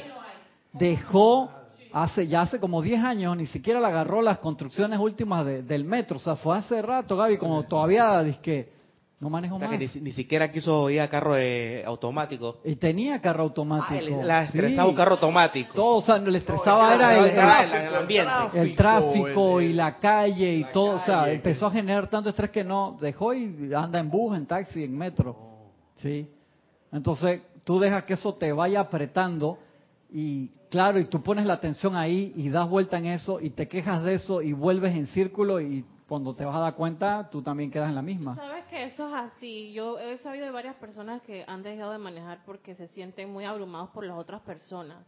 Dejó 0.73 1.49
hace 1.93 2.27
ya 2.27 2.41
hace 2.41 2.59
como 2.59 2.81
10 2.81 3.03
años 3.03 3.35
ni 3.35 3.45
siquiera 3.47 3.79
le 3.79 3.87
agarró 3.87 4.21
las 4.21 4.39
construcciones 4.39 4.99
últimas 4.99 5.45
del 5.45 5.83
metro. 5.83 6.17
O 6.17 6.19
sea, 6.19 6.35
fue 6.35 6.57
hace 6.57 6.81
rato, 6.81 7.17
Gaby, 7.17 7.37
como 7.37 7.63
todavía 7.63 8.23
que 8.41 8.81
no 9.19 9.29
manejo 9.29 9.59
más. 9.59 9.69
ni, 9.79 10.11
siquiera 10.11 10.51
quiso 10.51 10.89
ir 10.89 10.99
a 10.99 11.07
carro 11.07 11.37
eh, 11.37 11.83
automático. 11.85 12.59
Y 12.65 12.75
tenía 12.77 13.21
carro 13.21 13.43
automático. 13.43 14.19
Ah, 14.19 14.25
la 14.25 14.43
estresaba 14.43 14.89
un 14.89 14.95
carro 14.95 15.11
automático. 15.13 15.73
Todo, 15.75 15.97
o 15.97 16.01
sea, 16.01 16.17
le 16.17 16.39
estresaba 16.39 16.95
era 16.95 17.19
el, 17.19 17.95
ambiente. 17.95 18.31
El 18.55 18.75
tráfico 18.75 19.61
y 19.61 19.73
la 19.73 19.99
calle 19.99 20.55
y 20.55 20.63
todo. 20.71 20.95
o 20.95 20.99
sea, 20.99 21.31
empezó 21.31 21.67
a 21.67 21.71
generar 21.71 22.09
tanto 22.09 22.29
estrés 22.29 22.49
que 22.49 22.63
no 22.63 22.97
dejó 22.99 23.33
y 23.33 23.71
anda 23.75 23.99
en 23.99 24.09
bus, 24.09 24.35
en 24.35 24.47
taxi, 24.47 24.83
en 24.83 24.97
metro. 24.97 25.50
Sí. 26.01 26.29
Entonces, 26.91 27.41
tú 27.63 27.79
dejas 27.79 28.03
que 28.05 28.13
eso 28.13 28.33
te 28.33 28.51
vaya 28.51 28.81
apretando 28.81 29.57
y 30.11 30.51
Claro, 30.71 30.99
y 30.99 31.05
tú 31.05 31.21
pones 31.21 31.45
la 31.45 31.55
atención 31.55 31.97
ahí 31.97 32.31
y 32.33 32.49
das 32.49 32.67
vuelta 32.69 32.97
en 32.97 33.07
eso 33.07 33.41
y 33.41 33.49
te 33.49 33.67
quejas 33.67 34.01
de 34.03 34.13
eso 34.15 34.41
y 34.41 34.53
vuelves 34.53 34.95
en 34.95 35.05
círculo 35.07 35.59
y 35.59 35.83
cuando 36.07 36.33
te 36.33 36.45
vas 36.45 36.55
a 36.55 36.59
dar 36.59 36.75
cuenta 36.75 37.29
tú 37.29 37.41
también 37.41 37.69
quedas 37.69 37.89
en 37.89 37.95
la 37.95 38.01
misma. 38.01 38.35
Sabes 38.35 38.63
que 38.69 38.85
eso 38.85 39.05
es 39.09 39.13
así. 39.13 39.73
Yo 39.73 39.99
he 39.99 40.17
sabido 40.19 40.45
de 40.45 40.51
varias 40.51 40.75
personas 40.75 41.21
que 41.23 41.43
han 41.45 41.61
dejado 41.61 41.91
de 41.91 41.97
manejar 41.97 42.39
porque 42.45 42.73
se 42.75 42.87
sienten 42.87 43.33
muy 43.33 43.43
abrumados 43.43 43.89
por 43.89 44.05
las 44.05 44.17
otras 44.17 44.39
personas. 44.43 44.99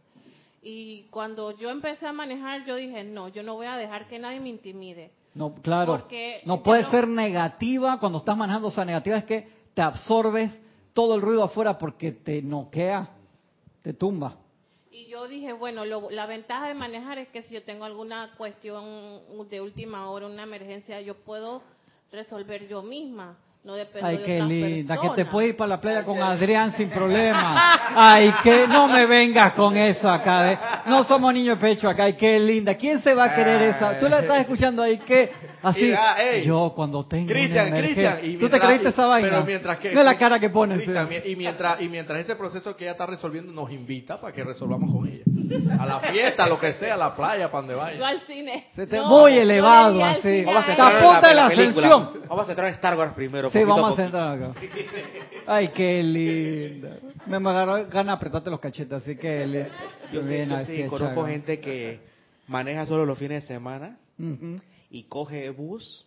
Y 0.62 1.04
cuando 1.04 1.56
yo 1.56 1.70
empecé 1.70 2.06
a 2.06 2.12
manejar, 2.12 2.66
yo 2.66 2.76
dije, 2.76 3.02
no, 3.02 3.28
yo 3.28 3.42
no 3.42 3.54
voy 3.54 3.66
a 3.66 3.76
dejar 3.76 4.06
que 4.06 4.18
nadie 4.18 4.40
me 4.40 4.50
intimide. 4.50 5.12
No, 5.34 5.54
claro. 5.54 5.92
Porque 5.92 6.42
no 6.44 6.62
puede 6.62 6.84
ser 6.90 7.08
negativa 7.08 7.98
cuando 7.98 8.18
estás 8.18 8.36
manejando. 8.36 8.68
O 8.68 8.70
sea, 8.70 8.84
negativa 8.84 9.16
es 9.16 9.24
que 9.24 9.48
te 9.72 9.80
absorbes 9.80 10.50
todo 10.94 11.16
el 11.16 11.20
ruido 11.20 11.42
afuera 11.42 11.76
porque 11.76 12.12
te 12.12 12.40
noquea, 12.40 13.10
te 13.82 13.92
tumba. 13.92 14.38
Y 14.90 15.08
yo 15.08 15.26
dije, 15.26 15.52
bueno, 15.52 15.84
la 15.84 16.26
ventaja 16.26 16.68
de 16.68 16.74
manejar 16.74 17.18
es 17.18 17.28
que 17.28 17.42
si 17.42 17.52
yo 17.52 17.64
tengo 17.64 17.84
alguna 17.84 18.32
cuestión 18.38 19.20
de 19.50 19.60
última 19.60 20.08
hora, 20.08 20.28
una 20.28 20.44
emergencia, 20.44 21.00
yo 21.00 21.16
puedo 21.16 21.62
resolver 22.12 22.68
yo 22.68 22.82
misma. 22.82 23.36
No 23.64 23.76
depende 23.76 24.06
Ay, 24.06 24.18
de 24.18 24.24
qué 24.24 24.42
linda, 24.42 25.00
que 25.00 25.08
te 25.16 25.24
puedes 25.24 25.52
ir 25.52 25.56
para 25.56 25.68
la 25.68 25.80
playa 25.80 26.04
con 26.04 26.20
Adrián 26.20 26.74
sin 26.76 26.90
problema. 26.90 27.94
Ay, 27.96 28.30
que 28.42 28.68
no 28.68 28.88
me 28.88 29.06
vengas 29.06 29.54
con 29.54 29.74
eso 29.74 30.10
acá. 30.10 30.52
¿eh? 30.52 30.58
No 30.84 31.02
somos 31.04 31.32
niños 31.32 31.58
de 31.58 31.66
pecho 31.66 31.88
acá. 31.88 32.04
Ay, 32.04 32.12
qué 32.12 32.38
linda. 32.38 32.74
¿Quién 32.74 33.00
se 33.00 33.14
va 33.14 33.24
a 33.24 33.34
querer 33.34 33.62
esa? 33.62 33.98
Tú 33.98 34.06
la 34.06 34.20
estás 34.20 34.40
escuchando 34.40 34.82
ahí, 34.82 34.98
que 34.98 35.32
así. 35.62 35.94
Ah, 35.96 36.14
yo 36.44 36.74
cuando 36.76 37.06
tengo 37.06 37.26
Cristian, 37.26 37.70
Cristian. 37.70 38.18
¿Tú 38.38 38.50
te 38.50 38.60
creíste 38.60 38.90
esa 38.90 39.06
vaina? 39.06 39.30
Pero 39.30 39.44
mientras 39.46 39.78
que. 39.78 39.92
No 39.94 40.00
es 40.00 40.04
la 40.04 40.18
cara 40.18 40.38
que 40.38 40.50
pones. 40.50 40.86
y 41.24 41.34
mientras, 41.34 41.80
y 41.80 41.88
mientras 41.88 42.20
ese 42.20 42.36
proceso 42.36 42.76
que 42.76 42.84
ella 42.84 42.92
está 42.92 43.06
resolviendo 43.06 43.50
nos 43.50 43.72
invita 43.72 44.20
para 44.20 44.34
que 44.34 44.44
resolvamos 44.44 44.92
con 44.92 45.08
ella. 45.08 45.22
A 45.78 45.86
la 45.86 46.00
fiesta, 46.00 46.48
lo 46.48 46.58
que 46.58 46.72
sea, 46.74 46.94
a 46.94 46.96
la 46.96 47.14
playa, 47.14 47.50
para 47.50 47.62
donde 47.62 47.74
vaya. 47.74 47.98
Yo 47.98 48.04
al 48.04 48.20
cine. 48.20 48.68
muy 49.06 49.36
elevado, 49.36 50.04
así. 50.04 50.44
Vamos 50.44 50.64
a 50.66 50.70
entrar 50.70 51.30
en 51.30 51.36
la, 51.36 51.46
ascensión. 51.46 52.10
Vamos 52.28 52.48
a 52.48 52.50
entrar 52.52 52.68
en 52.68 52.74
Star 52.74 52.98
Wars 52.98 53.12
primero. 53.14 53.50
Sí, 53.50 53.64
vamos 53.64 53.98
a 53.98 54.04
entrar 54.04 54.28
acá. 54.28 54.60
Ay, 55.46 55.68
qué 55.68 56.02
linda. 56.02 56.98
Me 57.26 57.36
agarró 57.36 57.74
ganas 57.86 58.06
de 58.06 58.12
apretarte 58.12 58.50
los 58.50 58.60
cachetes, 58.60 58.92
así 58.92 59.16
que... 59.16 59.68
Yo, 60.12 60.22
sí, 60.22 60.86
conozco 60.88 61.26
gente 61.26 61.60
que 61.60 62.00
maneja 62.46 62.86
solo 62.86 63.04
los 63.04 63.18
fines 63.18 63.42
de 63.42 63.48
semana 63.48 63.96
y 64.90 65.04
coge 65.04 65.50
bus 65.50 66.06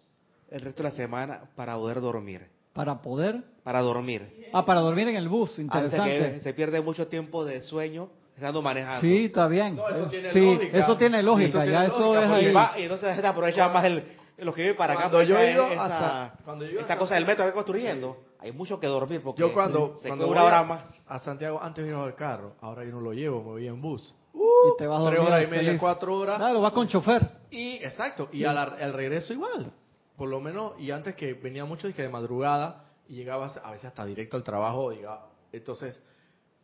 el 0.49 0.61
resto 0.61 0.83
de 0.83 0.89
la 0.89 0.95
semana 0.95 1.41
para 1.55 1.75
poder 1.75 2.01
dormir. 2.01 2.47
¿Para 2.73 3.01
poder? 3.01 3.43
Para 3.63 3.81
dormir. 3.81 4.47
Ah, 4.53 4.63
para 4.63 4.81
dormir 4.81 5.07
en 5.07 5.15
el 5.15 5.27
bus, 5.27 5.57
interesante. 5.57 6.39
se 6.41 6.53
pierde 6.53 6.79
mucho 6.79 7.07
tiempo 7.07 7.43
de 7.43 7.61
sueño 7.61 8.09
estando 8.37 8.61
manejando. 8.61 9.01
Sí, 9.01 9.25
está 9.25 9.47
bien. 9.47 9.79
eso 9.89 10.07
tiene 10.09 10.31
sí, 10.31 10.39
lógica. 10.39 10.77
Eso 10.77 10.97
tiene 10.97 11.23
lógica, 11.23 11.65
ya 11.65 11.85
eso 11.85 12.21
es 12.21 12.29
ahí. 12.29 12.53
Y, 12.77 12.83
entonces 12.83 13.15
se 13.19 13.27
aprovecha 13.27 13.67
más 13.69 13.85
el, 13.85 14.03
los 14.37 14.53
que 14.53 14.61
viven 14.61 14.77
para 14.77 14.93
acá. 14.93 15.09
Cuando 15.09 15.23
yo 15.23 15.39
he 15.39 15.53
ido 15.53 15.67
esa, 15.67 16.33
cuando 16.45 16.65
yo 16.65 16.79
esa 16.79 16.97
cosa 16.97 17.15
del 17.15 17.25
metro 17.25 17.45
que 17.45 17.51
construyendo, 17.51 18.17
hay 18.39 18.51
mucho 18.51 18.79
que 18.79 18.85
dormir 18.85 19.21
porque 19.23 19.41
yo 19.41 19.53
cuando, 19.53 19.97
se 19.97 20.07
cuando 20.07 20.27
una 20.27 20.43
hora 20.43 20.63
más. 20.63 20.93
A 21.07 21.19
Santiago 21.19 21.59
antes 21.61 21.87
iba 21.87 22.05
el 22.05 22.13
carro, 22.13 22.55
ahora 22.61 22.85
yo 22.85 22.91
no 22.91 23.01
lo 23.01 23.11
llevo, 23.11 23.39
me 23.41 23.49
voy 23.49 23.67
en 23.67 23.81
bus. 23.81 24.13
y 24.33 24.77
te 24.77 24.85
vas 24.85 25.03
a 25.03 25.09
Tres 25.09 25.19
horas 25.19 25.43
y 25.43 25.47
media, 25.47 25.77
cuatro 25.79 26.15
horas. 26.15 26.37
Claro, 26.37 26.61
vas 26.61 26.73
con 26.73 26.87
chofer. 26.87 27.27
Y, 27.49 27.77
exacto, 27.77 28.29
y 28.31 28.43
al, 28.43 28.57
al, 28.57 28.93
regreso 28.93 29.33
igual. 29.33 29.71
Por 30.15 30.29
lo 30.29 30.39
menos, 30.39 30.73
y 30.79 30.91
antes 30.91 31.15
que 31.15 31.33
venía 31.33 31.65
mucho, 31.65 31.91
que 31.93 32.01
de 32.03 32.09
madrugada, 32.09 32.85
y 33.07 33.15
llegaba 33.15 33.47
a 33.47 33.71
veces 33.71 33.85
hasta 33.85 34.05
directo 34.05 34.37
al 34.37 34.43
trabajo, 34.43 34.91
diga, 34.91 35.21
entonces 35.51 36.01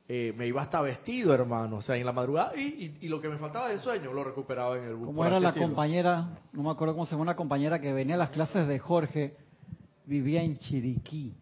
eh, 0.08 0.34
me 0.36 0.45
iba 0.47 0.62
hasta 0.62 0.82
vestido, 0.82 1.34
hermano, 1.34 1.78
o 1.78 1.82
sea, 1.82 1.95
en 1.95 2.06
la 2.06 2.12
madrugada, 2.12 2.56
y, 2.58 2.97
y, 2.99 3.08
lo 3.08 3.22
que 3.22 3.30
me 3.30 3.38
faltaba 3.38 3.70
de 3.70 3.80
sueño 3.80 4.12
lo 4.12 4.24
recuperaba 4.24 4.78
en 4.78 4.84
el 4.84 4.95
bus. 4.95 5.08
¿Cómo 5.08 5.26
era 5.26 5.39
la 5.39 5.54
compañera, 5.54 6.39
no 6.51 6.64
me 6.64 6.72
acuerdo 6.72 6.93
cómo 6.93 7.06
se 7.06 7.12
llama 7.12 7.22
una 7.22 7.36
compañera 7.38 7.80
que 7.80 7.93
venía 7.93 8.16
a 8.16 8.18
las 8.18 8.30
clases 8.32 8.68
de 8.68 8.80
Jorge, 8.80 9.38
vivía 10.06 10.43
en 10.43 10.58
Chiriquí? 10.58 11.34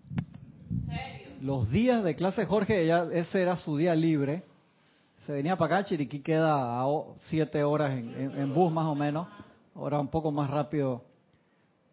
¿Serio? 0.85 1.29
Los 1.41 1.71
días 1.71 2.03
de 2.03 2.15
clase 2.15 2.41
de 2.41 2.47
Jorge, 2.47 2.83
ella, 2.83 3.07
ese 3.11 3.41
era 3.41 3.55
su 3.55 3.77
día 3.77 3.95
libre, 3.95 4.43
se 5.25 5.33
venía 5.33 5.55
para 5.57 5.77
acá, 5.77 5.87
Chiriquí 5.87 6.19
queda 6.19 6.81
a 6.81 6.85
siete 7.29 7.63
horas 7.63 7.97
en, 7.97 8.39
en 8.39 8.53
bus 8.53 8.71
más 8.71 8.85
o 8.85 8.93
menos, 8.93 9.27
ahora 9.73 9.99
un 9.99 10.09
poco 10.09 10.31
más 10.31 10.51
rápido, 10.51 11.03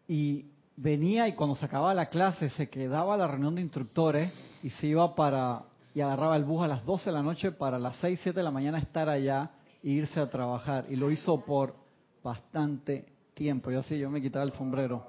y 0.07 0.45
venía 0.77 1.27
y 1.29 1.33
cuando 1.33 1.57
se 1.57 1.65
acababa 1.65 1.95
la 1.95 2.11
clase 2.11 2.51
se 2.51 2.69
quedaba 2.69 3.15
a 3.15 3.17
la 3.17 3.27
reunión 3.27 3.55
de 3.55 3.63
instructores 3.63 4.33
y 4.63 4.69
se 4.71 4.89
iba 4.89 5.15
para 5.15 5.63
y 5.95 6.01
agarraba 6.01 6.37
el 6.37 6.45
bus 6.45 6.63
a 6.63 6.69
las 6.69 6.85
12 6.85 7.11
de 7.11 7.17
la 7.17 7.23
noche 7.23 7.53
para 7.53 7.79
las 7.79 7.97
6, 7.97 8.21
7 8.23 8.39
de 8.39 8.45
la 8.45 8.51
mañana 8.51 8.79
estar 8.79 9.09
allá 9.09 9.51
e 9.83 9.91
irse 9.91 10.21
a 10.21 10.29
trabajar. 10.29 10.87
Y 10.89 10.97
lo 10.97 11.11
hizo 11.11 11.45
por 11.45 11.75
bastante 12.23 13.07
tiempo. 13.35 13.71
Yo 13.71 13.81
así, 13.81 13.99
yo 13.99 14.11
me 14.11 14.21
quitaba 14.21 14.45
el 14.45 14.53
sombrero. 14.53 15.05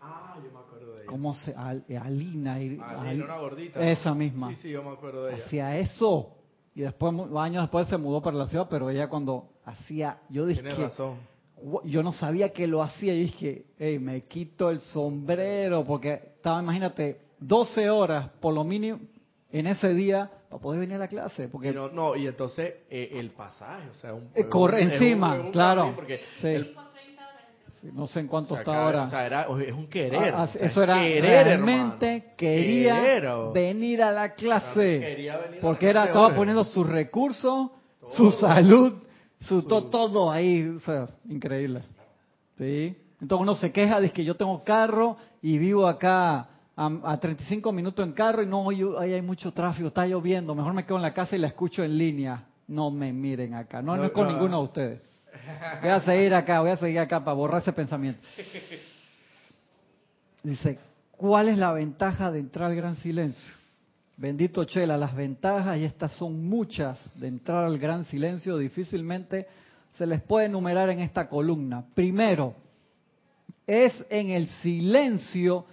Ah, 0.00 0.36
yo 0.36 0.50
me 0.50 0.58
acuerdo 0.58 0.94
de 0.94 1.02
ella. 1.02 1.10
¿Cómo 1.10 1.34
se...? 1.34 1.54
Alina. 1.54 2.54
Alina, 2.54 3.24
una 3.24 3.38
gordita. 3.38 3.80
Esa 3.80 4.14
misma. 4.14 4.50
Sí, 4.50 4.56
sí, 4.56 4.70
yo 4.70 4.82
me 4.82 4.90
acuerdo 4.90 5.26
de 5.26 5.34
ella. 5.34 5.44
Hacía 5.44 5.78
eso. 5.78 6.36
Y 6.74 6.82
después, 6.82 7.14
años 7.36 7.64
después 7.64 7.88
se 7.88 7.96
mudó 7.96 8.22
para 8.22 8.36
la 8.36 8.46
ciudad, 8.46 8.66
pero 8.70 8.90
ella 8.90 9.08
cuando 9.08 9.48
hacía... 9.64 10.20
Yo 10.28 10.46
dije... 10.46 10.62
Tienes 10.62 10.78
razón. 10.78 11.16
Yo 11.84 12.02
no 12.02 12.12
sabía 12.12 12.54
que 12.54 12.66
lo 12.66 12.82
hacía 12.82 13.14
y 13.14 13.24
dije, 13.24 13.66
hey, 13.78 13.98
me 13.98 14.22
quito 14.22 14.70
el 14.70 14.80
sombrero, 14.80 15.84
porque 15.84 16.14
estaba, 16.36 16.62
imagínate, 16.62 17.20
12 17.38 17.90
horas 17.90 18.30
por 18.40 18.54
lo 18.54 18.64
mínimo, 18.64 18.98
en 19.52 19.66
ese 19.66 19.94
día 19.94 20.30
para 20.48 20.62
poder 20.62 20.80
venir 20.80 20.96
a 20.96 20.98
la 20.98 21.08
clase. 21.08 21.48
Porque 21.48 21.72
no, 21.72 21.88
no 21.88 22.16
y 22.16 22.26
entonces 22.26 22.74
eh, 22.90 23.10
el 23.14 23.30
pasaje, 23.30 23.88
o 23.90 23.94
sea, 23.94 24.14
un, 24.14 24.30
eh, 24.34 24.48
corre 24.48 24.82
encima, 24.82 25.50
claro. 25.50 25.94
no 27.92 28.06
sé 28.06 28.20
en 28.20 28.26
cuánto 28.28 28.58
está 28.58 28.84
ahora. 28.84 29.02
O 29.04 29.10
sea, 29.10 29.26
era, 29.26 29.42
es 29.42 29.72
un 29.72 29.86
querer. 29.88 30.34
Ah, 30.34 30.48
eso 30.58 30.82
era 30.82 30.96
realmente 30.96 32.32
quería 32.36 33.22
venir 33.52 34.02
a 34.02 34.12
la 34.12 34.34
clase. 34.34 35.30
porque 35.60 35.88
era 35.88 36.06
estaba 36.06 36.34
poniendo 36.34 36.64
sus 36.64 36.86
recursos, 36.88 37.70
su 38.14 38.30
salud, 38.30 38.94
su, 39.40 39.62
todo 39.62 40.30
ahí, 40.30 40.66
o 40.68 40.80
sea, 40.80 41.08
increíble. 41.28 41.82
¿Sí? 42.58 42.96
Entonces 43.20 43.42
uno 43.42 43.54
se 43.54 43.72
queja 43.72 44.00
de 44.00 44.10
que 44.10 44.24
yo 44.24 44.34
tengo 44.34 44.62
carro 44.64 45.16
y 45.42 45.58
vivo 45.58 45.86
acá 45.86 46.48
a, 46.76 47.18
35 47.20 47.72
minutos 47.72 48.06
en 48.06 48.12
carro 48.12 48.42
y 48.42 48.46
no, 48.46 48.68
ahí 48.98 49.12
hay 49.12 49.22
mucho 49.22 49.52
tráfico, 49.52 49.88
está 49.88 50.06
lloviendo, 50.06 50.54
mejor 50.54 50.72
me 50.72 50.84
quedo 50.84 50.96
en 50.96 51.02
la 51.02 51.12
casa 51.12 51.36
y 51.36 51.38
la 51.38 51.48
escucho 51.48 51.84
en 51.84 51.96
línea. 51.96 52.46
No 52.68 52.90
me 52.90 53.12
miren 53.12 53.54
acá, 53.54 53.82
no, 53.82 53.96
no, 53.96 54.04
es 54.04 54.12
con 54.12 54.28
ninguno 54.28 54.58
de 54.58 54.64
ustedes. 54.64 55.00
Voy 55.80 55.90
a 55.90 56.00
seguir 56.00 56.34
acá, 56.34 56.60
voy 56.60 56.70
a 56.70 56.76
seguir 56.76 57.00
acá 57.00 57.24
para 57.24 57.34
borrar 57.34 57.62
ese 57.62 57.72
pensamiento. 57.72 58.20
Dice, 60.42 60.78
¿cuál 61.10 61.48
es 61.48 61.58
la 61.58 61.72
ventaja 61.72 62.30
de 62.30 62.38
entrar 62.38 62.70
al 62.70 62.76
gran 62.76 62.96
silencio? 62.96 63.52
Bendito 64.16 64.64
Chela, 64.64 64.96
las 64.96 65.14
ventajas, 65.14 65.78
y 65.78 65.84
estas 65.84 66.12
son 66.12 66.48
muchas, 66.48 66.98
de 67.18 67.28
entrar 67.28 67.64
al 67.64 67.78
gran 67.78 68.04
silencio, 68.04 68.56
difícilmente 68.56 69.46
se 69.96 70.06
les 70.06 70.22
puede 70.22 70.46
enumerar 70.46 70.88
en 70.90 71.00
esta 71.00 71.28
columna. 71.28 71.84
Primero, 71.94 72.54
es 73.66 73.92
en 74.08 74.30
el 74.30 74.48
silencio 74.62 75.66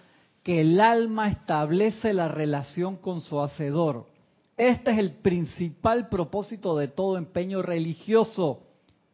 que 0.48 0.62
el 0.62 0.80
alma 0.80 1.28
establece 1.28 2.14
la 2.14 2.30
relación 2.30 2.96
con 2.96 3.20
su 3.20 3.42
hacedor. 3.42 4.08
Este 4.56 4.92
es 4.92 4.98
el 4.98 5.16
principal 5.16 6.08
propósito 6.08 6.78
de 6.78 6.88
todo 6.88 7.18
empeño 7.18 7.62
religioso, 7.62 8.62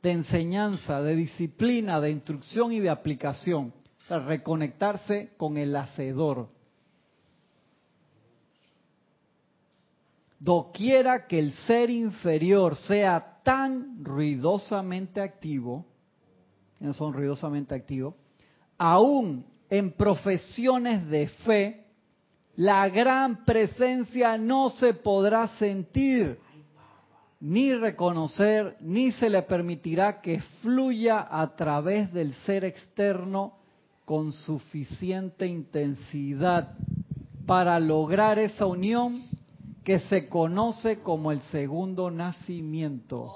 de 0.04 0.12
enseñanza, 0.12 1.02
de 1.02 1.16
disciplina, 1.16 2.00
de 2.00 2.12
instrucción 2.12 2.72
y 2.72 2.82
de 2.82 2.92
aplicación. 2.92 3.74
reconectarse 4.10 5.32
con 5.38 5.58
el 5.58 5.76
hacedor. 5.76 6.50
Doquiera 10.38 11.26
que 11.26 11.40
el 11.40 11.54
ser 11.66 11.90
inferior 11.90 12.76
sea 12.76 13.40
tan 13.44 14.06
ruidosamente 14.06 15.20
activo, 15.20 15.84
son 16.92 17.12
ruidosamente 17.12 17.74
activos, 17.74 18.14
aún 18.78 19.52
en 19.74 19.92
profesiones 19.92 21.10
de 21.10 21.26
fe, 21.26 21.84
la 22.58 22.88
gran 22.90 23.44
presencia 23.44 24.38
no 24.38 24.70
se 24.70 24.94
podrá 24.94 25.48
sentir 25.58 26.38
ni 27.40 27.74
reconocer, 27.74 28.78
ni 28.82 29.12
se 29.14 29.32
le 29.32 29.42
permitirá 29.42 30.22
que 30.22 30.42
fluya 30.62 31.26
a 31.28 31.56
través 31.56 32.14
del 32.14 32.36
ser 32.46 32.66
externo 32.66 33.58
con 34.06 34.32
suficiente 34.32 35.48
intensidad 35.48 36.78
para 37.48 37.80
lograr 37.80 38.38
esa 38.38 38.68
unión 38.68 39.24
que 39.84 39.98
se 40.02 40.30
conoce 40.30 41.00
como 41.00 41.32
el 41.32 41.42
segundo 41.50 42.12
nacimiento. 42.12 43.34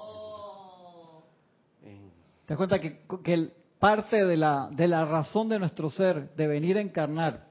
¿Te 1.81 2.53
das 2.53 2.57
cuenta 2.57 2.79
que, 2.79 2.99
que 3.23 3.33
el, 3.33 3.53
parte 3.79 4.25
de 4.25 4.37
la, 4.37 4.69
de 4.71 4.87
la 4.87 5.05
razón 5.05 5.49
de 5.49 5.59
nuestro 5.59 5.89
ser, 5.89 6.33
de 6.35 6.47
venir 6.47 6.77
a 6.77 6.81
encarnar, 6.81 7.47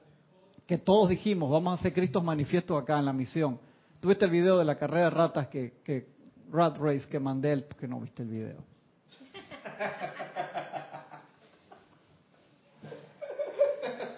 que 0.65 0.77
todos 0.77 1.09
dijimos, 1.09 1.49
vamos 1.49 1.71
a 1.71 1.79
hacer 1.79 1.93
Cristo 1.93 2.21
manifiesto 2.21 2.77
acá 2.77 2.99
en 2.99 3.05
la 3.05 3.13
misión. 3.13 3.59
Tuviste 4.01 4.25
el 4.25 4.31
video 4.31 4.57
de 4.57 4.65
la 4.65 4.75
carrera 4.75 5.05
de 5.05 5.09
ratas 5.11 5.47
que, 5.47 5.75
que 5.83 6.07
Rat 6.51 6.77
Race 6.77 7.07
que 7.09 7.19
mandé, 7.19 7.53
el, 7.53 7.63
porque 7.63 7.87
no 7.87 7.99
viste 7.99 8.23
el 8.23 8.29
video. 8.29 8.63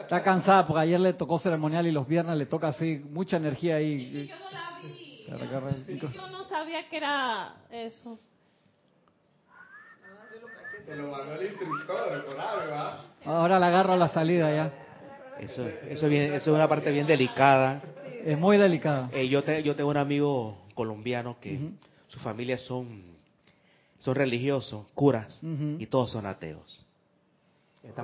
Está 0.02 0.24
cansada 0.24 0.66
porque 0.66 0.82
ayer 0.82 1.00
le 1.00 1.14
tocó 1.14 1.38
ceremonial 1.38 1.86
y 1.86 1.92
los 1.92 2.08
viernes 2.08 2.36
le 2.36 2.48
toca 2.48 2.70
así, 2.70 3.00
mucha 3.12 3.38
energía 3.38 3.76
ahí. 3.76 4.28
Yo 4.28 4.36
no 4.40 4.52
la 4.52 4.80
vi. 4.82 6.00
Yo 6.00 6.28
no 6.30 6.44
sabía 6.46 6.90
que 6.90 6.98
era 6.98 7.58
eso. 7.70 8.18
Ahora 13.26 13.60
la 13.60 13.68
agarro 13.68 13.94
a 13.94 13.98
la 13.98 14.10
salida 14.10 14.54
ya. 14.54 14.72
Eso, 15.40 15.66
eso, 15.88 16.10
bien, 16.10 16.34
eso 16.34 16.52
es 16.52 16.56
una 16.56 16.68
parte 16.68 16.92
bien 16.92 17.08
delicada. 17.08 17.82
Es 18.26 18.38
muy 18.38 18.58
delicada. 18.58 19.10
Eh, 19.14 19.28
yo, 19.30 19.44
te, 19.44 19.64
yo 19.64 19.76
tengo 19.76 19.90
un 19.90 19.98
amigo 19.98 20.58
colombiano 20.74 21.38
que 21.40 21.60
sus 22.08 22.22
familias 22.22 22.62
son, 22.62 23.04
son 24.00 24.16
religiosos, 24.16 24.86
curas, 24.94 25.40
y 25.42 25.86
todos 25.86 26.12
son 26.12 26.26
ateos. 26.26 26.86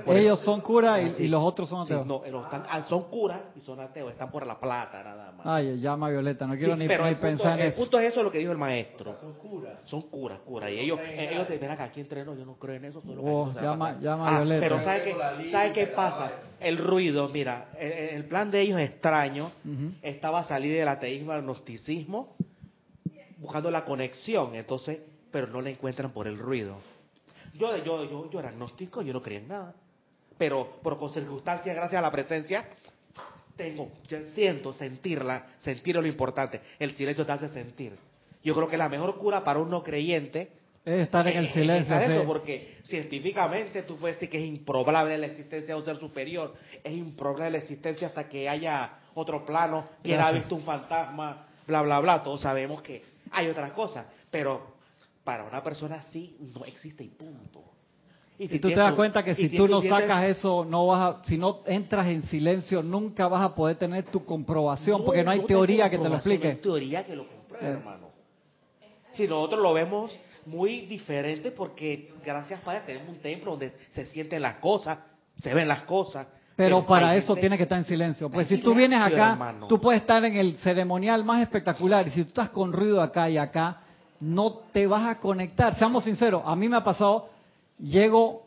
Ellos 0.07 0.39
son 0.39 0.61
curas 0.61 1.19
y, 1.19 1.27
los 1.27 1.43
otros 1.43 1.67
son 1.67 1.81
ateos. 1.81 2.05
no, 2.05 2.23
ah, 2.23 2.85
son 2.87 3.03
curas 3.09 3.41
y 3.57 3.59
son 3.59 3.81
ateos, 3.81 4.09
están 4.09 4.31
por 4.31 4.47
la 4.47 4.57
plata 4.57 5.03
nada 5.03 5.33
más. 5.33 5.45
Ay, 5.45 5.77
llama 5.79 6.09
Violeta, 6.09 6.47
no 6.47 6.55
quiero 6.55 6.77
ni, 6.77 6.87
pensar 6.87 7.59
en 7.59 7.67
eso. 7.67 7.77
El 7.77 7.83
punto 7.83 7.99
es 7.99 8.13
eso 8.13 8.23
lo 8.23 8.31
que 8.31 8.37
dijo 8.37 8.53
el 8.53 8.57
maestro. 8.57 9.15
son 9.19 9.33
curas. 9.33 9.73
Son 9.83 10.03
curas, 10.03 10.39
curas. 10.39 10.71
Y 10.71 10.79
ellos, 10.79 10.99
ellos 11.03 11.45
te 11.47 11.57
verán 11.57 11.75
que 11.75 11.83
aquí 11.83 11.99
entreno, 11.99 12.35
yo 12.35 12.45
no 12.45 12.55
creo 12.55 12.75
en 12.75 12.85
eso. 12.85 13.03
Oh, 13.05 13.51
llama, 13.51 13.99
llama 13.99 14.29
ah, 14.29 14.39
Violeta. 14.39 14.61
Pero 14.61 14.81
¿sabe 14.81 15.03
qué, 15.03 15.51
¿sabe 15.51 15.73
qué 15.73 15.87
pasa? 15.87 16.31
El 16.61 16.77
ruido, 16.77 17.27
mira, 17.27 17.71
el, 17.77 18.23
plan 18.25 18.49
de 18.49 18.61
ellos 18.61 18.79
es 18.79 18.91
extraño. 18.91 19.51
Estaba 20.01 20.45
salir 20.45 20.73
del 20.73 20.87
ateísmo 20.87 21.33
al 21.33 21.41
gnosticismo, 21.41 22.37
buscando 23.39 23.69
la 23.69 23.83
conexión, 23.83 24.55
entonces, 24.55 24.99
pero 25.31 25.47
no 25.47 25.59
la 25.59 25.69
encuentran 25.69 26.11
por 26.11 26.27
el 26.27 26.37
ruido. 26.37 26.77
Yo, 27.57 27.77
yo, 27.77 28.09
yo, 28.09 28.29
yo 28.29 28.39
era 28.39 28.49
agnóstico, 28.49 29.01
yo 29.01 29.13
no 29.13 29.21
creía 29.21 29.39
en 29.39 29.47
nada. 29.47 29.73
Pero 30.37 30.79
por 30.81 30.97
circunstancias, 31.13 31.75
gracias 31.75 31.99
a 31.99 32.01
la 32.01 32.11
presencia, 32.11 32.67
tengo, 33.55 33.89
siento 34.33 34.73
sentirla, 34.73 35.47
sentir 35.59 35.95
lo 35.95 36.05
importante. 36.05 36.61
El 36.79 36.95
silencio 36.95 37.25
te 37.25 37.31
hace 37.31 37.49
sentir. 37.49 37.97
Yo 38.43 38.53
creo 38.53 38.67
que 38.67 38.77
la 38.77 38.89
mejor 38.89 39.17
cura 39.17 39.43
para 39.43 39.59
un 39.59 39.69
no 39.69 39.83
creyente 39.83 40.51
es 40.85 41.01
estar 41.01 41.27
en 41.27 41.37
el 41.37 41.49
silencio. 41.51 41.97
Es 41.97 42.11
eso, 42.11 42.25
porque 42.25 42.77
científicamente 42.83 43.81
tú 43.83 43.97
puedes 43.97 44.17
decir 44.17 44.29
que 44.29 44.37
es 44.37 44.45
improbable 44.45 45.17
la 45.17 45.25
existencia 45.25 45.73
de 45.73 45.79
un 45.79 45.85
ser 45.85 45.97
superior, 45.97 46.53
es 46.83 46.93
improbable 46.93 47.49
la 47.49 47.57
existencia 47.57 48.07
hasta 48.07 48.29
que 48.29 48.47
haya 48.47 48.99
otro 49.15 49.43
plano, 49.45 49.85
quien 50.03 50.21
ha 50.21 50.31
visto 50.31 50.53
un 50.53 50.61
fantasma, 50.61 51.47
bla, 51.65 51.81
bla, 51.81 51.99
bla. 52.01 52.23
Todos 52.23 52.41
sabemos 52.41 52.83
que 52.83 53.03
hay 53.31 53.47
otras 53.47 53.71
cosas, 53.71 54.05
pero 54.29 54.74
para 55.25 55.43
una 55.43 55.61
persona 55.61 55.95
así 55.95 56.37
no 56.39 56.63
existe 56.63 57.03
y 57.03 57.09
punto. 57.09 57.63
Y, 58.37 58.47
si 58.47 58.59
tú 58.59 58.69
te 58.69 58.75
das 58.75 58.93
cuenta 58.93 59.23
que 59.23 59.33
si 59.33 59.49
tú 59.49 59.67
no 59.67 59.81
sacas 59.81 60.25
eso, 60.25 60.63
no 60.65 60.87
vas 60.87 61.01
a, 61.01 61.23
si 61.25 61.37
no 61.37 61.61
entras 61.65 62.07
en 62.07 62.23
silencio, 62.23 62.83
nunca 62.83 63.27
vas 63.27 63.41
a 63.41 63.55
poder 63.55 63.77
tener 63.77 64.05
tu 64.05 64.23
comprobación, 64.23 65.03
porque 65.03 65.23
no 65.23 65.31
hay 65.31 65.45
teoría 65.45 65.89
que 65.89 65.97
te 65.97 66.07
lo 66.07 66.15
explique. 66.15 66.47
No 66.47 66.53
hay 66.53 66.61
teoría 66.61 67.05
que 67.05 67.15
lo 67.15 67.27
compruebe, 67.27 67.67
hermano. 67.67 68.09
Si 69.13 69.25
nosotros 69.27 69.61
lo 69.61 69.73
vemos 69.73 70.17
muy 70.45 70.81
diferente, 70.81 71.51
porque 71.51 72.13
gracias 72.23 72.59
Padre 72.59 72.81
tenemos 72.85 73.09
un 73.09 73.21
templo 73.21 73.51
donde 73.51 73.73
se 73.91 74.05
sienten 74.05 74.41
las 74.41 74.57
cosas, 74.57 74.99
se 75.37 75.53
ven 75.53 75.67
las 75.67 75.83
cosas. 75.83 76.27
Pero, 76.57 76.85
para 76.85 77.15
eso 77.15 77.35
tiene 77.35 77.57
que 77.57 77.63
estar 77.63 77.79
en 77.79 77.85
silencio. 77.85 78.29
Pues 78.29 78.47
si 78.47 78.57
tú 78.59 78.75
vienes 78.75 79.01
acá, 79.01 79.55
tú 79.67 79.79
puedes 79.79 80.01
estar 80.01 80.23
en 80.23 80.35
el 80.35 80.57
ceremonial 80.57 81.23
más 81.23 81.41
espectacular, 81.41 82.07
y 82.09 82.11
si 82.11 82.23
tú 82.23 82.29
estás 82.29 82.49
con 82.49 82.73
ruido 82.73 83.01
acá 83.01 83.29
y 83.29 83.37
acá, 83.37 83.81
no 84.19 84.51
te 84.71 84.87
vas 84.87 85.07
a 85.07 85.19
conectar. 85.19 85.75
Seamos 85.75 86.03
sinceros, 86.03 86.43
a 86.45 86.55
mí 86.55 86.69
me 86.69 86.77
ha 86.77 86.83
pasado, 86.83 87.29
llego 87.79 88.43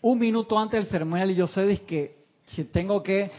un 0.00 0.18
minuto 0.18 0.58
antes 0.58 0.80
del 0.80 0.90
ceremonial 0.90 1.30
y 1.30 1.34
yo 1.34 1.46
sé 1.46 1.82
que 1.86 2.16
si 2.46 2.64
tengo 2.64 3.02
que 3.02 3.30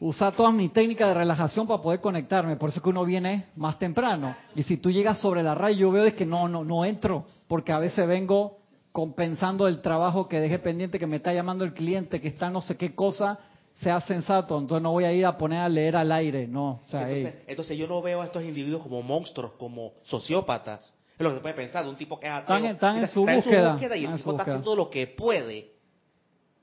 usar 0.00 0.34
todas 0.34 0.54
mis 0.54 0.72
técnicas 0.72 1.08
de 1.08 1.14
relajación 1.14 1.66
para 1.66 1.82
poder 1.82 2.00
conectarme, 2.00 2.56
por 2.56 2.70
eso 2.70 2.80
que 2.80 2.88
uno 2.88 3.04
viene 3.04 3.46
más 3.56 3.78
temprano. 3.78 4.36
Y 4.54 4.62
si 4.62 4.76
tú 4.76 4.90
llegas 4.90 5.18
sobre 5.18 5.42
la 5.42 5.54
raya, 5.54 5.76
yo 5.76 5.90
veo 5.90 6.04
es 6.04 6.14
que 6.14 6.26
no, 6.26 6.48
no, 6.48 6.64
no 6.64 6.84
entro, 6.84 7.26
porque 7.48 7.72
a 7.72 7.78
veces 7.78 8.06
vengo 8.06 8.58
compensando 8.92 9.68
el 9.68 9.80
trabajo 9.80 10.28
que 10.28 10.40
dejé 10.40 10.58
pendiente, 10.58 10.98
que 10.98 11.06
me 11.06 11.16
está 11.16 11.32
llamando 11.32 11.64
el 11.64 11.72
cliente, 11.72 12.20
que 12.20 12.28
está 12.28 12.50
no 12.50 12.60
sé 12.60 12.76
qué 12.76 12.94
cosa, 12.94 13.38
sea 13.80 14.00
sensato, 14.00 14.58
entonces 14.58 14.82
no 14.82 14.90
voy 14.90 15.04
a 15.04 15.12
ir 15.12 15.24
a 15.24 15.36
poner 15.36 15.60
a 15.60 15.68
leer 15.68 15.96
al 15.96 16.10
aire, 16.10 16.48
no. 16.48 16.80
entonces, 16.84 17.34
entonces, 17.46 17.78
yo 17.78 17.86
no 17.86 18.02
veo 18.02 18.22
a 18.22 18.24
estos 18.24 18.42
individuos 18.42 18.82
como 18.82 19.02
monstruos, 19.02 19.52
como 19.52 19.92
sociópatas, 20.02 20.94
es 21.18 21.24
lo 21.24 21.30
que 21.30 21.36
se 21.36 21.42
puede 21.42 21.54
pensar 21.54 21.84
de 21.84 21.90
un 21.90 21.96
tipo 21.96 22.20
que 22.20 22.26
es 22.26 22.32
ateo. 22.32 22.56
Están, 22.56 22.96
en, 22.98 23.08
su, 23.08 23.20
búsqueda, 23.22 23.96
y 23.96 24.04
el 24.04 24.14
tipo 24.16 24.30
está 24.30 24.42
haciendo 24.44 24.76
lo 24.76 24.88
que 24.88 25.06
puede. 25.08 25.72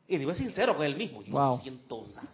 Y 0.07 0.17
digo, 0.17 0.31
es 0.31 0.37
sincero 0.37 0.77
con 0.77 0.85
él 0.85 0.95
mismo. 0.95 1.21
Yo 1.23 1.33
no 1.33 1.57
siento 1.57 2.05
nada. 2.13 2.29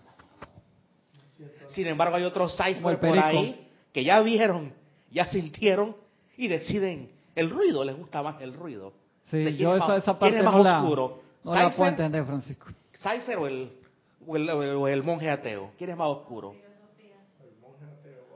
Sin 1.70 1.88
embargo, 1.88 2.16
hay 2.16 2.24
otros 2.24 2.56
cipher 2.56 3.00
por 3.00 3.18
ahí 3.18 3.68
que 3.92 4.04
ya 4.04 4.22
vieron, 4.22 4.74
ya 5.10 5.28
sintieron 5.28 5.96
y 6.38 6.48
deciden. 6.48 7.12
El 7.34 7.50
ruido, 7.50 7.84
les 7.84 7.98
gusta 7.98 8.22
más 8.22 8.42
el 8.42 8.54
ruido. 8.54 8.94
Sí, 9.30 9.56
yo 9.56 9.76
esa, 9.76 9.96
esa 9.96 10.20
parte 10.20 10.38
es 10.38 10.44
más 10.44 10.54
no 10.54 10.80
oscuro? 10.80 11.22
no 11.44 11.56
la 11.56 11.74
puedo 11.74 11.90
entender, 11.90 12.26
Francisco. 12.26 12.68
¿Cipher 12.98 13.38
o 13.38 13.48
el, 13.48 13.72
o 14.28 14.36
el, 14.36 14.50
o 14.50 14.88
el 14.88 15.02
monje 15.02 15.30
ateo? 15.30 15.72
¿Quién 15.78 15.92
es 15.92 15.98
más 15.98 16.10
oscuro? 16.10 16.56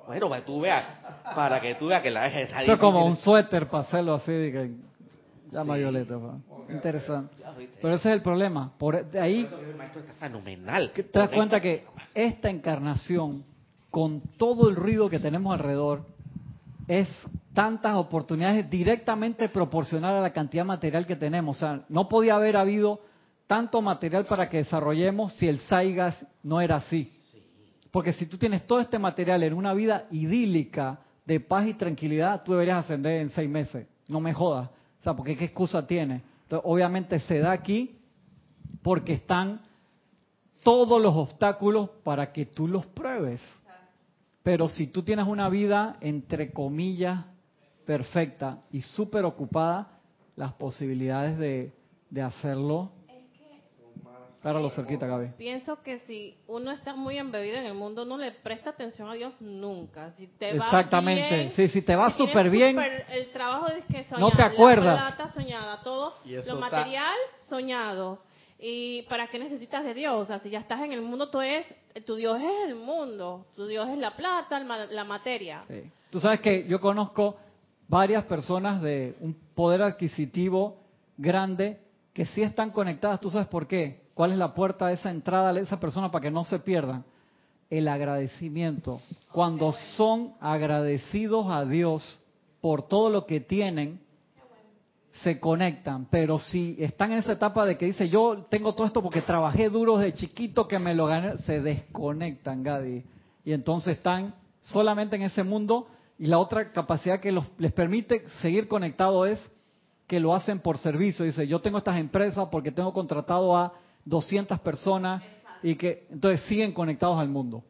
Bueno, 0.07 0.29
para 0.29 0.41
que 0.41 0.45
tú 0.45 0.61
veas, 0.61 0.85
para 1.35 1.61
que 1.61 1.75
tú 1.75 1.87
veas 1.87 2.01
que 2.01 2.11
la 2.11 2.27
está 2.27 2.61
Esto 2.61 2.73
es 2.73 2.79
como 2.79 3.05
un 3.05 3.15
suéter 3.15 3.67
para 3.67 3.83
hacerlo 3.83 4.13
así, 4.13 4.31
de 4.31 4.51
que 4.51 4.71
llama 5.51 5.75
Violeta. 5.75 6.17
Interesante. 6.69 7.35
Pero 7.81 7.95
ese 7.95 8.09
es 8.09 8.15
el 8.15 8.21
problema. 8.21 8.71
Por 8.77 9.05
de 9.05 9.19
ahí. 9.19 9.47
fenomenal. 10.19 10.91
Te 10.91 11.03
das 11.11 11.29
cuenta 11.29 11.59
que 11.59 11.85
esta 12.13 12.49
encarnación, 12.49 13.43
con 13.89 14.21
todo 14.37 14.69
el 14.69 14.75
ruido 14.75 15.09
que 15.09 15.19
tenemos 15.19 15.53
alrededor, 15.53 16.05
es 16.87 17.07
tantas 17.53 17.95
oportunidades 17.95 18.69
directamente 18.69 19.49
proporcional 19.49 20.15
a 20.17 20.21
la 20.21 20.33
cantidad 20.33 20.65
material 20.65 21.07
que 21.07 21.15
tenemos. 21.15 21.57
O 21.57 21.59
sea, 21.59 21.81
no 21.89 22.07
podía 22.09 22.35
haber 22.35 22.57
habido 22.57 22.99
tanto 23.47 23.81
material 23.81 24.25
para 24.25 24.49
que 24.49 24.57
desarrollemos 24.57 25.33
si 25.33 25.47
el 25.47 25.59
Saigas 25.61 26.25
no 26.43 26.61
era 26.61 26.77
así. 26.77 27.11
Porque 27.95 28.11
si 28.11 28.25
tú 28.25 28.37
tienes 28.37 28.67
todo 28.67 28.81
este 28.81 28.99
material 28.99 29.41
en 29.43 29.53
una 29.53 29.73
vida 29.73 30.05
idílica 30.11 30.99
de 31.25 31.39
paz 31.39 31.65
y 31.65 31.75
tranquilidad, 31.75 32.43
tú 32.43 32.51
deberías 32.51 32.83
ascender 32.83 33.21
en 33.21 33.29
seis 33.29 33.49
meses. 33.49 33.87
No 34.09 34.19
me 34.19 34.33
jodas. 34.33 34.69
O 34.99 35.03
sea, 35.03 35.15
porque 35.15 35.37
qué 35.37 35.45
excusa 35.45 35.87
tiene. 35.87 36.21
Entonces, 36.43 36.69
obviamente 36.69 37.21
se 37.21 37.39
da 37.39 37.53
aquí 37.53 37.97
porque 38.81 39.13
están 39.13 39.61
todos 40.61 41.01
los 41.01 41.15
obstáculos 41.15 41.89
para 42.03 42.33
que 42.33 42.45
tú 42.45 42.67
los 42.67 42.85
pruebes. 42.85 43.39
Pero 44.43 44.67
si 44.67 44.87
tú 44.87 45.01
tienes 45.01 45.25
una 45.25 45.47
vida, 45.47 45.95
entre 46.01 46.51
comillas, 46.51 47.23
perfecta 47.85 48.59
y 48.73 48.81
súper 48.81 49.23
ocupada, 49.23 50.01
las 50.35 50.51
posibilidades 50.55 51.37
de, 51.37 51.71
de 52.09 52.21
hacerlo 52.21 52.91
cerquita, 54.69 55.07
Gaby. 55.07 55.29
Pienso 55.37 55.81
que 55.81 55.99
si 55.99 56.37
uno 56.47 56.71
está 56.71 56.95
muy 56.95 57.17
embebido 57.17 57.57
en 57.57 57.65
el 57.65 57.73
mundo, 57.73 58.05
no 58.05 58.17
le 58.17 58.31
presta 58.31 58.69
atención 58.71 59.09
a 59.09 59.13
Dios 59.13 59.33
nunca. 59.39 60.11
Si 60.11 60.27
te 60.27 60.51
Exactamente. 60.51 61.51
sí, 61.55 61.69
si 61.69 61.81
te 61.81 61.95
va 61.95 62.11
súper 62.11 62.49
bien. 62.49 62.77
el 63.09 63.31
trabajo 63.31 63.67
es 63.67 63.83
que 63.85 64.05
no 64.17 64.31
te 64.31 64.43
acuerdas. 64.43 64.99
La 64.99 65.15
plata 65.15 65.31
soñada, 65.31 65.81
todo 65.81 66.15
lo 66.23 66.55
material 66.57 67.15
soñado. 67.49 68.19
¿Y 68.57 69.01
para 69.03 69.27
qué 69.27 69.37
necesitas 69.37 69.83
de 69.83 69.93
Dios? 69.93 70.13
O 70.15 70.25
sea, 70.25 70.39
si 70.39 70.49
ya 70.49 70.59
estás 70.59 70.81
en 70.81 70.91
el 70.91 71.01
mundo, 71.01 71.29
tú 71.29 71.41
eres, 71.41 71.65
tu 72.05 72.15
Dios 72.15 72.39
es 72.41 72.69
el 72.69 72.75
mundo. 72.75 73.47
Tu 73.55 73.67
Dios 73.67 73.89
es 73.89 73.97
la 73.97 74.15
plata, 74.15 74.59
la 74.59 75.03
materia. 75.03 75.61
Tú 76.09 76.19
sabes 76.19 76.39
que 76.39 76.65
yo 76.67 76.79
conozco 76.79 77.37
varias 77.87 78.23
personas 78.25 78.81
de 78.81 79.15
un 79.19 79.33
poder 79.53 79.81
adquisitivo 79.81 80.77
grande 81.17 81.79
que 82.13 82.25
sí 82.27 82.41
están 82.41 82.71
conectadas. 82.71 83.19
¿Tú 83.19 83.29
sabes 83.29 83.47
por 83.47 83.67
qué? 83.67 84.04
¿Cuál 84.15 84.31
es 84.31 84.37
la 84.37 84.53
puerta 84.53 84.87
de 84.87 84.93
esa 84.93 85.11
entrada 85.11 85.51
de 85.51 85.59
esa 85.59 85.77
persona 85.77 86.09
para 86.09 86.23
que 86.23 86.31
no 86.31 86.45
se 86.45 86.57
pierdan? 86.59 87.03
El 87.69 87.89
agradecimiento. 87.89 89.01
Cuando 89.33 89.73
son 89.97 90.31
agradecidos 90.39 91.47
a 91.51 91.65
Dios 91.65 92.23
por 92.61 92.87
todo 92.87 93.09
lo 93.09 93.25
que 93.25 93.41
tienen, 93.41 93.99
se 95.21 95.37
conectan. 95.37 96.07
Pero 96.09 96.39
si 96.39 96.77
están 96.79 97.11
en 97.11 97.17
esa 97.17 97.33
etapa 97.33 97.65
de 97.65 97.77
que 97.77 97.87
dice, 97.87 98.07
yo 98.07 98.45
tengo 98.49 98.73
todo 98.73 98.87
esto 98.87 99.03
porque 99.03 99.21
trabajé 99.21 99.69
duro 99.69 99.97
de 99.97 100.13
chiquito 100.13 100.65
que 100.65 100.79
me 100.79 100.95
lo 100.95 101.07
gané, 101.07 101.37
se 101.39 101.59
desconectan, 101.59 102.63
Gadi. 102.63 103.03
Y 103.43 103.51
entonces 103.51 103.97
están 103.97 104.33
solamente 104.61 105.17
en 105.17 105.23
ese 105.23 105.43
mundo. 105.43 105.87
Y 106.17 106.27
la 106.27 106.39
otra 106.39 106.71
capacidad 106.71 107.19
que 107.19 107.37
les 107.57 107.73
permite 107.73 108.23
seguir 108.41 108.69
conectados 108.69 109.27
es 109.27 109.51
que 110.07 110.21
lo 110.21 110.33
hacen 110.33 110.59
por 110.59 110.77
servicio. 110.77 111.25
Dice, 111.25 111.45
yo 111.47 111.59
tengo 111.59 111.79
estas 111.79 111.97
empresas 111.97 112.47
porque 112.49 112.71
tengo 112.71 112.93
contratado 112.93 113.57
a 113.57 113.73
200 114.05 114.59
personas 114.59 115.23
y 115.63 115.75
que 115.75 116.07
entonces 116.11 116.41
siguen 116.41 116.71
conectados 116.71 117.19
al 117.19 117.27
mundo. 117.27 117.63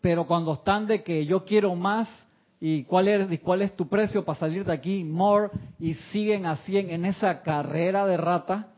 Pero 0.00 0.26
cuando 0.26 0.54
están 0.54 0.86
de 0.86 1.02
que 1.02 1.26
yo 1.26 1.44
quiero 1.44 1.74
más 1.76 2.08
y 2.58 2.84
cuál 2.84 3.08
es, 3.08 3.40
cuál 3.40 3.62
es 3.62 3.76
tu 3.76 3.88
precio 3.88 4.24
para 4.24 4.38
salir 4.38 4.64
de 4.64 4.72
aquí, 4.72 5.04
more, 5.04 5.50
y 5.78 5.94
siguen 5.94 6.46
así 6.46 6.78
en, 6.78 7.04
esa 7.04 7.42
carrera 7.42 8.06
de 8.06 8.16
rata, 8.16 8.68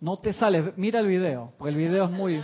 no 0.00 0.16
te 0.16 0.32
sale. 0.32 0.72
Mira 0.76 1.00
el 1.00 1.06
video, 1.06 1.52
porque 1.58 1.70
el 1.70 1.76
video 1.76 2.04
es 2.06 2.10
muy, 2.10 2.42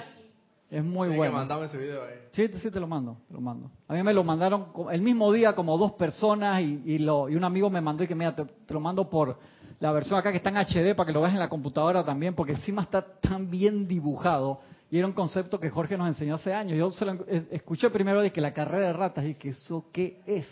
es 0.71 0.85
muy 0.85 1.09
bueno. 1.17 1.47
Que 1.47 1.65
ese 1.65 1.79
video 1.79 2.03
ahí. 2.03 2.15
Sí, 2.33 2.49
sí 2.61 2.71
te 2.71 2.81
lo 2.81 2.87
mando, 2.87 3.17
te 3.29 3.35
lo 3.35 3.41
mando. 3.41 3.71
A 3.89 3.95
mí 3.95 4.03
me 4.03 4.13
lo 4.13 4.25
mandaron 4.25 4.69
el 4.91 5.03
mismo 5.03 5.33
día 5.33 5.55
como 5.55 5.77
dos 5.77 5.93
personas 5.93 6.63
y, 6.63 6.83
y, 6.85 6.99
lo, 6.99 7.29
y 7.29 7.35
un 7.35 7.45
amigo 7.45 7.69
me 7.69 7.81
mandó 7.81 8.05
y 8.05 8.07
que 8.07 8.15
mira, 8.15 8.35
te 8.35 8.75
lo 8.75 8.81
mando 8.81 9.09
por 9.09 9.39
la 9.81 9.93
versión 9.93 10.19
acá 10.19 10.33
que 10.33 10.39
está 10.39 10.51
en 10.51 10.57
HD 10.57 10.95
para 10.97 11.07
que 11.07 11.13
lo 11.13 11.21
veas 11.21 11.35
en 11.35 11.41
la 11.41 11.49
computadora 11.49 12.05
también, 12.05 12.35
porque 12.35 12.53
encima 12.53 12.83
está 12.83 13.03
tan 13.03 13.51
bien 13.51 13.87
dibujado. 13.87 14.61
Y 14.91 14.99
era 14.99 15.07
un 15.07 15.13
concepto 15.13 15.61
que 15.61 15.71
Jorge 15.71 15.97
nos 15.97 16.09
enseñó 16.09 16.37
hace 16.37 16.53
años. 16.53 16.79
Yo 16.79 16.91
se 16.91 17.05
lo 17.05 17.25
escuché 17.51 17.91
primero 17.91 18.23
de 18.23 18.33
que 18.33 18.41
la 18.41 18.53
carrera 18.53 18.89
de 18.89 18.93
ratas 18.95 19.25
y 19.27 19.35
que 19.35 19.51
eso 19.51 19.87
qué 19.93 20.21
es. 20.27 20.49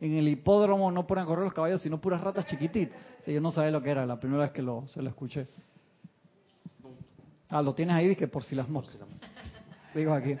en 0.00 0.14
el 0.14 0.28
hipódromo 0.28 0.92
no 0.92 1.06
ponen 1.06 1.24
a 1.24 1.26
correr 1.26 1.44
los 1.44 1.54
caballos, 1.54 1.80
sino 1.80 2.00
puras 2.00 2.20
ratas 2.20 2.46
chiquititas. 2.46 2.96
yo 3.26 3.40
no 3.40 3.50
sabía 3.50 3.70
lo 3.70 3.82
que 3.82 3.90
era, 3.90 4.06
la 4.06 4.20
primera 4.20 4.42
vez 4.44 4.52
que 4.52 4.62
lo, 4.62 4.86
se 4.86 5.02
lo 5.02 5.08
escuché. 5.08 5.46
Ah, 7.48 7.62
lo 7.62 7.74
tienes 7.74 7.96
ahí, 7.96 8.14
que 8.14 8.28
por 8.28 8.44
si 8.44 8.54
las 8.54 8.68
moscas. 8.68 9.00
Digo 9.94 10.12
aquí. 10.12 10.36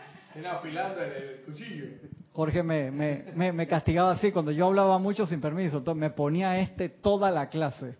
afilando 0.46 1.02
el 1.02 1.42
cuchillo. 1.46 1.86
Jorge 2.34 2.62
me, 2.62 2.90
me, 2.92 3.52
me, 3.52 3.66
castigaba 3.66 4.12
así 4.12 4.30
cuando 4.30 4.52
yo 4.52 4.66
hablaba 4.66 4.98
mucho 4.98 5.26
sin 5.26 5.40
permiso. 5.40 5.82
me 5.94 6.10
ponía 6.10 6.60
este 6.60 6.88
toda 6.88 7.30
la 7.30 7.48
clase. 7.48 7.96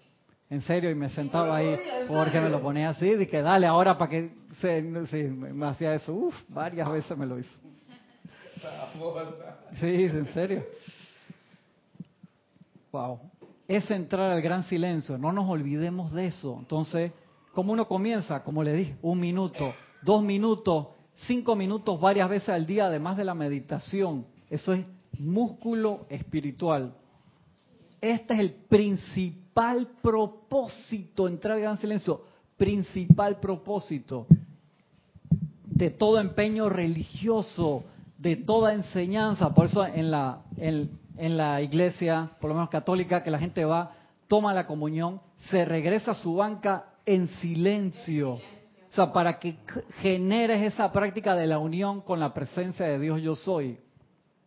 En 0.51 0.62
serio, 0.62 0.90
y 0.90 0.94
me 0.94 1.11
sentaba 1.11 1.57
ahí. 1.57 1.78
Jorge 2.09 2.40
me 2.40 2.49
lo 2.49 2.62
ponía 2.62 2.90
así. 2.90 3.14
Dije, 3.14 3.42
dale 3.42 3.66
ahora 3.66 3.99
para 3.99 4.11
que. 4.11 4.32
Se, 4.61 4.80
me 4.80 5.66
hacía 5.66 5.94
eso. 5.94 6.14
Uf, 6.14 6.34
varias 6.49 6.90
veces 6.90 7.16
me 7.16 7.26
lo 7.26 7.38
hizo. 7.38 7.61
Sí, 9.78 10.05
en 10.05 10.32
serio. 10.32 10.64
Wow. 12.90 13.20
Es 13.68 13.90
entrar 13.90 14.32
al 14.32 14.40
gran 14.40 14.64
silencio. 14.64 15.18
No 15.18 15.32
nos 15.32 15.49
olvidemos 15.49 16.12
de 16.12 16.28
eso. 16.28 16.57
Entonces, 16.59 17.12
¿cómo 17.53 17.74
uno 17.74 17.86
comienza? 17.86 18.42
Como 18.42 18.64
le 18.64 18.72
dije, 18.72 18.96
un 19.03 19.20
minuto, 19.20 19.74
dos 20.01 20.22
minutos, 20.22 20.88
cinco 21.26 21.55
minutos 21.55 22.01
varias 22.01 22.30
veces 22.30 22.49
al 22.49 22.64
día, 22.64 22.86
además 22.86 23.18
de 23.18 23.24
la 23.24 23.34
meditación. 23.34 24.24
Eso 24.49 24.72
es 24.72 24.86
músculo 25.18 26.07
espiritual. 26.09 26.94
Este 28.01 28.32
es 28.32 28.40
el 28.40 28.53
principal 28.53 29.47
propósito, 30.02 31.28
entrar 31.28 31.54
al 31.54 31.62
gran 31.62 31.78
silencio, 31.78 32.22
principal 32.56 33.38
propósito 33.40 34.26
de 35.64 35.90
todo 35.90 36.18
empeño 36.18 36.68
religioso, 36.68 37.84
de 38.18 38.36
toda 38.36 38.74
enseñanza. 38.74 39.54
Por 39.54 39.66
eso 39.66 39.86
en 39.86 40.11
la, 40.11 40.42
en, 40.56 40.90
en 41.16 41.36
la 41.36 41.62
iglesia, 41.62 42.30
por 42.40 42.48
lo 42.48 42.54
menos 42.54 42.70
católica, 42.70 43.22
que 43.22 43.30
la 43.30 43.38
gente 43.38 43.64
va, 43.64 43.92
toma 44.26 44.52
la 44.54 44.66
comunión, 44.66 45.20
se 45.50 45.64
regresa 45.64 46.12
a 46.12 46.14
su 46.14 46.34
banca 46.34 46.86
en 47.06 47.28
silencio 47.40 48.38
o 48.88 48.92
sea, 48.92 49.12
para 49.12 49.38
que 49.38 49.56
generes 50.00 50.72
esa 50.72 50.90
práctica 50.90 51.34
de 51.34 51.46
la 51.46 51.59
unión 51.59 52.00
con 52.00 52.18
la 52.18 52.32
presencia 52.32 52.86
de 52.86 52.98
Dios 52.98 53.20
yo 53.20 53.36
soy. 53.36 53.78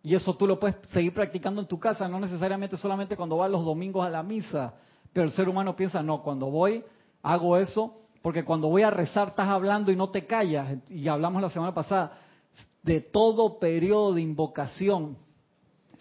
Y 0.03 0.16
eso 0.16 0.36
tú 0.36 0.47
lo 0.47 0.59
puedes 0.59 0.78
seguir 0.89 1.14
practicando 1.14 1.62
en 1.62 1.68
tu 1.68 1.80
casa, 1.80 2.07
no 2.07 2.20
necesariamente 2.20 2.76
solamente 2.76 3.16
cuando 3.16 3.38
vas 3.38 3.51
los 3.51 3.64
domingos 3.64 4.03
a 4.03 4.09
la 4.09 4.24
misa. 4.24 4.74
Pero 5.14 5.26
el 5.26 5.32
ser 5.32 5.49
humano 5.49 5.76
piensa, 5.76 6.01
no, 6.01 6.22
cuando 6.22 6.49
voy, 6.49 6.84
hago 7.22 7.57
eso, 7.57 7.97
porque 8.22 8.43
cuando 8.43 8.70
voy 8.70 8.84
a 8.84 8.89
rezar 8.89 9.30
estás 9.30 9.47
hablando 9.47 9.91
y 9.91 9.95
no 9.95 10.09
te 10.09 10.26
callas. 10.26 10.78
Y 10.89 11.07
hablamos 11.07 11.41
la 11.41 11.49
semana 11.49 11.74
pasada 11.74 12.14
de 12.84 13.01
todo 13.01 13.59
periodo 13.59 14.14
de 14.14 14.22
invocación. 14.22 15.18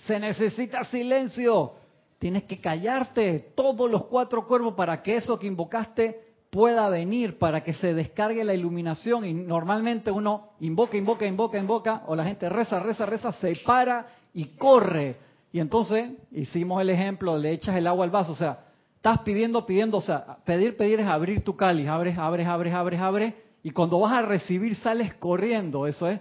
Se 0.07 0.19
necesita 0.19 0.85
silencio. 0.85 1.75
Tienes 2.19 2.45
que 2.45 2.61
callarte 2.61 3.53
todos 3.55 3.91
los 3.91 4.05
cuatro 4.05 4.47
cuervos 4.47 4.75
para 4.75 5.03
que 5.03 5.17
eso 5.17 5.39
que 5.39 5.47
invocaste 5.47 6.31
pueda 6.51 6.89
venir 6.89 7.39
para 7.39 7.63
que 7.63 7.73
se 7.73 7.95
descargue 7.95 8.45
la 8.45 8.55
iluminación 8.55 9.25
y 9.25 9.33
normalmente 9.33 10.11
uno 10.11 10.49
invoca, 10.59 10.97
invoca, 10.97 11.27
invoca, 11.27 11.59
invoca, 11.59 12.03
o 12.09 12.17
la 12.17 12.25
gente 12.25 12.49
reza, 12.49 12.81
reza, 12.81 13.07
reza, 13.07 13.33
se 13.33 13.55
para 13.65 14.09
y 14.35 14.47
corre. 14.57 15.17
Y 15.53 15.61
entonces 15.61 16.11
hicimos 16.33 16.83
el 16.83 16.91
ejemplo, 16.91 17.39
le 17.39 17.53
echas 17.53 17.77
el 17.77 17.87
agua 17.87 18.05
al 18.05 18.11
vaso, 18.11 18.33
o 18.33 18.37
sea, 18.37 18.65
estás 19.01 19.21
pidiendo, 19.21 19.65
pidiendo, 19.65 19.97
o 19.97 20.03
sea, 20.03 20.37
pedir, 20.45 20.77
pedir 20.77 21.01
es 21.01 21.07
abrir 21.07 21.43
tu 21.43 21.57
cáliz, 21.57 21.89
abres, 21.89 22.19
abres, 22.19 22.47
abres, 22.47 22.75
abres, 22.75 23.01
abres, 23.01 23.35
y 23.63 23.71
cuando 23.71 23.99
vas 23.99 24.13
a 24.13 24.21
recibir 24.21 24.77
sales 24.77 25.15
corriendo, 25.15 25.87
eso 25.87 26.07
es 26.07 26.21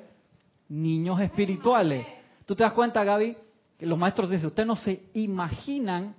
niños 0.69 1.19
espirituales. 1.19 2.07
Tú 2.45 2.55
te 2.55 2.63
das 2.63 2.71
cuenta, 2.71 3.03
Gaby, 3.03 3.35
que 3.77 3.85
los 3.85 3.99
maestros 3.99 4.29
dicen, 4.29 4.47
ustedes 4.47 4.65
no 4.65 4.77
se 4.77 5.03
imaginan 5.13 6.15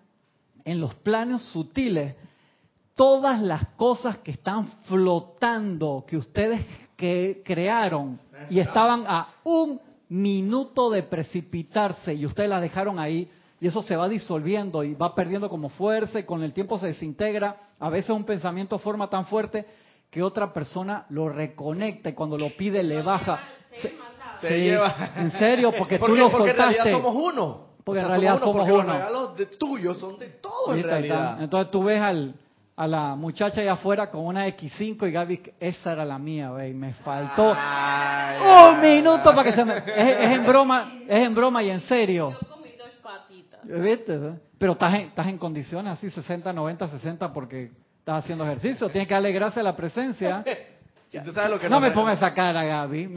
en 0.63 0.81
los 0.83 0.95
planos 0.97 1.41
sutiles 1.45 2.15
todas 2.95 3.41
las 3.41 3.69
cosas 3.69 4.19
que 4.19 4.33
están 4.33 4.67
flotando, 4.85 6.05
que 6.07 6.19
ustedes 6.19 6.61
que 6.95 7.41
crearon 7.43 8.21
y 8.51 8.59
estaban 8.59 9.05
a 9.07 9.29
un 9.45 9.81
minuto 10.11 10.91
de 10.91 11.05
precipitarse 11.05 12.13
y 12.13 12.27
ustedes 12.27 12.51
las 12.51 12.61
dejaron 12.61 12.99
ahí 12.99 13.31
y 13.61 13.67
eso 13.67 13.83
se 13.83 13.95
va 13.95 14.09
disolviendo 14.09 14.83
y 14.83 14.95
va 14.95 15.15
perdiendo 15.15 15.49
como 15.49 15.69
fuerza 15.69 16.19
y 16.19 16.25
con 16.25 16.43
el 16.43 16.53
tiempo 16.53 16.79
se 16.79 16.89
desintegra. 16.89 17.57
A 17.79 17.91
veces 17.91 18.11
un 18.11 18.25
pensamiento 18.25 18.79
forma 18.79 19.09
tan 19.09 19.27
fuerte 19.27 19.67
que 20.11 20.23
otra 20.23 20.53
persona 20.53 21.07
lo 21.11 21.29
reconecta 21.29 22.09
y 22.09 22.15
cuando 22.15 22.39
lo 22.39 22.51
pide 22.57 22.83
le 22.83 23.03
baja. 23.03 23.41
Se, 24.41 24.59
lleva. 24.59 25.13
En 25.17 25.33
serio, 25.33 25.73
porque, 25.77 25.99
tú 25.99 26.17
lo 26.17 26.31
soltaste. 26.31 26.39
Porque 26.39 26.51
en 26.51 26.57
realidad 26.57 26.91
somos 26.91 27.15
uno. 27.15 27.67
Porque 27.85 28.01
en 28.01 28.09
realidad 28.09 28.39
somos 28.39 28.69
uno. 28.69 28.83
Los 28.83 28.93
regalos 28.93 29.37
de 29.37 29.47
tuyos 29.47 29.99
son 29.99 30.19
de 30.19 30.29
todos 30.29 30.77
en 30.77 30.83
realidad. 30.83 31.43
Entonces 31.43 31.71
tú 31.71 31.85
ves 31.85 32.01
al 32.01 32.35
a 32.81 32.87
la 32.87 33.15
muchacha 33.15 33.61
allá 33.61 33.75
afuera 33.75 34.11
con 34.11 34.25
una 34.25 34.47
X5 34.49 35.07
y 35.07 35.13
Gaby, 35.13 35.43
esa 35.61 35.93
era 35.93 36.03
la 36.03 36.19
mía, 36.19 36.51
ve, 36.51 36.73
me 36.73 36.95
faltó 36.95 37.51
un 37.51 38.81
minuto 38.81 39.35
para 39.35 39.45
que 39.45 39.53
se 39.53 39.67
me... 39.67 39.77
Es, 39.77 40.39
en 40.39 40.47
broma, 40.47 40.91
es 41.07 41.27
en 41.27 41.35
broma 41.35 41.63
y 41.63 41.69
en 41.69 41.83
serio. 41.83 42.35
Yo 42.41 42.49
comí 42.49 42.71
dos 42.79 42.89
patitas. 43.03 43.50
¿Viste? 43.65 44.19
Pero 44.59 44.73
estás 44.73 44.95
en, 44.95 45.01
estás 45.09 45.27
en 45.27 45.39
condiciones 45.39 45.93
así, 45.93 46.11
60, 46.11 46.53
90, 46.53 46.89
60, 46.89 47.33
porque 47.33 47.71
estás 47.99 48.25
haciendo 48.25 48.45
ejercicio. 48.45 48.89
Tienes 48.89 49.09
que 49.09 49.15
darle 49.15 49.33
gracias 49.33 49.59
a 49.59 49.63
la 49.63 49.77
presencia. 49.77 50.45
no 51.69 51.81
me 51.81 51.91
pongas 51.91 52.19
esa 52.19 52.35
cara, 52.35 52.65
Gaby. 52.65 53.09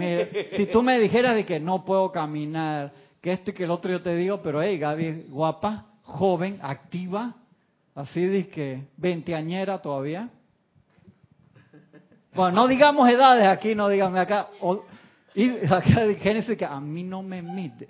si 0.58 0.66
tú 0.68 0.82
me 0.82 1.00
dijeras 1.00 1.36
de 1.36 1.46
que 1.46 1.60
no 1.60 1.84
puedo 1.84 2.12
caminar, 2.12 2.91
que 3.22 3.34
esto 3.34 3.52
y 3.52 3.54
que 3.54 3.64
el 3.64 3.72
otro 3.72 3.91
yo 3.91 4.02
te 4.02 4.16
digo, 4.16 4.41
pero 4.41 4.62
hey, 4.62 4.78
Gaby, 4.78 5.28
guapa, 5.30 5.86
joven, 6.04 6.60
activa, 6.62 7.36
Así 7.96 8.26
de 8.26 8.48
que 8.48 8.88
veinteañera 8.98 9.80
todavía. 9.80 10.30
Bueno, 12.34 12.56
no 12.56 12.68
digamos 12.68 13.08
edades 13.08 13.46
aquí, 13.46 13.76
no 13.76 13.88
digamos 13.88 14.20
acá. 14.20 14.48
y 15.36 15.66
acá 15.66 16.06
de 16.06 16.16
Génesis 16.16 16.58
que 16.58 16.66
a 16.66 16.80
mí 16.80 17.04
no 17.04 17.22
me 17.22 17.44
mide. 17.44 17.88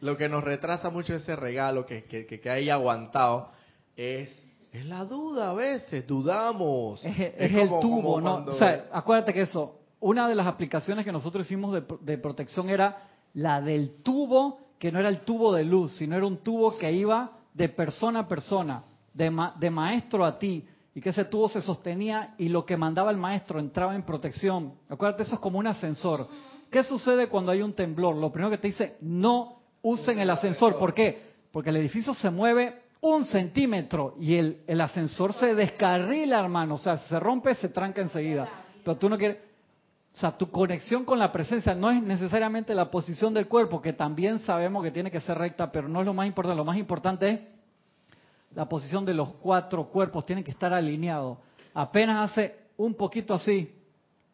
Lo 0.00 0.16
que 0.16 0.28
nos 0.28 0.42
retrasa 0.42 0.90
mucho 0.90 1.14
ese 1.14 1.36
regalo 1.36 1.84
que, 1.84 2.04
que, 2.04 2.26
que, 2.26 2.50
hay 2.50 2.70
aguantado 2.70 3.50
es, 3.96 4.30
es 4.72 4.86
la 4.86 5.04
duda 5.04 5.50
a 5.50 5.54
veces, 5.54 6.06
dudamos. 6.06 7.04
Es, 7.04 7.18
el 7.38 7.68
tubo, 7.80 8.20
¿no? 8.20 8.44
O 8.46 8.54
sea, 8.54 8.86
acuérdate 8.92 9.34
que 9.34 9.42
eso, 9.42 9.78
una 10.00 10.28
de 10.28 10.34
las 10.34 10.46
aplicaciones 10.46 11.04
que 11.04 11.12
nosotros 11.12 11.46
hicimos 11.46 11.74
de, 11.74 11.84
de 12.00 12.18
protección 12.18 12.70
era 12.70 13.08
la 13.34 13.60
del 13.60 14.02
tubo, 14.02 14.58
que 14.78 14.90
no 14.90 14.98
era 14.98 15.08
el 15.08 15.20
tubo 15.20 15.52
de 15.52 15.64
luz, 15.64 15.96
sino 15.96 16.16
era 16.16 16.26
un 16.26 16.38
tubo 16.38 16.78
que 16.78 16.90
iba 16.90 17.32
de 17.52 17.68
persona 17.68 18.20
a 18.20 18.28
persona, 18.28 18.82
de, 19.12 19.30
de 19.58 19.70
maestro 19.70 20.24
a 20.24 20.38
ti, 20.38 20.66
y 20.94 21.00
que 21.00 21.10
ese 21.10 21.26
tubo 21.26 21.48
se 21.48 21.60
sostenía 21.60 22.34
y 22.38 22.48
lo 22.48 22.64
que 22.64 22.76
mandaba 22.76 23.10
el 23.10 23.16
maestro 23.16 23.60
entraba 23.60 23.94
en 23.94 24.02
protección. 24.02 24.74
Acuérdate, 24.88 25.24
eso 25.24 25.34
es 25.34 25.40
como 25.40 25.58
un 25.58 25.66
ascensor. 25.66 26.26
¿Qué 26.70 26.84
sucede 26.84 27.28
cuando 27.28 27.52
hay 27.52 27.62
un 27.62 27.74
temblor? 27.74 28.16
Lo 28.16 28.32
primero 28.32 28.50
que 28.50 28.58
te 28.58 28.68
dice, 28.68 28.96
no 29.00 29.59
usen 29.82 30.18
el 30.18 30.30
ascensor. 30.30 30.78
¿Por 30.78 30.94
qué? 30.94 31.30
Porque 31.52 31.70
el 31.70 31.76
edificio 31.76 32.14
se 32.14 32.30
mueve 32.30 32.82
un 33.00 33.24
centímetro 33.24 34.14
y 34.20 34.36
el, 34.36 34.80
ascensor 34.80 35.32
se 35.32 35.54
descarrila, 35.54 36.40
hermano. 36.40 36.74
O 36.74 36.78
sea, 36.78 36.98
se 36.98 37.18
rompe, 37.18 37.54
se 37.54 37.68
tranca 37.68 38.00
enseguida. 38.00 38.48
Pero 38.84 38.96
tú 38.96 39.08
no 39.08 39.18
quieres... 39.18 39.38
O 40.12 40.18
sea, 40.18 40.36
tu 40.36 40.50
conexión 40.50 41.04
con 41.04 41.20
la 41.20 41.30
presencia 41.30 41.72
no 41.74 41.88
es 41.88 42.02
necesariamente 42.02 42.74
la 42.74 42.90
posición 42.90 43.32
del 43.32 43.46
cuerpo, 43.46 43.80
que 43.80 43.92
también 43.92 44.40
sabemos 44.40 44.82
que 44.82 44.90
tiene 44.90 45.10
que 45.10 45.20
ser 45.20 45.38
recta, 45.38 45.70
pero 45.70 45.88
no 45.88 46.00
es 46.00 46.06
lo 46.06 46.12
más 46.12 46.26
importante. 46.26 46.56
Lo 46.56 46.64
más 46.64 46.76
importante 46.76 47.30
es 47.30 47.40
la 48.54 48.68
posición 48.68 49.04
de 49.04 49.14
los 49.14 49.34
cuatro 49.34 49.84
cuerpos, 49.88 50.26
tienen 50.26 50.44
que 50.44 50.50
estar 50.50 50.72
alineados. 50.74 51.38
Apenas 51.74 52.30
hace 52.30 52.56
un 52.76 52.94
poquito 52.94 53.34
así, 53.34 53.72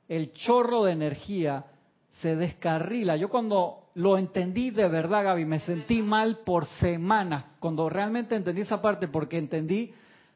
el 0.09 0.33
chorro 0.33 0.85
de 0.85 0.93
energía 0.93 1.67
se 2.23 2.35
descarrila. 2.37 3.17
Yo 3.17 3.29
cuando 3.29 3.86
lo 3.97 4.17
entendí 4.17 4.71
de 4.71 4.89
verdad, 4.89 5.25
Gaby, 5.25 5.45
me 5.45 5.61
sentí 5.61 6.03
mal 6.03 6.39
por 6.45 6.67
semanas, 6.67 7.45
cuando 7.61 7.89
realmente 7.89 8.37
entendí 8.37 8.63
esa 8.63 8.81
parte, 8.81 9.09
porque 9.09 9.39
entendí 9.39 9.93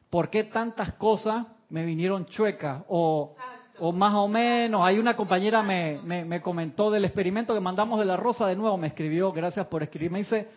por 0.09 0.29
qué 0.29 0.43
tantas 0.43 0.93
cosas 0.93 1.47
me 1.69 1.85
vinieron 1.85 2.25
chuecas 2.25 2.83
o 2.89 3.35
o 3.79 3.91
más 3.91 4.13
o 4.13 4.27
menos. 4.27 4.81
Hay 4.83 4.99
una 4.99 5.15
compañera 5.15 5.63
me, 5.63 5.99
me, 6.03 6.41
comentó 6.41 6.91
del 6.91 7.03
experimento 7.03 7.53
que 7.53 7.59
mandamos 7.59 7.97
de 7.99 8.05
la 8.05 8.15
rosa 8.15 8.45
de 8.45 8.55
nuevo, 8.55 8.77
me 8.77 8.87
escribió, 8.87 9.31
gracias 9.31 9.65
por 9.67 9.81
escribir, 9.81 10.11
me 10.11 10.19
dice, 10.19 10.47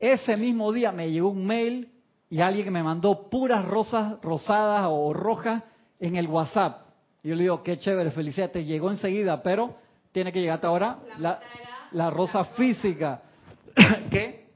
ese 0.00 0.36
mismo 0.36 0.72
día 0.72 0.90
me 0.90 1.10
llegó 1.10 1.30
un 1.30 1.46
mail 1.46 1.92
y 2.28 2.40
alguien 2.40 2.64
que 2.64 2.70
me 2.72 2.82
mandó 2.82 3.28
puras 3.30 3.64
rosas 3.64 4.20
rosadas 4.20 4.86
o 4.88 5.12
rojas 5.12 5.62
en 6.00 6.16
el 6.16 6.26
WhatsApp. 6.26 6.88
Y 7.22 7.28
yo 7.28 7.36
le 7.36 7.42
digo, 7.42 7.62
qué 7.62 7.78
chévere, 7.78 8.10
felicidades, 8.10 8.52
te 8.52 8.64
llegó 8.64 8.90
enseguida, 8.90 9.42
pero 9.42 9.76
tiene 10.10 10.32
que 10.32 10.40
llegarte 10.40 10.66
ahora 10.66 10.98
la, 11.18 11.38
la 11.38 11.69
rosa 12.10 12.44
física 12.44 13.22
que 14.10 14.48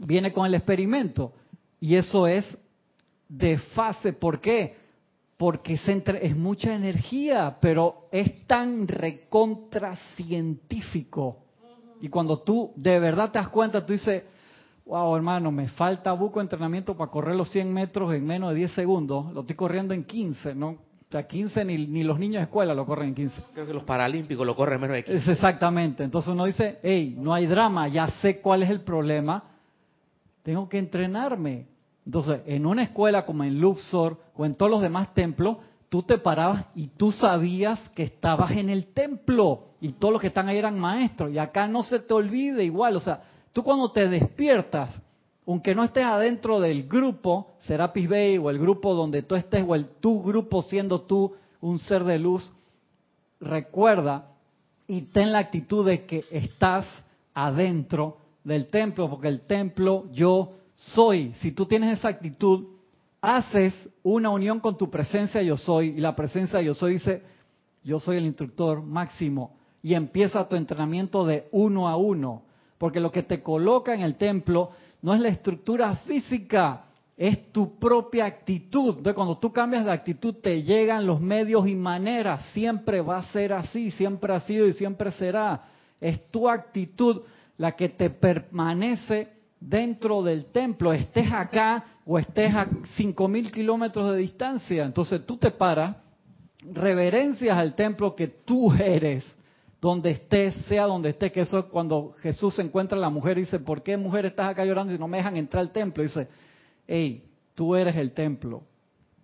viene 0.00 0.32
con 0.32 0.46
el 0.46 0.54
experimento. 0.54 1.32
Y 1.80 1.94
eso 1.96 2.26
es 2.26 2.44
de 3.28 3.58
fase, 3.58 4.12
¿por 4.12 4.40
qué? 4.40 4.86
porque 5.36 5.74
es, 5.74 6.36
mucha 6.36 6.74
energía, 6.74 7.58
pero 7.60 8.08
es 8.10 8.46
tan 8.46 8.88
recontra 8.88 9.94
científico 10.16 11.44
Y 12.00 12.08
cuando 12.08 12.38
tú 12.40 12.72
de 12.76 12.98
verdad 12.98 13.30
te 13.30 13.38
das 13.38 13.48
cuenta, 13.48 13.84
tú 13.84 13.92
dices, 13.92 14.22
wow, 14.86 15.14
hermano, 15.14 15.50
me 15.50 15.68
falta 15.68 16.12
buco 16.12 16.40
entrenamiento 16.40 16.96
para 16.96 17.10
correr 17.10 17.36
los 17.36 17.50
100 17.50 17.72
metros 17.72 18.14
en 18.14 18.24
menos 18.24 18.50
de 18.50 18.56
10 18.56 18.72
segundos. 18.72 19.32
Lo 19.32 19.40
estoy 19.40 19.56
corriendo 19.56 19.92
en 19.92 20.04
15, 20.04 20.54
¿no? 20.54 20.78
O 21.08 21.12
sea, 21.12 21.26
15 21.26 21.64
ni, 21.64 21.86
ni 21.86 22.02
los 22.02 22.18
niños 22.18 22.40
de 22.40 22.44
escuela 22.44 22.74
lo 22.74 22.84
corren 22.84 23.08
en 23.08 23.14
15. 23.14 23.42
Creo 23.54 23.66
que 23.66 23.72
los 23.72 23.84
paralímpicos 23.84 24.46
lo 24.46 24.56
corren 24.56 24.74
en 24.76 24.80
menos 24.80 24.96
de 24.96 25.04
15. 25.04 25.32
exactamente. 25.32 26.02
Entonces 26.02 26.32
uno 26.32 26.44
dice, 26.44 26.80
hey, 26.82 27.14
no 27.18 27.32
hay 27.32 27.46
drama, 27.46 27.86
ya 27.88 28.08
sé 28.20 28.40
cuál 28.40 28.62
es 28.62 28.70
el 28.70 28.80
problema. 28.80 29.44
Tengo 30.42 30.68
que 30.68 30.78
entrenarme. 30.78 31.66
Entonces, 32.04 32.40
en 32.46 32.66
una 32.66 32.82
escuela 32.82 33.24
como 33.24 33.44
en 33.44 33.60
Luxor 33.60 34.20
o 34.34 34.44
en 34.44 34.54
todos 34.54 34.70
los 34.70 34.82
demás 34.82 35.12
templos, 35.14 35.58
tú 35.88 36.02
te 36.02 36.18
parabas 36.18 36.66
y 36.74 36.88
tú 36.88 37.12
sabías 37.12 37.80
que 37.90 38.04
estabas 38.04 38.52
en 38.52 38.68
el 38.70 38.86
templo 38.92 39.68
y 39.80 39.92
todos 39.92 40.12
los 40.12 40.20
que 40.20 40.28
están 40.28 40.48
ahí 40.48 40.58
eran 40.58 40.78
maestros. 40.78 41.32
Y 41.32 41.38
acá 41.38 41.66
no 41.68 41.82
se 41.82 42.00
te 42.00 42.14
olvide 42.14 42.64
igual. 42.64 42.96
O 42.96 43.00
sea, 43.00 43.22
Tú 43.56 43.62
cuando 43.64 43.90
te 43.90 44.06
despiertas, 44.06 44.90
aunque 45.46 45.74
no 45.74 45.84
estés 45.84 46.04
adentro 46.04 46.60
del 46.60 46.88
grupo, 46.88 47.54
Serapis 47.60 48.08
Bay 48.08 48.38
o 48.38 48.50
el 48.50 48.58
grupo 48.58 48.94
donde 48.94 49.22
tú 49.22 49.36
estés 49.36 49.64
o 49.66 49.74
el 49.74 49.86
tu 50.00 50.22
grupo 50.22 50.62
siendo 50.62 51.02
tú 51.02 51.34
un 51.60 51.78
ser 51.78 52.04
de 52.04 52.18
luz, 52.18 52.52
recuerda 53.40 54.28
y 54.88 55.02
ten 55.02 55.32
la 55.32 55.38
actitud 55.38 55.86
de 55.86 56.04
que 56.04 56.24
estás 56.30 56.86
adentro 57.34 58.18
del 58.44 58.66
templo, 58.66 59.08
porque 59.08 59.28
el 59.28 59.42
templo 59.42 60.06
yo 60.12 60.54
soy. 60.74 61.32
Si 61.40 61.52
tú 61.52 61.66
tienes 61.66 61.98
esa 61.98 62.08
actitud, 62.08 62.66
haces 63.20 63.74
una 64.02 64.30
unión 64.30 64.60
con 64.60 64.76
tu 64.76 64.90
presencia 64.90 65.42
yo 65.42 65.56
soy 65.56 65.88
y 65.88 66.00
la 66.00 66.14
presencia 66.14 66.60
yo 66.60 66.74
soy 66.74 66.94
dice, 66.94 67.22
yo 67.82 68.00
soy 68.00 68.16
el 68.16 68.26
instructor 68.26 68.82
máximo 68.82 69.56
y 69.82 69.94
empieza 69.94 70.48
tu 70.48 70.56
entrenamiento 70.56 71.24
de 71.24 71.48
uno 71.52 71.88
a 71.88 71.96
uno. 71.96 72.42
Porque 72.78 73.00
lo 73.00 73.10
que 73.10 73.22
te 73.22 73.42
coloca 73.42 73.94
en 73.94 74.02
el 74.02 74.16
templo 74.16 74.70
no 75.06 75.14
es 75.14 75.20
la 75.20 75.28
estructura 75.28 75.94
física, 75.98 76.86
es 77.16 77.52
tu 77.52 77.78
propia 77.78 78.24
actitud. 78.24 78.88
Entonces, 78.88 79.14
cuando 79.14 79.38
tú 79.38 79.52
cambias 79.52 79.84
de 79.84 79.92
actitud, 79.92 80.34
te 80.42 80.64
llegan 80.64 81.06
los 81.06 81.20
medios 81.20 81.68
y 81.68 81.76
maneras. 81.76 82.44
Siempre 82.52 83.00
va 83.02 83.18
a 83.18 83.22
ser 83.30 83.52
así, 83.52 83.92
siempre 83.92 84.34
ha 84.34 84.40
sido 84.40 84.66
y 84.66 84.72
siempre 84.72 85.12
será. 85.12 85.62
Es 86.00 86.28
tu 86.32 86.48
actitud 86.48 87.22
la 87.56 87.76
que 87.76 87.88
te 87.88 88.10
permanece 88.10 89.28
dentro 89.60 90.24
del 90.24 90.46
templo, 90.46 90.92
estés 90.92 91.30
acá 91.32 91.84
o 92.04 92.18
estés 92.18 92.52
a 92.52 92.66
cinco 92.96 93.28
mil 93.28 93.52
kilómetros 93.52 94.10
de 94.10 94.18
distancia. 94.18 94.84
Entonces 94.84 95.24
tú 95.24 95.36
te 95.36 95.52
paras, 95.52 95.98
reverencias 96.72 97.56
al 97.56 97.76
templo 97.76 98.16
que 98.16 98.26
tú 98.26 98.72
eres 98.72 99.24
donde 99.86 100.10
estés, 100.10 100.52
sea 100.66 100.84
donde 100.84 101.10
estés, 101.10 101.30
que 101.30 101.42
eso 101.42 101.60
es 101.60 101.64
cuando 101.66 102.10
Jesús 102.20 102.56
se 102.56 102.62
encuentra 102.62 102.98
a 102.98 103.00
la 103.00 103.08
mujer 103.08 103.38
y 103.38 103.42
dice, 103.42 103.60
¿por 103.60 103.84
qué 103.84 103.96
mujer 103.96 104.26
estás 104.26 104.48
acá 104.48 104.64
llorando 104.64 104.92
si 104.92 104.98
no 104.98 105.06
me 105.06 105.18
dejan 105.18 105.36
entrar 105.36 105.60
al 105.60 105.70
templo? 105.70 106.02
Y 106.02 106.08
dice, 106.08 106.28
hey, 106.88 107.24
tú 107.54 107.76
eres 107.76 107.94
el 107.94 108.12
templo. 108.12 108.64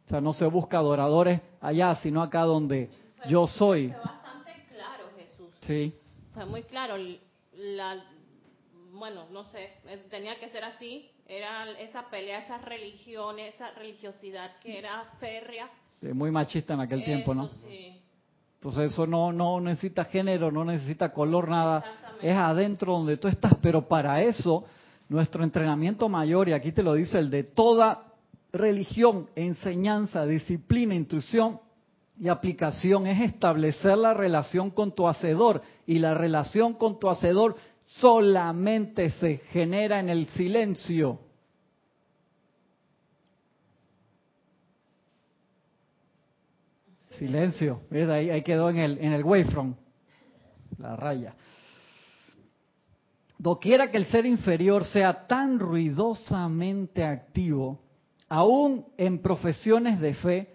O 0.06 0.08
sea, 0.08 0.20
no 0.20 0.32
se 0.32 0.46
busca 0.46 0.78
adoradores 0.78 1.40
allá, 1.60 1.96
sino 1.96 2.22
acá 2.22 2.42
donde 2.42 2.90
yo 3.28 3.48
soy. 3.48 3.88
Fue 3.88 3.98
bastante 3.98 4.52
claro 4.68 5.04
Jesús. 5.16 5.48
Sí. 5.62 5.94
Fue 6.32 6.46
muy 6.46 6.62
claro. 6.62 6.94
La, 7.56 8.00
bueno, 8.92 9.26
no 9.32 9.42
sé, 9.48 9.68
tenía 10.10 10.38
que 10.38 10.48
ser 10.50 10.62
así. 10.62 11.10
Era 11.26 11.68
esa 11.72 12.08
pelea, 12.08 12.38
esa 12.44 12.58
religión, 12.58 13.40
esa 13.40 13.72
religiosidad 13.72 14.58
que 14.60 14.78
era 14.78 15.10
férrea. 15.18 15.68
muy 16.14 16.30
machista 16.30 16.74
en 16.74 16.80
aquel 16.80 17.02
tiempo, 17.02 17.34
¿no? 17.34 17.48
Sí. 17.66 18.00
Entonces 18.62 18.92
eso 18.92 19.08
no, 19.08 19.32
no 19.32 19.60
necesita 19.60 20.04
género, 20.04 20.52
no 20.52 20.64
necesita 20.64 21.12
color, 21.12 21.48
nada. 21.48 21.82
Es 22.22 22.36
adentro 22.36 22.92
donde 22.92 23.16
tú 23.16 23.26
estás. 23.26 23.56
Pero 23.60 23.88
para 23.88 24.22
eso, 24.22 24.64
nuestro 25.08 25.42
entrenamiento 25.42 26.08
mayor, 26.08 26.48
y 26.48 26.52
aquí 26.52 26.70
te 26.70 26.84
lo 26.84 26.94
dice 26.94 27.18
el 27.18 27.28
de 27.28 27.42
toda 27.42 28.04
religión, 28.52 29.28
enseñanza, 29.34 30.24
disciplina, 30.26 30.94
instrucción 30.94 31.58
y 32.16 32.28
aplicación, 32.28 33.08
es 33.08 33.20
establecer 33.22 33.98
la 33.98 34.14
relación 34.14 34.70
con 34.70 34.94
tu 34.94 35.08
hacedor. 35.08 35.62
Y 35.84 35.98
la 35.98 36.14
relación 36.14 36.74
con 36.74 37.00
tu 37.00 37.10
hacedor 37.10 37.56
solamente 37.82 39.10
se 39.10 39.38
genera 39.38 39.98
en 39.98 40.08
el 40.08 40.28
silencio. 40.28 41.18
Silencio. 47.22 47.82
Ahí 47.92 48.42
quedó 48.42 48.68
en 48.68 48.78
el, 48.78 48.98
en 48.98 49.12
el 49.12 49.22
wavefront. 49.22 49.76
La 50.78 50.96
raya. 50.96 51.36
Doquiera 53.38 53.92
que 53.92 53.96
el 53.96 54.06
ser 54.06 54.26
inferior 54.26 54.84
sea 54.84 55.28
tan 55.28 55.60
ruidosamente 55.60 57.04
activo, 57.04 57.80
aún 58.28 58.86
en 58.96 59.22
profesiones 59.22 60.00
de 60.00 60.14
fe, 60.14 60.48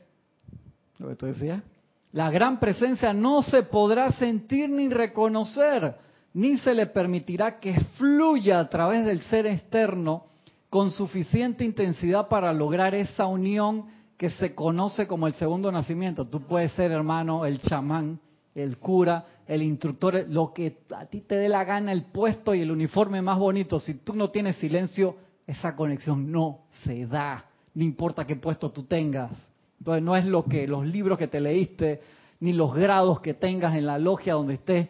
lo 0.99 1.07
que 1.07 1.15
tú 1.15 1.27
decías, 1.27 1.63
la 2.11 2.29
gran 2.31 2.59
presencia 2.59 3.13
no 3.13 3.41
se 3.43 3.63
podrá 3.63 4.11
sentir 4.11 4.69
ni 4.69 4.89
reconocer, 4.89 5.95
ni 6.33 6.57
se 6.57 6.73
le 6.73 6.87
permitirá 6.87 7.61
que 7.61 7.79
fluya 7.97 8.59
a 8.59 8.69
través 8.69 9.05
del 9.05 9.21
ser 9.21 9.45
externo 9.45 10.25
con 10.69 10.91
suficiente 10.91 11.63
intensidad 11.63 12.27
para 12.27 12.51
lograr 12.51 12.93
esa 12.93 13.25
unión 13.25 13.85
que 14.17 14.31
se 14.31 14.55
conoce 14.55 15.07
como 15.07 15.27
el 15.27 15.33
segundo 15.35 15.71
nacimiento. 15.71 16.25
Tú 16.25 16.41
puedes 16.41 16.71
ser, 16.73 16.91
hermano, 16.91 17.45
el 17.45 17.61
chamán, 17.61 18.19
el 18.55 18.77
cura, 18.77 19.25
el 19.45 19.61
instructor, 19.61 20.25
lo 20.27 20.51
que 20.53 20.79
a 20.95 21.05
ti 21.05 21.21
te 21.21 21.35
dé 21.35 21.47
la 21.47 21.63
gana, 21.63 21.91
el 21.91 22.05
puesto 22.05 22.55
y 22.55 22.61
el 22.61 22.71
uniforme 22.71 23.21
más 23.21 23.37
bonito. 23.37 23.79
Si 23.79 23.93
tú 23.99 24.15
no 24.15 24.29
tienes 24.29 24.57
silencio, 24.57 25.15
esa 25.45 25.75
conexión 25.75 26.31
no 26.31 26.61
se 26.83 27.05
da, 27.05 27.45
no 27.75 27.83
importa 27.83 28.25
qué 28.25 28.35
puesto 28.35 28.71
tú 28.71 28.83
tengas. 28.83 29.31
Entonces 29.79 30.03
no 30.03 30.15
es 30.15 30.25
lo 30.25 30.43
que 30.45 30.67
los 30.67 30.85
libros 30.85 31.19
que 31.19 31.27
te 31.27 31.39
leíste, 31.39 32.01
ni 32.39 32.53
los 32.53 32.73
grados 32.73 33.19
que 33.21 33.35
tengas 33.35 33.75
en 33.75 33.85
la 33.85 33.99
logia 33.99 34.33
donde 34.33 34.55
estés, 34.55 34.87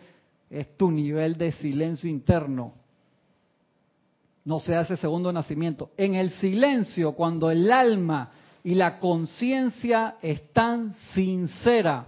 es 0.49 0.77
tu 0.77 0.89
nivel 0.89 1.37
de 1.37 1.51
silencio 1.51 2.09
interno. 2.09 2.73
No 4.45 4.59
se 4.59 4.77
hace 4.77 4.95
segundo 4.95 5.33
nacimiento. 5.33 5.91
En 5.97 6.15
el 6.15 6.31
silencio, 6.31 7.11
cuando 7.11 7.51
el 7.51 7.69
alma 7.69 8.31
y 8.67 8.75
la 8.75 8.99
conciencia 8.99 10.17
es 10.21 10.51
tan 10.51 10.93
sincera, 11.13 12.05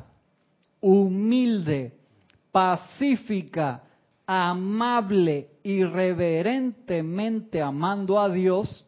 humilde, 0.81 1.93
pacífica, 2.51 3.83
amable 4.27 5.51
y 5.63 5.85
reverentemente 5.85 7.61
amando 7.61 8.19
a 8.19 8.27
Dios, 8.27 8.85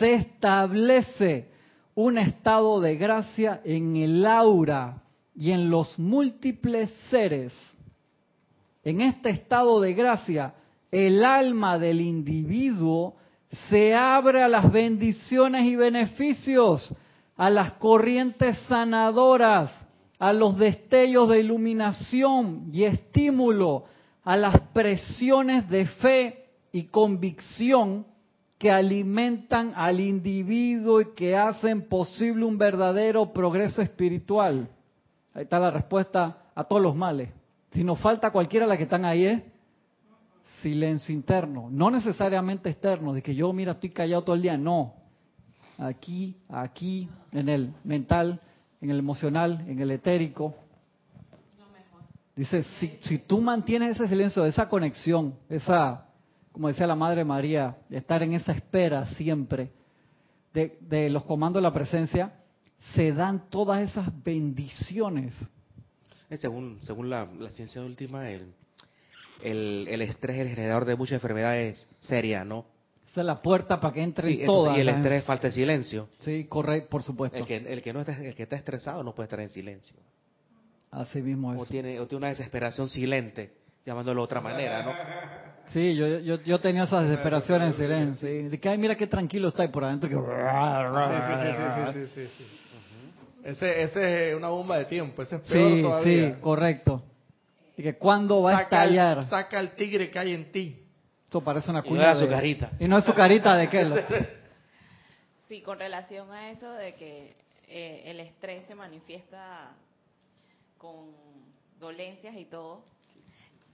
se 0.00 0.14
establece 0.14 1.48
un 1.94 2.18
estado 2.18 2.80
de 2.80 2.96
gracia 2.96 3.60
en 3.64 3.94
el 3.94 4.26
aura 4.26 5.00
y 5.36 5.52
en 5.52 5.70
los 5.70 5.96
múltiples 5.96 6.90
seres. 7.08 7.52
En 8.82 9.00
este 9.00 9.30
estado 9.30 9.80
de 9.80 9.94
gracia, 9.94 10.54
el 10.90 11.24
alma 11.24 11.78
del 11.78 12.00
individuo 12.00 13.14
se 13.68 13.94
abre 13.94 14.42
a 14.42 14.48
las 14.48 14.72
bendiciones 14.72 15.64
y 15.66 15.76
beneficios, 15.76 16.94
a 17.36 17.50
las 17.50 17.72
corrientes 17.72 18.58
sanadoras, 18.68 19.70
a 20.18 20.32
los 20.32 20.56
destellos 20.56 21.28
de 21.28 21.40
iluminación 21.40 22.70
y 22.72 22.84
estímulo, 22.84 23.84
a 24.24 24.36
las 24.36 24.58
presiones 24.72 25.68
de 25.68 25.86
fe 25.86 26.46
y 26.72 26.84
convicción 26.84 28.06
que 28.56 28.70
alimentan 28.70 29.72
al 29.74 30.00
individuo 30.00 31.00
y 31.00 31.14
que 31.14 31.36
hacen 31.36 31.88
posible 31.88 32.44
un 32.44 32.56
verdadero 32.56 33.32
progreso 33.32 33.82
espiritual. 33.82 34.68
Ahí 35.34 35.42
está 35.42 35.58
la 35.58 35.72
respuesta 35.72 36.44
a 36.54 36.64
todos 36.64 36.80
los 36.80 36.94
males. 36.94 37.28
Si 37.72 37.82
nos 37.82 37.98
falta 37.98 38.30
cualquiera 38.30 38.66
las 38.66 38.76
que 38.78 38.84
están 38.84 39.04
ahí, 39.04 39.26
¿eh? 39.26 39.51
Silencio 40.62 41.14
interno, 41.14 41.68
no 41.70 41.90
necesariamente 41.90 42.70
externo, 42.70 43.12
de 43.12 43.22
que 43.22 43.34
yo, 43.34 43.52
mira, 43.52 43.72
estoy 43.72 43.90
callado 43.90 44.22
todo 44.22 44.36
el 44.36 44.42
día, 44.42 44.56
no. 44.56 44.94
Aquí, 45.78 46.36
aquí, 46.48 47.08
en 47.32 47.48
el 47.48 47.74
mental, 47.84 48.40
en 48.80 48.90
el 48.90 48.98
emocional, 48.98 49.64
en 49.68 49.78
el 49.78 49.90
etérico. 49.90 50.54
Dice, 52.34 52.64
si, 52.78 52.96
si 53.00 53.18
tú 53.18 53.40
mantienes 53.40 53.96
ese 53.96 54.08
silencio, 54.08 54.46
esa 54.46 54.68
conexión, 54.68 55.34
esa, 55.48 56.06
como 56.52 56.68
decía 56.68 56.86
la 56.86 56.96
Madre 56.96 57.24
María, 57.24 57.76
estar 57.90 58.22
en 58.22 58.32
esa 58.34 58.52
espera 58.52 59.04
siempre 59.14 59.72
de, 60.52 61.10
los 61.10 61.24
comandos 61.24 61.60
de 61.60 61.68
la 61.68 61.74
presencia, 61.74 62.32
se 62.94 63.12
dan 63.12 63.48
todas 63.50 63.88
esas 63.88 64.08
bendiciones. 64.22 65.34
Según, 66.30 66.78
según 66.82 67.10
la, 67.10 67.26
la 67.38 67.50
ciencia 67.50 67.82
última, 67.82 68.30
el, 68.30 68.54
el, 69.42 69.86
el 69.88 70.02
estrés 70.02 70.36
es 70.36 70.42
el 70.42 70.48
generador 70.48 70.84
de 70.84 70.96
muchas 70.96 71.14
enfermedades 71.14 71.86
serias, 72.00 72.46
¿no? 72.46 72.66
Esa 73.10 73.20
es 73.20 73.26
la 73.26 73.42
puerta 73.42 73.78
para 73.78 73.92
que 73.92 74.02
entren 74.02 74.46
todas. 74.46 74.76
y 74.76 74.80
el 74.80 74.88
estrés 74.88 75.22
falta 75.24 75.48
de 75.48 75.52
silencio. 75.52 76.08
Sí, 76.20 76.46
correcto, 76.48 76.88
por 76.88 77.02
supuesto. 77.02 77.36
El 77.36 77.44
que, 77.44 77.56
el 77.56 77.82
que 77.82 77.92
no 77.92 78.00
está, 78.00 78.16
el 78.16 78.34
que 78.34 78.44
está 78.44 78.56
estresado 78.56 79.02
no 79.02 79.14
puede 79.14 79.26
estar 79.26 79.40
en 79.40 79.50
silencio. 79.50 79.96
Así 80.90 81.20
mismo 81.20 81.52
es. 81.52 81.60
O 81.60 81.66
tiene, 81.66 82.00
o 82.00 82.06
tiene 82.06 82.18
una 82.20 82.28
desesperación 82.28 82.88
silente 82.88 83.52
llamándolo 83.84 84.22
de 84.22 84.24
otra 84.24 84.40
manera, 84.40 84.82
¿no? 84.82 84.92
Sí, 85.72 85.94
yo, 85.94 86.18
yo, 86.18 86.42
yo 86.42 86.60
tenía 86.60 86.82
esas 86.82 87.08
desesperaciones 87.08 87.68
en 87.68 87.74
silencio. 87.74 88.50
De 88.50 88.60
que, 88.60 88.68
ay, 88.68 88.76
mira 88.76 88.94
qué 88.94 89.06
tranquilo 89.06 89.48
está 89.48 89.62
ahí 89.62 89.68
por 89.68 89.84
adentro. 89.84 90.10
Que... 90.10 90.16
Sí, 91.92 92.06
sí, 92.06 92.26
sí, 92.26 92.30
sí, 92.36 92.44
Ese, 93.44 93.82
ese 93.82 94.30
es 94.30 94.36
una 94.36 94.48
bomba 94.48 94.76
de 94.76 94.84
tiempo, 94.84 95.22
ese 95.22 95.36
es 95.36 95.42
peor 95.42 95.72
sí, 95.72 95.82
todavía. 95.82 96.34
Sí, 96.34 96.40
correcto. 96.40 97.02
Y 97.82 97.84
que 97.84 97.98
cuándo 97.98 98.42
va 98.42 98.58
a 98.58 98.62
estallar. 98.62 99.26
saca 99.26 99.58
el 99.58 99.74
tigre 99.74 100.08
que 100.08 100.16
hay 100.16 100.34
en 100.34 100.52
ti. 100.52 100.86
Esto 101.24 101.40
parece 101.40 101.68
una 101.68 101.82
cuña. 101.82 102.12
Y 102.12 102.14
no 102.14 102.20
su 102.20 102.28
carita. 102.28 102.70
Y 102.78 102.86
no 102.86 102.98
es 102.98 103.04
su 103.04 103.12
carita 103.12 103.56
de 103.56 103.68
qué. 103.68 104.28
sí, 105.48 105.62
con 105.62 105.80
relación 105.80 106.30
a 106.30 106.50
eso 106.50 106.70
de 106.74 106.94
que 106.94 107.34
eh, 107.66 108.04
el 108.06 108.20
estrés 108.20 108.68
se 108.68 108.76
manifiesta 108.76 109.72
con 110.78 111.10
dolencias 111.80 112.36
y 112.36 112.44
todo. 112.44 112.84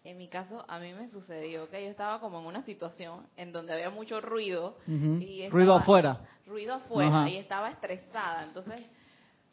En 0.05 0.17
mi 0.17 0.29
caso, 0.29 0.65
a 0.67 0.79
mí 0.79 0.95
me 0.95 1.11
sucedió 1.11 1.69
que 1.69 1.85
yo 1.85 1.91
estaba 1.91 2.19
como 2.19 2.41
en 2.41 2.47
una 2.47 2.63
situación 2.63 3.27
en 3.37 3.53
donde 3.53 3.75
había 3.75 3.91
mucho 3.91 4.23
ruido. 4.23 4.79
y 4.87 5.51
ruido 5.51 5.75
afuera. 5.75 6.21
Ruido 6.47 6.73
afuera 6.73 7.29
y 7.29 7.37
estaba 7.37 7.69
estresada. 7.69 8.45
Entonces, 8.45 8.81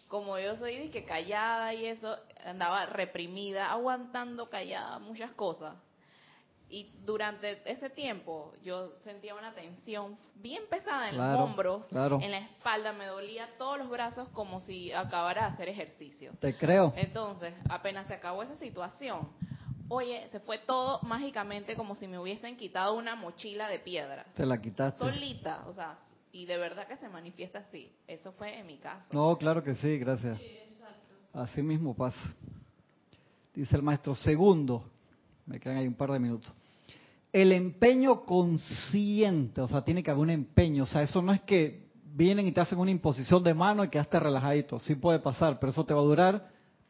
como 0.08 0.39
yo 0.39 0.56
soy 0.56 0.88
que 0.91 1.03
callada 1.03 1.74
y 1.74 1.88
eso, 1.88 2.16
andaba 2.46 2.86
reprimida, 2.86 3.72
aguantando 3.72 4.50
callada 4.50 5.00
muchas 5.00 5.32
cosas. 5.32 5.76
Y 6.68 6.89
durante 7.06 7.62
ese 7.72 7.89
tiempo 7.89 8.54
yo 8.64 8.93
sentía 9.04 9.36
una 9.36 9.54
tensión 9.54 10.18
bien 10.36 10.64
pesada 10.70 11.10
en 11.10 11.18
los 11.18 11.39
hombros, 11.39 11.86
en 11.91 12.32
la 12.32 12.39
espalda, 12.39 12.91
me 12.91 13.06
dolía 13.06 13.48
todos 13.58 13.78
los 13.78 13.89
brazos 13.89 14.28
como 14.30 14.62
si 14.62 14.91
acabara 14.91 15.43
de 15.43 15.54
hacer 15.54 15.70
ejercicio. 15.70 16.34
Te 16.39 16.58
creo. 16.58 16.91
Entonces, 16.96 17.54
apenas 17.70 18.08
se 18.08 18.16
acabó 18.16 18.41
esa 18.41 18.58
situación, 18.58 19.30
oye, 19.89 20.28
se 20.32 20.39
fue 20.39 20.58
todo 20.58 21.00
mágicamente 21.04 21.76
como 21.76 21.96
si 21.96 22.08
me 22.08 22.18
hubiesen 22.18 22.58
quitado 22.58 22.96
una 22.96 23.16
mochila 23.16 23.68
de 23.68 23.80
piedra. 23.80 24.26
Te 24.34 24.46
la 24.46 24.60
quitaste. 24.60 24.98
Solita, 24.98 25.66
o 25.68 25.74
sea, 25.74 25.98
y 26.32 26.46
de 26.46 26.58
verdad 26.58 26.88
que 26.88 26.98
se 26.98 27.08
manifiesta 27.08 27.60
así. 27.60 27.91
Eso 28.08 28.32
fue 28.34 28.60
en 28.60 28.66
mi 28.66 28.78
caso. 28.78 29.08
No, 29.14 29.38
claro 29.38 29.64
que 29.64 29.76
sí, 29.76 29.98
gracias. 30.00 30.38
Así 31.36 31.62
mismo 31.62 31.94
pasa. 31.94 32.18
Dice 33.54 33.76
el 33.76 33.84
maestro, 33.84 34.16
segundo, 34.16 34.86
me 35.46 35.60
quedan 35.60 35.78
ahí 35.78 35.88
un 35.88 35.94
par 35.94 36.12
de 36.12 36.20
minutos. 36.20 36.52
El 37.32 37.52
empeño 37.52 38.26
consciente, 38.26 39.62
o 39.62 39.68
sea, 39.68 39.84
tiene 39.84 40.02
que 40.02 40.12
haber 40.12 40.22
un 40.22 40.30
empeño, 40.30 40.84
o 40.84 40.88
sea, 40.88 41.02
eso 41.02 41.22
no 41.22 41.34
es 41.34 41.42
que 41.42 41.86
vienen 42.04 42.48
y 42.48 42.52
te 42.52 42.62
hacen 42.62 42.80
una 42.80 42.92
imposición 42.92 43.44
de 43.44 43.54
mano 43.54 43.84
y 43.84 43.90
quedaste 43.90 44.20
relajadito, 44.20 44.80
sí 44.80 44.96
puede 44.96 45.20
pasar, 45.20 45.60
pero 45.60 45.72
eso 45.72 45.86
te 45.86 45.94
va 45.94 46.00
a 46.00 46.04
durar 46.04 46.50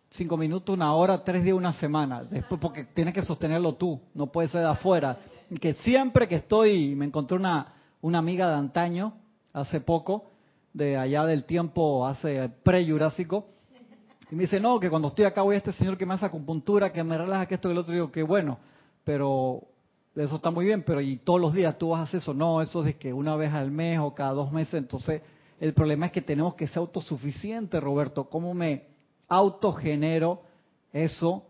cinco 0.09 0.37
minutos, 0.37 0.73
una 0.73 0.93
hora, 0.93 1.23
tres 1.23 1.43
días, 1.43 1.55
una 1.55 1.73
semana, 1.73 2.23
después 2.23 2.61
porque 2.61 2.83
tienes 2.85 3.13
que 3.13 3.23
sostenerlo 3.23 3.73
tú, 3.75 3.99
no 4.13 4.27
puede 4.27 4.47
ser 4.47 4.61
de 4.61 4.67
afuera. 4.67 5.19
Que 5.59 5.73
siempre 5.75 6.27
que 6.27 6.35
estoy, 6.35 6.95
me 6.95 7.05
encontré 7.05 7.37
una, 7.37 7.73
una 8.01 8.19
amiga 8.19 8.47
de 8.47 8.55
antaño, 8.55 9.13
hace 9.53 9.81
poco, 9.81 10.31
de 10.73 10.97
allá 10.97 11.25
del 11.25 11.45
tiempo, 11.45 12.05
hace 12.05 12.49
pre-jurásico, 12.63 13.54
y 14.31 14.35
me 14.35 14.43
dice, 14.43 14.59
no, 14.59 14.79
que 14.79 14.89
cuando 14.89 15.09
estoy 15.09 15.25
acá 15.25 15.41
voy 15.41 15.55
a 15.55 15.57
este 15.57 15.73
señor 15.73 15.97
que 15.97 16.05
me 16.05 16.13
hace 16.13 16.25
acupuntura, 16.25 16.91
que 16.91 17.03
me 17.03 17.17
relaja, 17.17 17.45
que 17.45 17.55
esto 17.55 17.69
y 17.69 17.71
el 17.71 17.77
otro, 17.77 17.93
digo, 17.93 18.11
que 18.11 18.23
bueno, 18.23 18.57
pero 19.03 19.61
eso 20.15 20.37
está 20.37 20.49
muy 20.49 20.65
bien, 20.65 20.83
pero 20.83 21.01
y 21.01 21.17
todos 21.17 21.39
los 21.39 21.53
días 21.53 21.77
tú 21.77 21.89
vas 21.89 21.99
a 21.99 22.03
hacer 22.03 22.21
eso, 22.21 22.33
no, 22.33 22.61
eso 22.61 22.85
es 22.85 22.95
que 22.95 23.13
una 23.13 23.35
vez 23.35 23.53
al 23.53 23.69
mes 23.69 23.99
o 23.99 24.13
cada 24.15 24.31
dos 24.31 24.51
meses, 24.51 24.75
entonces 24.75 25.21
el 25.59 25.73
problema 25.73 26.07
es 26.07 26.11
que 26.11 26.21
tenemos 26.21 26.55
que 26.55 26.67
ser 26.67 26.79
autosuficientes, 26.79 27.81
Roberto, 27.81 28.29
¿cómo 28.29 28.53
me 28.53 28.87
autogenero 29.27 30.41
eso, 30.91 31.43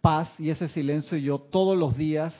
paz 0.00 0.32
y 0.38 0.50
ese 0.50 0.68
silencio 0.68 1.18
y 1.18 1.22
yo 1.22 1.38
todos 1.38 1.76
los 1.76 1.96
días? 1.96 2.34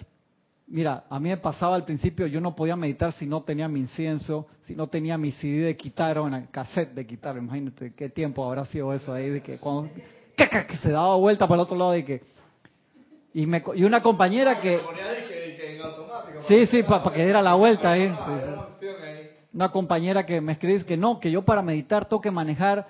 Mira, 0.67 1.05
a 1.11 1.21
mí 1.21 1.29
me 1.29 1.37
pasaba 1.37 1.77
al 1.77 1.85
principio, 1.85 2.27
yo 2.27 2.41
no 2.41 2.57
podía 2.57 2.75
meditar 2.75 3.13
si 3.13 3.27
no 3.27 3.43
tenía 3.43 3.69
mi 3.69 3.81
incienso, 3.81 4.47
si 4.63 4.75
no 4.75 4.87
tenía 4.87 5.19
mi 5.19 5.33
CD 5.33 5.61
de 5.61 5.77
quitar 5.77 6.19
o 6.19 6.27
el 6.27 6.49
cassette 6.51 6.95
de 6.95 7.07
quitar, 7.07 7.37
imagínate 7.37 7.93
qué 7.95 8.09
tiempo 8.09 8.45
habrá 8.47 8.65
sido 8.65 8.93
eso 8.95 9.13
ahí, 9.13 9.29
de 9.29 9.43
que 9.43 9.59
cuando 9.59 9.91
que 10.37 10.77
se 10.83 10.91
daba 10.91 11.17
vuelta 11.17 11.47
para 11.47 11.61
el 11.61 11.65
otro 11.65 11.77
lado 11.77 11.93
de 11.93 12.05
que... 12.05 12.23
Y, 13.35 13.47
me, 13.47 13.63
y 13.75 13.85
una 13.85 14.03
compañera 14.03 14.61
que... 14.61 14.81
Sí, 16.49 16.67
sí, 16.67 16.83
para 16.83 17.13
que 17.13 17.25
diera 17.25 17.43
la 17.43 17.55
vuelta 17.55 17.93
ahí. 17.93 18.13
Una 19.53 19.71
compañera 19.71 20.25
que 20.25 20.41
me 20.41 20.53
escribe 20.53 20.85
que 20.85 20.97
no, 20.97 21.21
que 21.21 21.31
yo 21.31 21.43
para 21.43 21.63
meditar 21.63 22.07
tengo 22.07 22.21
que 22.21 22.31
manejar 22.31 22.87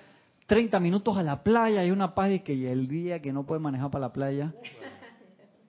30 0.46 0.78
minutos 0.80 1.16
a 1.16 1.22
la 1.22 1.42
playa 1.42 1.84
y 1.84 1.90
una 1.90 2.14
paz 2.14 2.30
y 2.30 2.40
que 2.40 2.70
el 2.70 2.88
día 2.88 3.20
que 3.20 3.32
no 3.32 3.44
puede 3.44 3.60
manejar 3.60 3.90
para 3.90 4.06
la 4.06 4.12
playa. 4.12 4.52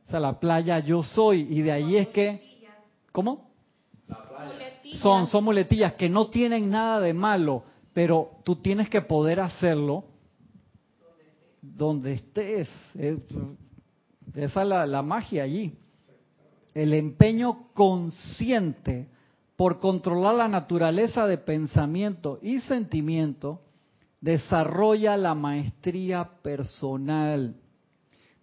O 0.08 0.12
sea, 0.12 0.20
la 0.20 0.40
playa 0.40 0.80
yo 0.80 1.04
soy 1.04 1.48
y 1.50 1.62
de 1.62 1.72
ahí 1.72 1.98
es 1.98 2.08
que... 2.10 2.56
¿Cómo? 3.12 3.50
Son, 4.94 5.26
son 5.28 5.44
muletillas 5.44 5.94
que 5.94 6.10
no 6.10 6.28
tienen 6.28 6.70
nada 6.70 7.00
de 7.00 7.14
malo, 7.14 7.64
pero 7.94 8.38
tú 8.44 8.58
tienes 8.58 8.90
que 8.90 9.02
poder 9.02 9.40
hacerlo 9.40 10.06
donde 11.62 12.14
estés. 12.14 12.70
Esa 14.36 14.62
es 14.62 14.68
la 14.68 15.02
magia 15.02 15.44
allí 15.44 15.78
el 16.76 16.94
empeño 16.94 17.70
consciente 17.74 19.08
por 19.56 19.80
controlar 19.80 20.36
la 20.36 20.48
naturaleza 20.50 21.26
de 21.26 21.38
pensamiento 21.38 22.38
y 22.42 22.60
sentimiento 22.60 23.62
desarrolla 24.20 25.16
la 25.16 25.34
maestría 25.34 26.30
personal. 26.44 27.56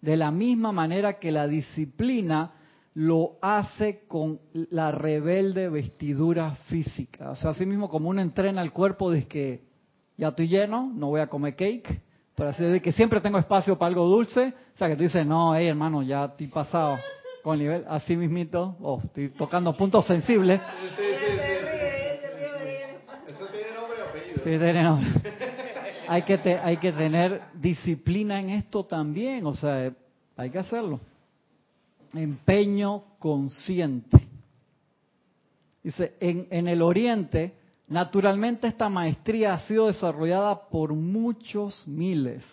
De 0.03 0.17
la 0.17 0.31
misma 0.31 0.73
manera 0.73 1.13
que 1.13 1.31
la 1.31 1.47
disciplina 1.47 2.51
lo 2.95 3.37
hace 3.41 4.01
con 4.05 4.41
la 4.51 4.91
rebelde 4.91 5.69
vestidura 5.69 6.55
física. 6.65 7.31
O 7.31 7.37
sea, 7.37 7.51
así 7.51 7.65
mismo 7.65 7.87
como 7.87 8.09
uno 8.09 8.19
entrena 8.19 8.61
el 8.61 8.73
cuerpo 8.73 9.09
de 9.09 9.25
que 9.29 9.63
ya 10.17 10.27
estoy 10.27 10.49
lleno, 10.49 10.91
no 10.93 11.07
voy 11.07 11.21
a 11.21 11.27
comer 11.27 11.55
cake, 11.55 12.01
pero 12.35 12.49
así 12.49 12.65
de 12.65 12.81
que 12.81 12.91
siempre 12.91 13.21
tengo 13.21 13.37
espacio 13.37 13.77
para 13.77 13.87
algo 13.87 14.05
dulce, 14.05 14.53
o 14.75 14.77
sea 14.77 14.89
que 14.89 14.97
tú 14.97 15.03
dices, 15.03 15.25
no, 15.25 15.55
hey 15.55 15.67
hermano, 15.67 16.03
ya 16.03 16.25
estoy 16.25 16.47
pasado 16.47 16.97
con 17.41 17.57
nivel 17.57 17.85
así 17.87 18.17
mismito, 18.17 18.75
oh, 18.81 18.99
estoy 19.05 19.29
tocando 19.29 19.71
puntos 19.77 20.05
sensibles. 20.05 20.59
Sí, 20.97 21.03
Eso 23.25 23.45
tiene 23.45 23.73
nombre 23.73 23.99
y 23.99 24.01
apellido. 24.01 24.35
Sí, 24.35 24.43
tiene 24.43 24.83
nombre. 24.83 25.32
Hay, 26.07 26.23
que 26.23 26.59
hay 26.61 26.77
que 26.77 26.91
tener 26.91 27.41
disciplina 27.53 28.39
en 28.39 28.49
esto 28.51 28.83
también, 28.83 29.45
o 29.45 29.53
sea, 29.53 29.93
hay 30.35 30.49
que 30.49 30.59
hacerlo. 30.59 30.99
Empeño 32.13 33.03
consciente. 33.19 34.17
Dice, 35.83 36.15
en, 36.19 36.47
en 36.51 36.67
el 36.67 36.81
Oriente, 36.81 37.53
naturalmente 37.87 38.67
esta 38.67 38.89
maestría 38.89 39.53
ha 39.53 39.67
sido 39.67 39.87
desarrollada 39.87 40.69
por 40.69 40.93
muchos 40.93 41.87
miles 41.87 42.43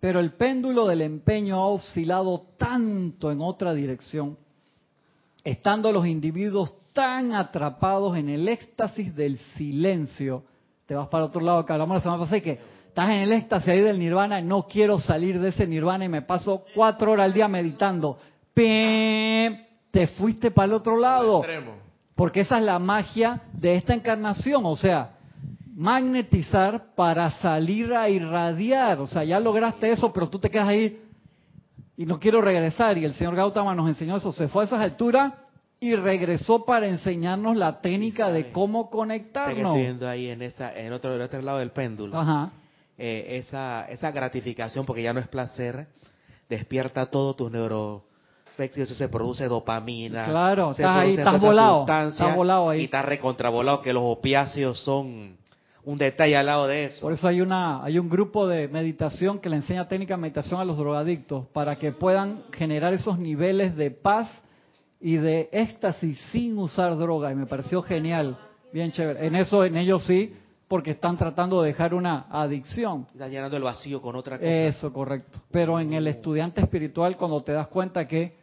pero 0.00 0.20
el 0.20 0.32
péndulo 0.32 0.86
del 0.86 1.02
empeño 1.02 1.56
ha 1.56 1.66
oscilado 1.66 2.42
tanto 2.56 3.32
en 3.32 3.40
otra 3.40 3.74
dirección, 3.74 4.38
estando 5.42 5.90
los 5.90 6.06
individuos 6.06 6.74
tan 6.92 7.34
atrapados 7.34 8.16
en 8.16 8.28
el 8.28 8.48
éxtasis 8.48 9.14
del 9.14 9.38
silencio. 9.56 10.44
Te 10.88 10.94
vas 10.94 11.08
para 11.08 11.26
otro 11.26 11.42
lado, 11.42 11.66
que 11.66 11.72
hablamos 11.74 11.96
la 11.96 12.00
semana 12.00 12.22
pasada, 12.22 12.40
que 12.40 12.58
estás 12.88 13.10
en 13.10 13.16
el 13.16 13.32
éxtasis 13.32 13.68
ahí 13.68 13.80
del 13.80 13.98
nirvana, 13.98 14.40
y 14.40 14.42
no 14.42 14.66
quiero 14.66 14.98
salir 14.98 15.38
de 15.38 15.50
ese 15.50 15.66
nirvana 15.66 16.06
y 16.06 16.08
me 16.08 16.22
paso 16.22 16.64
cuatro 16.74 17.12
horas 17.12 17.26
al 17.26 17.34
día 17.34 17.46
meditando. 17.46 18.18
Te 18.54 20.06
fuiste 20.16 20.50
para 20.50 20.64
el 20.64 20.72
otro 20.72 20.96
lado. 20.96 21.42
Porque 22.14 22.40
esa 22.40 22.56
es 22.56 22.64
la 22.64 22.78
magia 22.78 23.42
de 23.52 23.74
esta 23.74 23.92
encarnación, 23.92 24.64
o 24.64 24.76
sea, 24.76 25.10
magnetizar 25.76 26.94
para 26.94 27.32
salir 27.32 27.92
a 27.92 28.08
irradiar. 28.08 28.98
O 29.00 29.06
sea, 29.06 29.24
ya 29.24 29.38
lograste 29.38 29.92
eso, 29.92 30.10
pero 30.10 30.30
tú 30.30 30.38
te 30.38 30.48
quedas 30.48 30.68
ahí 30.68 31.02
y 31.98 32.06
no 32.06 32.18
quiero 32.18 32.40
regresar. 32.40 32.96
Y 32.96 33.04
el 33.04 33.12
señor 33.12 33.36
Gautama 33.36 33.74
nos 33.74 33.88
enseñó 33.88 34.16
eso. 34.16 34.32
Se 34.32 34.48
fue 34.48 34.62
a 34.62 34.66
esas 34.66 34.80
alturas 34.80 35.34
y 35.80 35.94
regresó 35.94 36.64
para 36.64 36.88
enseñarnos 36.88 37.56
la 37.56 37.80
técnica 37.80 38.30
de 38.30 38.50
cómo 38.50 38.90
conectarnos. 38.90 39.58
Estoy 39.58 39.82
viendo 39.82 40.08
ahí 40.08 40.28
en, 40.28 40.42
esa, 40.42 40.76
en 40.76 40.92
otro, 40.92 41.22
otro 41.22 41.42
lado 41.42 41.58
del 41.58 41.70
péndulo. 41.70 42.18
Ajá. 42.18 42.50
Eh, 42.96 43.38
esa, 43.38 43.86
esa 43.88 44.10
gratificación, 44.10 44.84
porque 44.84 45.02
ya 45.02 45.12
no 45.12 45.20
es 45.20 45.28
placer, 45.28 45.86
despierta 46.48 47.06
todo 47.06 47.34
tus 47.34 47.50
neuro 47.50 48.08
se 48.56 49.08
produce 49.08 49.46
dopamina. 49.46 50.24
Claro, 50.24 50.72
estás 50.72 50.96
ahí, 50.96 51.14
estás 51.14 51.40
volado, 51.40 51.86
estás 52.08 52.34
volado 52.34 52.70
ahí. 52.70 52.80
Y 52.80 52.84
estás 52.84 53.04
recontravolado, 53.04 53.82
que 53.82 53.92
los 53.92 54.02
opiáceos 54.04 54.80
son 54.80 55.36
un 55.84 55.98
detalle 55.98 56.36
al 56.36 56.46
lado 56.46 56.66
de 56.66 56.86
eso. 56.86 57.00
Por 57.00 57.12
eso 57.12 57.28
hay 57.28 57.40
una 57.40 57.84
hay 57.84 57.98
un 58.00 58.08
grupo 58.08 58.48
de 58.48 58.66
meditación 58.66 59.38
que 59.38 59.48
le 59.48 59.56
enseña 59.56 59.86
técnica 59.86 60.14
de 60.14 60.22
meditación 60.22 60.60
a 60.60 60.64
los 60.64 60.76
drogadictos 60.76 61.46
para 61.52 61.76
que 61.76 61.92
puedan 61.92 62.42
generar 62.52 62.92
esos 62.92 63.18
niveles 63.18 63.76
de 63.76 63.92
paz 63.92 64.28
y 65.00 65.16
de 65.16 65.48
éxtasis 65.52 66.18
sin 66.32 66.58
usar 66.58 66.96
droga 66.96 67.30
y 67.30 67.34
me 67.34 67.46
pareció 67.46 67.82
genial, 67.82 68.38
bien 68.72 68.92
chévere. 68.92 69.26
En 69.26 69.34
eso 69.34 69.64
en 69.64 69.76
ellos 69.76 70.04
sí 70.04 70.34
porque 70.66 70.90
están 70.90 71.16
tratando 71.16 71.62
de 71.62 71.68
dejar 71.68 71.94
una 71.94 72.26
adicción. 72.30 73.06
Están 73.12 73.30
llenando 73.30 73.56
el 73.56 73.62
vacío 73.62 74.02
con 74.02 74.16
otra 74.16 74.36
cosa. 74.38 74.50
Eso, 74.50 74.92
correcto. 74.92 75.40
Pero 75.50 75.80
en 75.80 75.94
el 75.94 76.06
estudiante 76.06 76.60
espiritual 76.60 77.16
cuando 77.16 77.42
te 77.42 77.52
das 77.52 77.68
cuenta 77.68 78.06
que 78.06 78.38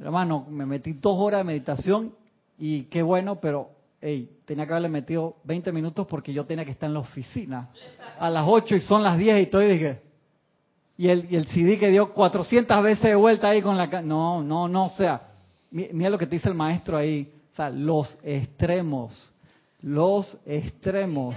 Hermano, 0.00 0.46
me 0.48 0.64
metí 0.64 0.94
dos 0.94 1.18
horas 1.18 1.40
de 1.40 1.44
meditación 1.44 2.14
y 2.58 2.84
qué 2.84 3.02
bueno, 3.02 3.38
pero 3.38 3.68
hey, 4.00 4.38
tenía 4.46 4.66
que 4.66 4.72
haberle 4.72 4.88
metido 4.88 5.36
20 5.44 5.72
minutos 5.72 6.06
porque 6.06 6.32
yo 6.32 6.46
tenía 6.46 6.64
que 6.64 6.70
estar 6.70 6.88
en 6.88 6.94
la 6.94 7.00
oficina 7.00 7.68
a 8.18 8.30
las 8.30 8.44
8 8.48 8.76
y 8.76 8.80
son 8.80 9.02
las 9.02 9.18
10 9.18 9.42
y 9.42 9.50
todo 9.50 9.62
y 9.62 9.66
dije, 9.66 10.00
y 10.96 11.08
el, 11.08 11.26
y 11.30 11.36
el 11.36 11.46
CD 11.48 11.78
que 11.78 11.90
dio 11.90 12.14
400 12.14 12.82
veces 12.82 13.04
de 13.04 13.14
vuelta 13.14 13.50
ahí 13.50 13.60
con 13.60 13.76
la... 13.76 13.86
No, 14.00 14.42
no, 14.42 14.68
no, 14.68 14.86
o 14.86 14.90
sea, 14.90 15.20
mira 15.70 16.10
lo 16.10 16.18
que 16.18 16.26
te 16.26 16.36
dice 16.36 16.48
el 16.48 16.54
maestro 16.54 16.96
ahí, 16.96 17.32
o 17.52 17.56
sea, 17.56 17.70
los 17.70 18.18
extremos, 18.22 19.32
los 19.80 20.38
extremos 20.46 21.36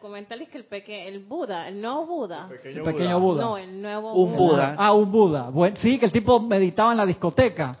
documental 0.00 0.40
es 0.40 0.48
que 0.48 0.56
el 0.56 0.64
peque, 0.64 1.08
el 1.08 1.20
Buda, 1.20 1.68
el 1.68 1.80
nuevo 1.80 2.06
Buda. 2.06 2.48
El 2.64 2.82
pequeño, 2.82 3.20
Buda. 3.20 3.42
No, 3.42 3.58
el 3.58 3.82
nuevo 3.82 4.14
un 4.14 4.34
Buda. 4.34 4.74
Ah, 4.78 4.92
un 4.94 5.12
Buda. 5.12 5.50
Bueno, 5.50 5.76
sí, 5.76 5.98
que 5.98 6.06
el 6.06 6.12
tipo 6.12 6.40
meditaba 6.40 6.92
en 6.92 6.96
la 6.96 7.06
discoteca. 7.06 7.76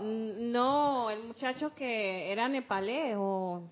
No, 0.00 1.08
el 1.08 1.24
muchacho 1.24 1.72
que 1.74 2.30
era 2.30 2.48
nepalés 2.48 3.14
o 3.16 3.62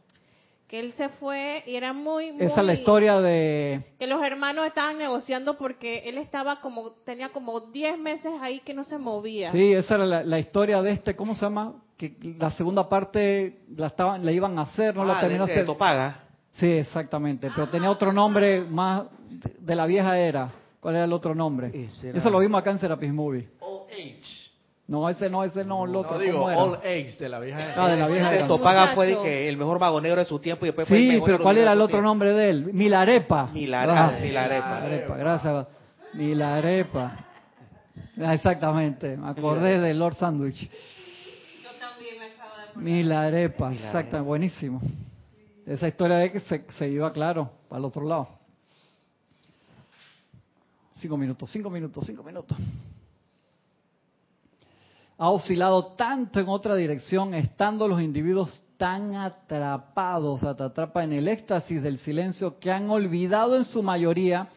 que 0.70 0.78
él 0.78 0.92
se 0.92 1.08
fue 1.08 1.64
y 1.66 1.74
era 1.74 1.92
muy, 1.92 2.30
muy, 2.30 2.46
Esa 2.46 2.60
es 2.60 2.66
la 2.66 2.74
historia 2.74 3.20
de... 3.20 3.82
Que 3.98 4.06
los 4.06 4.22
hermanos 4.22 4.64
estaban 4.68 4.98
negociando 4.98 5.58
porque 5.58 6.08
él 6.08 6.16
estaba 6.16 6.60
como, 6.60 6.92
tenía 7.04 7.30
como 7.30 7.58
10 7.58 7.98
meses 7.98 8.30
ahí 8.40 8.60
que 8.60 8.72
no 8.72 8.84
se 8.84 8.96
movía. 8.96 9.50
Sí, 9.50 9.72
esa 9.72 9.96
era 9.96 10.22
la, 10.22 10.38
historia 10.38 10.80
de 10.80 10.92
este, 10.92 11.16
¿cómo 11.16 11.34
se 11.34 11.40
llama? 11.40 11.74
Que 11.96 12.14
la 12.38 12.52
segunda 12.52 12.88
parte 12.88 13.62
la 13.74 13.88
estaban, 13.88 14.24
la 14.24 14.30
iban 14.30 14.56
a 14.60 14.62
hacer, 14.62 14.94
no 14.94 15.04
la 15.04 15.18
ah, 15.18 15.20
terminó 15.20 15.44
de, 15.44 15.54
hacer. 15.54 15.66
Topaga. 15.66 16.22
Sí, 16.52 16.70
exactamente, 16.70 17.50
pero 17.52 17.68
tenía 17.68 17.90
otro 17.90 18.12
nombre 18.12 18.60
más 18.60 19.06
de 19.58 19.74
la 19.74 19.86
vieja 19.86 20.16
era. 20.20 20.52
¿Cuál 20.78 20.94
era 20.94 21.04
el 21.04 21.12
otro 21.12 21.34
nombre? 21.34 21.72
Eso 21.74 22.30
lo 22.30 22.38
vimos 22.38 22.60
acá 22.60 22.70
en 22.70 22.78
Serapis 22.78 23.12
Movie. 23.12 23.48
All 23.58 23.86
Age. 23.90 24.49
No, 24.90 25.08
ese 25.08 25.30
no, 25.30 25.44
ese 25.44 25.64
no, 25.64 25.84
el 25.84 25.94
otro. 25.94 26.18
No, 26.18 26.18
digo, 26.18 26.46
All 26.46 26.74
Age 26.78 27.14
de 27.16 27.28
la 27.28 27.38
vieja. 27.38 27.74
Ah, 27.76 27.88
de 27.90 27.96
la 27.96 28.08
vieja 28.08 28.34
era. 28.34 28.48
Topaga 28.48 28.88
fue 28.88 29.16
que 29.22 29.48
el 29.48 29.56
mejor 29.56 29.78
mago 29.78 30.00
negro 30.00 30.18
de 30.18 30.26
su 30.26 30.40
tiempo 30.40 30.66
y 30.66 30.70
después 30.70 30.88
fue 30.88 30.96
Sí, 30.96 31.10
el 31.10 31.22
pero 31.22 31.38
¿cuál 31.38 31.58
era 31.58 31.74
el 31.74 31.80
otro 31.80 32.02
nombre 32.02 32.32
de 32.32 32.50
él? 32.50 32.74
Milarepa. 32.74 33.50
Milarepa. 33.52 34.06
Ah, 34.06 34.18
Milarepa. 34.20 34.80
Milarepa, 34.80 35.16
gracias. 35.16 35.66
Milarepa. 36.14 37.16
Ah, 38.20 38.34
exactamente, 38.34 39.16
me 39.16 39.28
acordé 39.28 39.78
de 39.78 39.94
Lord 39.94 40.16
Sandwich. 40.16 40.68
Yo 40.68 41.70
también 41.78 42.18
me 42.18 42.24
acabo 42.24 42.56
de 42.56 42.62
acordar. 42.62 42.82
Milarepa, 42.82 43.72
exacto, 43.72 44.24
buenísimo. 44.24 44.80
Esa 45.66 45.86
historia 45.86 46.16
de 46.16 46.32
que 46.32 46.40
se, 46.40 46.88
iba 46.88 47.12
claro 47.12 47.48
para 47.68 47.78
el 47.78 47.84
otro 47.84 48.04
lado. 48.04 48.28
Cinco 50.94 51.16
minutos, 51.16 51.48
cinco 51.48 51.70
minutos, 51.70 52.04
cinco 52.04 52.24
minutos. 52.24 52.58
Ha 55.22 55.28
oscilado 55.28 55.88
tanto 55.98 56.40
en 56.40 56.48
otra 56.48 56.74
dirección, 56.76 57.34
estando 57.34 57.86
los 57.86 58.00
individuos 58.00 58.62
tan 58.78 59.16
atrapados, 59.16 60.42
atrapa 60.42 61.04
en 61.04 61.12
el 61.12 61.28
éxtasis 61.28 61.82
del 61.82 61.98
silencio, 61.98 62.58
que 62.58 62.70
han 62.70 62.88
olvidado 62.88 63.58
en 63.58 63.66
su 63.66 63.82
mayoría 63.82 64.48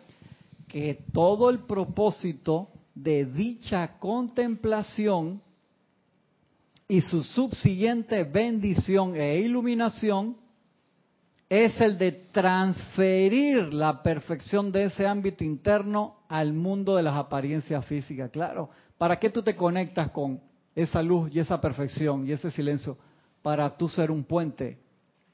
que 0.70 1.04
todo 1.12 1.50
el 1.50 1.60
propósito 1.66 2.70
de 2.96 3.26
dicha 3.26 4.00
contemplación 4.00 5.42
y 6.88 7.02
su 7.02 7.24
subsiguiente 7.24 8.24
bendición 8.24 9.18
e 9.18 9.40
iluminación 9.40 10.38
es 11.50 11.78
el 11.82 11.98
de 11.98 12.14
transferir 12.32 13.74
la 13.74 14.02
perfección 14.02 14.72
de 14.72 14.86
ese 14.86 15.06
ámbito 15.06 15.44
interno 15.44 16.20
al 16.30 16.54
mundo 16.54 16.96
de 16.96 17.04
las 17.04 17.18
apariencias 17.18 17.86
físicas. 17.86 18.32
Claro, 18.32 18.70
¿para 18.98 19.20
qué 19.20 19.30
tú 19.30 19.44
te 19.44 19.58
conectas 19.58 20.10
con 20.12 20.53
esa 20.76 21.02
luz 21.02 21.30
y 21.34 21.40
esa 21.40 21.60
perfección 21.60 22.28
y 22.28 22.32
ese 22.32 22.52
silencio? 22.52 22.98
Para 23.42 23.78
tú 23.78 23.90
ser 23.90 24.12
un 24.12 24.24
puente 24.24 24.78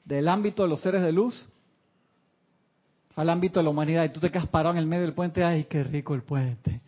del 0.04 0.28
ámbito 0.28 0.62
de 0.62 0.68
los 0.68 0.80
seres 0.80 1.02
de 1.02 1.12
luz 1.12 1.48
al 3.16 3.28
ámbito 3.28 3.60
de 3.60 3.64
la 3.64 3.70
humanidad 3.70 4.04
y 4.04 4.08
tú 4.08 4.20
te 4.20 4.30
quedas 4.30 4.46
parado 4.46 4.74
en 4.74 4.78
el 4.78 4.86
medio 4.86 5.02
del 5.02 5.12
puente, 5.12 5.44
ay, 5.44 5.64
qué 5.64 5.84
rico 5.84 6.14
el 6.14 6.22
puente. 6.22 6.80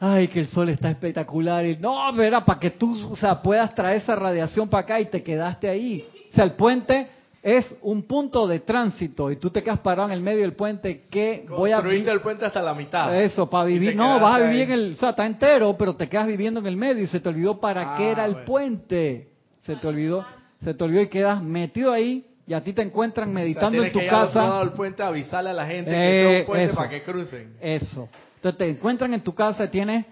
Ay, 0.00 0.28
que 0.28 0.40
el 0.40 0.48
sol 0.48 0.68
está 0.68 0.90
espectacular. 0.90 1.66
Y 1.66 1.76
no, 1.76 2.12
verá, 2.12 2.44
para 2.44 2.60
que 2.60 2.70
tú 2.70 3.10
o 3.10 3.16
sea, 3.16 3.42
puedas 3.42 3.74
traer 3.74 3.98
esa 3.98 4.14
radiación 4.14 4.68
para 4.68 4.82
acá 4.82 5.00
y 5.00 5.06
te 5.06 5.22
quedaste 5.22 5.68
ahí. 5.68 6.06
O 6.30 6.34
sea, 6.34 6.44
el 6.44 6.52
puente 6.52 7.08
es 7.42 7.76
un 7.82 8.02
punto 8.02 8.46
de 8.46 8.60
tránsito 8.60 9.30
y 9.30 9.36
tú 9.36 9.50
te 9.50 9.62
quedas 9.62 9.78
parado 9.78 10.08
en 10.08 10.14
el 10.14 10.20
medio 10.20 10.40
del 10.40 10.54
puente 10.54 11.06
que 11.08 11.46
voy 11.48 11.70
a 11.70 11.76
Construiste 11.76 12.10
el 12.10 12.20
puente 12.20 12.44
hasta 12.44 12.60
la 12.60 12.74
mitad. 12.74 13.14
Eso, 13.20 13.48
para 13.48 13.64
vivir. 13.64 13.94
No, 13.94 14.18
vas 14.18 14.40
a 14.40 14.44
vivir 14.44 14.62
en 14.62 14.72
el, 14.72 14.92
o 14.94 14.96
sea, 14.96 15.10
está 15.10 15.24
entero, 15.24 15.76
pero 15.78 15.94
te 15.94 16.08
quedas 16.08 16.26
viviendo 16.26 16.60
en 16.60 16.66
el 16.66 16.76
medio 16.76 17.04
y 17.04 17.06
se 17.06 17.20
te 17.20 17.28
olvidó 17.28 17.60
para 17.60 17.96
qué 17.96 18.10
era 18.10 18.24
el 18.24 18.38
ah, 18.40 18.44
puente. 18.44 19.28
Se 19.62 19.76
te 19.76 19.86
olvidó, 19.86 20.24
se 20.62 20.74
te 20.74 20.84
olvidó 20.84 21.02
y 21.02 21.08
quedas 21.08 21.42
metido 21.42 21.92
ahí 21.92 22.26
y 22.46 22.54
a 22.54 22.64
ti 22.64 22.72
te 22.72 22.82
encuentran 22.82 23.32
meditando 23.32 23.84
en 23.84 23.92
tu 23.92 24.00
que 24.00 24.06
casa. 24.08 24.60
el 24.62 24.70
puente 24.70 25.02
avisarle 25.02 25.50
a 25.50 25.52
la 25.52 25.66
gente 25.66 25.90
que 25.90 26.38
es 26.38 26.40
un 26.40 26.46
puente 26.46 26.74
para 26.74 26.88
que 26.88 27.02
crucen. 27.02 27.56
Eso. 27.60 28.08
Entonces 28.36 28.58
te 28.58 28.68
encuentran 28.68 29.14
en 29.14 29.20
tu 29.20 29.34
casa 29.34 29.64
y 29.64 29.68
tienes 29.68 30.06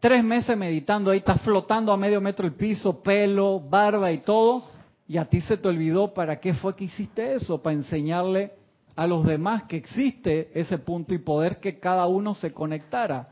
tres 0.00 0.24
meses 0.24 0.56
meditando 0.56 1.10
ahí, 1.10 1.18
estás 1.18 1.40
flotando 1.42 1.92
a 1.92 1.96
medio 1.96 2.20
metro 2.20 2.46
el 2.46 2.54
piso, 2.54 3.02
pelo, 3.02 3.60
barba 3.60 4.10
y 4.10 4.18
todo 4.18 4.75
y 5.08 5.18
a 5.18 5.24
ti 5.26 5.40
se 5.40 5.56
te 5.56 5.68
olvidó 5.68 6.12
para 6.12 6.40
qué 6.40 6.54
fue 6.54 6.74
que 6.74 6.84
hiciste 6.84 7.34
eso, 7.34 7.62
para 7.62 7.74
enseñarle 7.74 8.52
a 8.96 9.06
los 9.06 9.24
demás 9.24 9.64
que 9.64 9.76
existe 9.76 10.50
ese 10.54 10.78
punto 10.78 11.14
y 11.14 11.18
poder 11.18 11.60
que 11.60 11.78
cada 11.78 12.06
uno 12.06 12.34
se 12.34 12.52
conectara. 12.52 13.28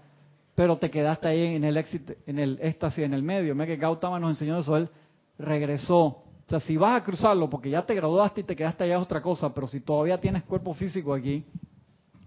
Pero 0.55 0.77
te 0.77 0.91
quedaste 0.91 1.27
ahí 1.27 1.57
en 1.57 1.65
el 1.65 1.77
éxito, 1.77 2.13
en 2.27 2.39
el 2.39 2.59
éxtasis 2.61 3.05
en 3.05 3.15
el 3.15 3.23
medio. 3.23 3.55
Me 3.57 3.67
que 3.67 3.77
Gautama 3.77 4.21
nos 4.21 4.31
enseñó 4.31 4.59
eso, 4.59 4.77
él 4.77 4.89
regresó. 5.37 6.05
O 6.05 6.49
sea, 6.49 6.61
si 6.61 6.77
vas 6.77 7.01
a 7.01 7.05
cruzarlo 7.05 7.51
porque 7.51 7.71
ya 7.71 7.85
te 7.85 7.95
graduaste 7.95 8.43
y 8.43 8.45
te 8.45 8.55
quedaste 8.55 8.85
allá 8.85 8.97
es 8.97 9.03
otra 9.03 9.21
cosa, 9.21 9.53
pero 9.53 9.67
si 9.67 9.81
todavía 9.81 10.21
tienes 10.21 10.45
cuerpo 10.45 10.75
físico 10.75 11.15
aquí, 11.15 11.45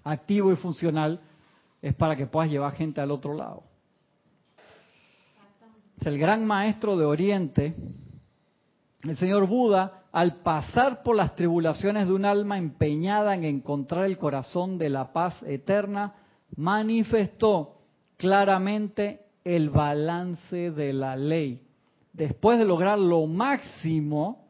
activo 0.03 0.51
y 0.51 0.55
funcional, 0.55 1.21
es 1.81 1.93
para 1.93 2.15
que 2.15 2.25
puedas 2.25 2.49
llevar 2.49 2.73
gente 2.73 2.99
al 2.99 3.11
otro 3.11 3.33
lado. 3.33 3.63
el 6.03 6.17
gran 6.17 6.45
maestro 6.45 6.97
de 6.97 7.05
Oriente, 7.05 7.75
el 9.03 9.17
señor 9.17 9.47
Buda, 9.47 10.03
al 10.11 10.37
pasar 10.37 11.03
por 11.03 11.15
las 11.15 11.35
tribulaciones 11.35 12.07
de 12.07 12.13
un 12.13 12.25
alma 12.25 12.57
empeñada 12.57 13.35
en 13.35 13.45
encontrar 13.45 14.05
el 14.05 14.17
corazón 14.17 14.77
de 14.77 14.89
la 14.89 15.13
paz 15.13 15.41
eterna, 15.43 16.15
manifestó 16.55 17.77
claramente 18.17 19.21
el 19.43 19.69
balance 19.69 20.71
de 20.71 20.93
la 20.93 21.15
ley. 21.15 21.61
Después 22.13 22.57
de 22.57 22.65
lograr 22.65 22.97
lo 22.97 23.27
máximo, 23.27 24.47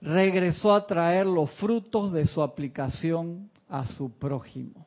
regresó 0.00 0.74
a 0.74 0.86
traer 0.86 1.26
los 1.26 1.50
frutos 1.52 2.12
de 2.12 2.26
su 2.26 2.42
aplicación 2.42 3.50
a 3.68 3.86
su 3.86 4.10
prójimo. 4.18 4.86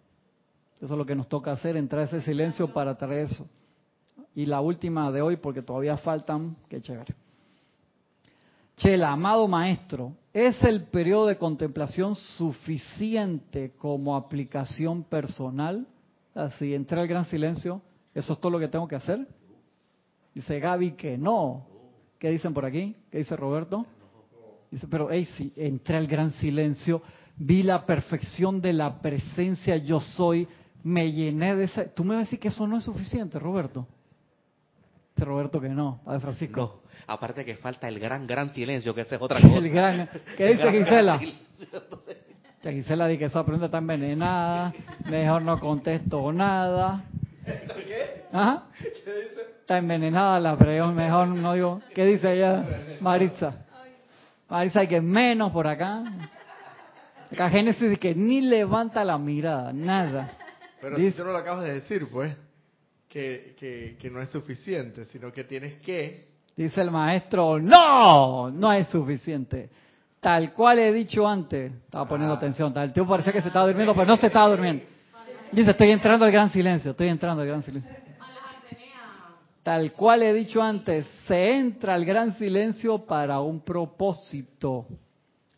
Eso 0.75 0.93
es 0.93 0.97
lo 0.97 1.05
que 1.05 1.15
nos 1.15 1.29
toca 1.29 1.53
hacer, 1.53 1.77
entrar 1.77 2.03
ese 2.03 2.19
silencio 2.19 2.73
para 2.73 2.97
traer 2.97 3.31
eso. 3.31 3.47
Y 4.35 4.45
la 4.45 4.59
última 4.59 5.09
de 5.11 5.21
hoy, 5.21 5.37
porque 5.37 5.61
todavía 5.61 5.95
faltan, 5.95 6.57
qué 6.67 6.81
chévere. 6.81 7.15
Chela, 8.77 9.11
amado 9.11 9.47
maestro, 9.47 10.13
¿es 10.33 10.61
el 10.63 10.85
periodo 10.85 11.27
de 11.27 11.37
contemplación 11.37 12.15
suficiente 12.15 13.73
como 13.77 14.15
aplicación 14.15 15.03
personal? 15.03 15.85
Así, 16.33 16.73
entré 16.73 16.99
al 16.99 17.07
gran 17.07 17.25
silencio, 17.25 17.81
¿eso 18.15 18.33
es 18.33 18.39
todo 18.39 18.51
lo 18.51 18.59
que 18.59 18.67
tengo 18.67 18.87
que 18.87 18.95
hacer? 18.95 19.27
Dice 20.33 20.59
Gaby 20.59 20.93
que 20.93 21.17
no. 21.17 21.67
¿Qué 22.17 22.31
dicen 22.31 22.53
por 22.53 22.65
aquí? 22.65 22.95
¿Qué 23.11 23.19
dice 23.19 23.35
Roberto? 23.35 23.85
Dice, 24.71 24.87
pero 24.87 25.11
hey, 25.11 25.27
si 25.37 25.53
entré 25.55 25.97
al 25.97 26.07
gran 26.07 26.31
silencio, 26.31 27.03
vi 27.37 27.61
la 27.61 27.85
perfección 27.85 28.59
de 28.59 28.73
la 28.73 29.01
presencia 29.01 29.77
yo 29.77 29.99
soy, 29.99 30.47
me 30.83 31.11
llené 31.11 31.55
de 31.55 31.65
esa... 31.65 31.85
¿Tú 31.85 32.03
me 32.03 32.15
vas 32.15 32.21
a 32.21 32.25
decir 32.25 32.39
que 32.39 32.47
eso 32.47 32.65
no 32.65 32.77
es 32.77 32.83
suficiente, 32.83 33.37
Roberto? 33.37 33.85
Dice 35.15 35.25
Roberto 35.25 35.61
que 35.61 35.69
no, 35.69 36.01
a 36.05 36.19
Francisco. 36.19 36.83
Aparte 37.05 37.45
que 37.45 37.55
falta 37.55 37.87
el 37.87 37.99
gran, 37.99 38.25
gran 38.25 38.49
silencio, 38.53 38.95
que 38.95 39.01
ese 39.01 39.15
es 39.15 39.21
otra 39.21 39.39
cosa. 39.41 39.57
El 39.57 39.69
gran, 39.69 40.09
¿Qué 40.37 40.47
dice 40.53 40.71
Gisela? 40.71 41.19
Gisela 42.63 43.07
dice 43.07 43.19
que 43.19 43.25
esa 43.25 43.43
pregunta 43.43 43.65
está 43.65 43.79
envenenada, 43.79 44.73
mejor 45.09 45.41
no 45.41 45.59
contesto 45.59 46.31
nada. 46.31 47.03
¿Qué? 47.45 48.23
¿Ah? 48.31 48.63
¿Qué 48.79 48.87
dice? 48.89 49.41
Está 49.59 49.77
envenenada 49.77 50.39
la 50.39 50.57
pregunta, 50.57 50.93
mejor 50.93 51.27
no 51.27 51.53
digo. 51.53 51.81
¿Qué 51.93 52.05
dice 52.05 52.33
ella? 52.33 52.65
Maritza. 53.01 53.65
Maritza, 54.49 54.79
hay 54.81 54.87
que 54.87 55.01
menos 55.01 55.51
por 55.51 55.67
acá. 55.67 56.03
Acá 57.31 57.49
Génesis 57.49 57.81
dice 57.81 57.97
que 57.97 58.15
ni 58.15 58.41
levanta 58.41 59.03
la 59.03 59.17
mirada, 59.17 59.73
nada. 59.73 60.31
Pero 60.81 60.97
si 60.97 61.11
tú 61.11 61.23
no 61.23 61.31
lo 61.31 61.37
acabas 61.37 61.63
de 61.63 61.75
decir, 61.75 62.07
pues, 62.11 62.35
que, 63.13 63.53
que, 63.59 63.95
que 63.99 64.09
no 64.09 64.19
es 64.19 64.29
suficiente, 64.29 65.05
sino 65.05 65.31
que 65.31 65.43
tienes 65.43 65.75
que 65.81 66.33
Dice 66.55 66.81
el 66.81 66.91
maestro, 66.91 67.59
no, 67.59 68.51
no 68.51 68.71
es 68.73 68.87
suficiente. 68.87 69.69
Tal 70.19 70.53
cual 70.53 70.79
he 70.79 70.93
dicho 70.93 71.27
antes, 71.27 71.71
estaba 71.73 72.07
poniendo 72.07 72.33
ah. 72.33 72.37
atención, 72.37 72.75
el 72.77 72.93
tío 72.93 73.07
parecía 73.07 73.33
que 73.33 73.41
se 73.41 73.47
estaba 73.47 73.65
durmiendo, 73.65 73.93
pero 73.93 74.05
no 74.05 74.17
se 74.17 74.27
estaba 74.27 74.49
durmiendo. 74.49 74.83
Dice, 75.51 75.71
estoy 75.71 75.91
entrando 75.91 76.25
al 76.25 76.31
gran 76.31 76.51
silencio, 76.51 76.91
estoy 76.91 77.07
entrando 77.07 77.41
al 77.41 77.47
gran 77.47 77.63
silencio. 77.63 77.91
tal 79.63 79.91
cual 79.93 80.23
he 80.23 80.33
dicho 80.33 80.61
antes, 80.61 81.07
se 81.27 81.55
entra 81.55 81.95
al 81.95 82.05
gran 82.05 82.35
silencio 82.37 82.99
para 82.99 83.39
un 83.41 83.61
propósito. 83.61 84.85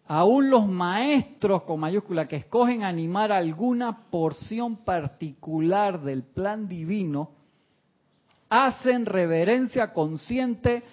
Aún 0.07 0.49
los 0.49 0.67
maestros 0.67 1.63
con 1.63 1.79
mayúscula 1.79 2.27
que 2.27 2.37
escogen 2.37 2.83
animar 2.83 3.31
alguna 3.31 4.09
porción 4.09 4.77
particular 4.77 6.01
del 6.01 6.23
plan 6.23 6.67
divino, 6.67 7.31
hacen 8.49 9.05
reverencia 9.05 9.93
consciente 9.93 10.83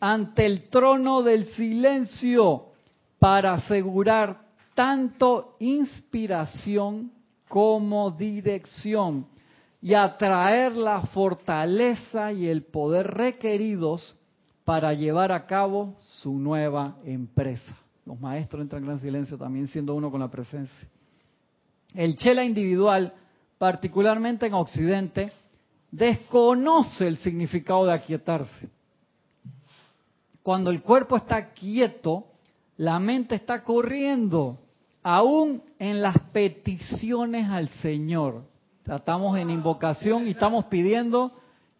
ante 0.00 0.46
el 0.46 0.68
trono 0.68 1.22
del 1.22 1.46
silencio 1.52 2.66
para 3.18 3.54
asegurar 3.54 4.40
tanto 4.74 5.56
inspiración 5.60 7.12
como 7.48 8.10
dirección 8.10 9.26
y 9.80 9.94
atraer 9.94 10.76
la 10.76 11.02
fortaleza 11.02 12.32
y 12.32 12.46
el 12.46 12.62
poder 12.62 13.08
requeridos 13.08 14.16
para 14.64 14.94
llevar 14.94 15.32
a 15.32 15.46
cabo 15.46 15.94
su 16.20 16.38
nueva 16.38 16.96
empresa. 17.04 17.76
Los 18.06 18.18
maestros 18.18 18.62
entran 18.62 18.82
en 18.82 18.88
gran 18.88 19.00
silencio 19.00 19.36
también 19.36 19.68
siendo 19.68 19.94
uno 19.94 20.10
con 20.10 20.20
la 20.20 20.30
presencia. 20.30 20.88
El 21.94 22.16
chela 22.16 22.44
individual, 22.44 23.12
particularmente 23.58 24.46
en 24.46 24.54
Occidente, 24.54 25.32
desconoce 25.92 27.06
el 27.06 27.18
significado 27.18 27.86
de 27.86 27.92
aquietarse. 27.92 28.68
Cuando 30.42 30.70
el 30.70 30.82
cuerpo 30.82 31.16
está 31.16 31.52
quieto, 31.52 32.24
la 32.78 32.98
mente 32.98 33.36
está 33.36 33.62
corriendo, 33.62 34.58
aún 35.02 35.62
en 35.78 36.02
las 36.02 36.18
peticiones 36.32 37.48
al 37.48 37.68
Señor. 37.80 38.42
Estamos 38.84 39.38
en 39.38 39.50
invocación 39.50 40.26
y 40.26 40.30
estamos 40.30 40.64
pidiendo 40.64 41.30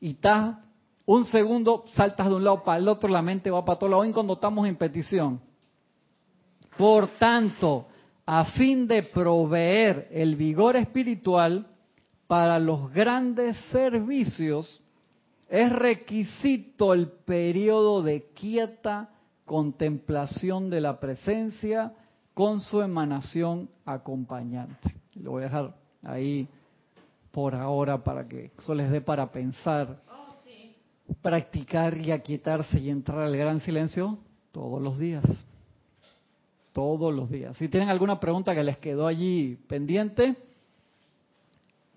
y 0.00 0.10
estás 0.10 0.58
un 1.04 1.24
segundo, 1.24 1.84
saltas 1.94 2.28
de 2.28 2.34
un 2.36 2.44
lado 2.44 2.62
para 2.62 2.78
el 2.78 2.86
otro, 2.86 3.08
la 3.08 3.22
mente 3.22 3.50
va 3.50 3.64
para 3.64 3.78
todo 3.78 3.90
lado, 3.90 4.02
aún 4.02 4.12
cuando 4.12 4.34
estamos 4.34 4.68
en 4.68 4.76
petición. 4.76 5.40
Por 6.76 7.08
tanto, 7.18 7.86
a 8.24 8.44
fin 8.44 8.86
de 8.86 9.02
proveer 9.02 10.08
el 10.12 10.36
vigor 10.36 10.76
espiritual 10.76 11.66
para 12.32 12.58
los 12.58 12.90
grandes 12.94 13.54
servicios, 13.72 14.80
es 15.50 15.70
requisito 15.70 16.94
el 16.94 17.10
periodo 17.10 18.02
de 18.02 18.30
quieta 18.32 19.10
contemplación 19.44 20.70
de 20.70 20.80
la 20.80 20.98
presencia 20.98 21.92
con 22.32 22.62
su 22.62 22.80
emanación 22.80 23.68
acompañante. 23.84 24.94
Lo 25.16 25.32
voy 25.32 25.42
a 25.42 25.44
dejar 25.44 25.76
ahí 26.04 26.48
por 27.32 27.54
ahora 27.54 28.02
para 28.02 28.26
que 28.26 28.50
eso 28.56 28.74
les 28.74 28.90
dé 28.90 29.02
para 29.02 29.30
pensar. 29.30 30.00
Practicar 31.20 31.98
y 31.98 32.12
aquietarse 32.12 32.80
y 32.80 32.88
entrar 32.88 33.20
al 33.20 33.36
gran 33.36 33.60
silencio 33.60 34.16
todos 34.52 34.80
los 34.80 34.98
días. 34.98 35.24
Todos 36.72 37.12
los 37.12 37.28
días. 37.28 37.58
Si 37.58 37.68
tienen 37.68 37.90
alguna 37.90 38.18
pregunta 38.18 38.54
que 38.54 38.64
les 38.64 38.78
quedó 38.78 39.06
allí 39.06 39.56
pendiente, 39.68 40.34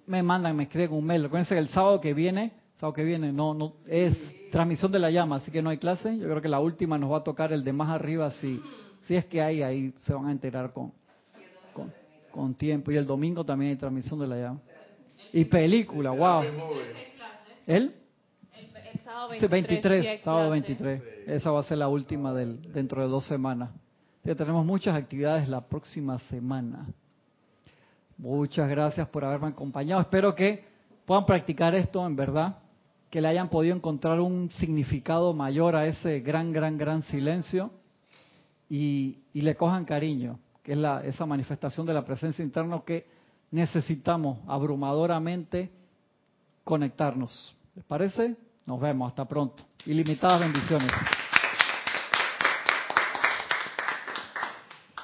me 0.08 0.24
mandan, 0.24 0.56
me 0.56 0.64
escriben 0.64 0.94
un 0.94 1.06
mail. 1.06 1.24
Recuerden 1.24 1.48
que 1.48 1.58
el 1.58 1.70
sábado 1.70 2.02
que 2.02 2.14
viene 2.14 2.52
sábado 2.80 2.94
que 2.94 3.04
viene, 3.04 3.32
no, 3.32 3.54
no, 3.54 3.74
es 3.88 4.18
transmisión 4.52 4.92
de 4.92 5.00
la 5.00 5.10
llama, 5.10 5.38
así 5.38 5.52
que 5.52 5.62
no 5.62 5.70
hay 5.70 5.78
clase. 5.78 6.18
Yo 6.18 6.26
creo 6.26 6.42
que 6.42 6.50
la 6.50 6.60
última 6.60 6.98
nos 6.98 7.12
va 7.12 7.18
a 7.18 7.24
tocar 7.24 7.54
el 7.54 7.64
de 7.64 7.74
más 7.74 7.90
arriba, 7.90 8.32
si, 8.32 8.62
si 9.04 9.16
es 9.16 9.26
que 9.26 9.42
hay, 9.42 9.62
ahí 9.62 9.94
se 10.06 10.14
van 10.14 10.28
a 10.28 10.32
enterar 10.32 10.74
con, 10.74 10.92
con, 12.32 12.54
tiempo. 12.56 12.92
Y 12.92 12.98
el 12.98 13.06
domingo 13.06 13.46
también 13.46 13.72
hay 13.72 13.78
transmisión 13.78 14.20
de 14.20 14.28
la 14.28 14.38
llama. 14.38 14.60
Y 15.32 15.46
película, 15.46 16.12
wow. 16.12 16.44
¿Él? 17.66 17.96
El, 18.54 19.00
sábado 19.00 19.30
23, 19.50 20.22
sábado 20.22 20.50
23. 20.52 21.02
Esa 21.28 21.52
va 21.52 21.62
a 21.62 21.64
ser 21.64 21.78
la 21.78 21.88
última 21.88 22.34
del, 22.34 22.72
dentro 22.74 23.02
de 23.02 23.08
dos 23.08 23.26
semanas. 23.26 23.72
Ya 24.24 24.36
tenemos 24.36 24.66
muchas 24.66 24.96
actividades 24.96 25.48
la 25.48 25.62
próxima 25.62 26.20
semana. 26.20 26.88
Muchas 28.18 28.70
gracias 28.70 29.08
por 29.10 29.26
haberme 29.26 29.50
acompañado. 29.50 30.02
Espero 30.02 30.34
que 30.36 30.64
puedan 31.06 31.26
practicar 31.26 31.76
esto 31.76 32.06
en 32.06 32.16
verdad 32.16 32.58
que 33.10 33.22
le 33.22 33.28
hayan 33.28 33.50
podido 33.50 33.76
encontrar 33.76 34.20
un 34.20 34.52
significado 34.52 35.34
mayor 35.34 35.76
a 35.76 35.86
ese 35.86 36.20
gran, 36.20 36.52
gran, 36.52 36.78
gran 36.78 37.02
silencio 37.04 37.72
y, 38.70 39.20
le 39.34 39.56
cojan 39.56 39.86
cariño, 39.86 40.40
que 40.64 40.74
es 40.74 40.78
la, 40.78 41.02
esa 41.04 41.26
manifestación 41.26 41.86
de 41.86 41.94
la 41.94 42.04
presencia 42.04 42.44
interna 42.44 42.82
que 42.86 43.06
necesitamos 43.52 44.40
abrumadoramente 44.48 45.72
conectarnos. 46.64 47.56
¿Les 47.76 47.86
parece? 47.86 48.36
Nos 48.66 48.82
vemos, 48.82 49.10
hasta 49.10 49.26
pronto. 49.26 49.64
Ilimitadas 49.86 50.42
bendiciones. 50.42 50.92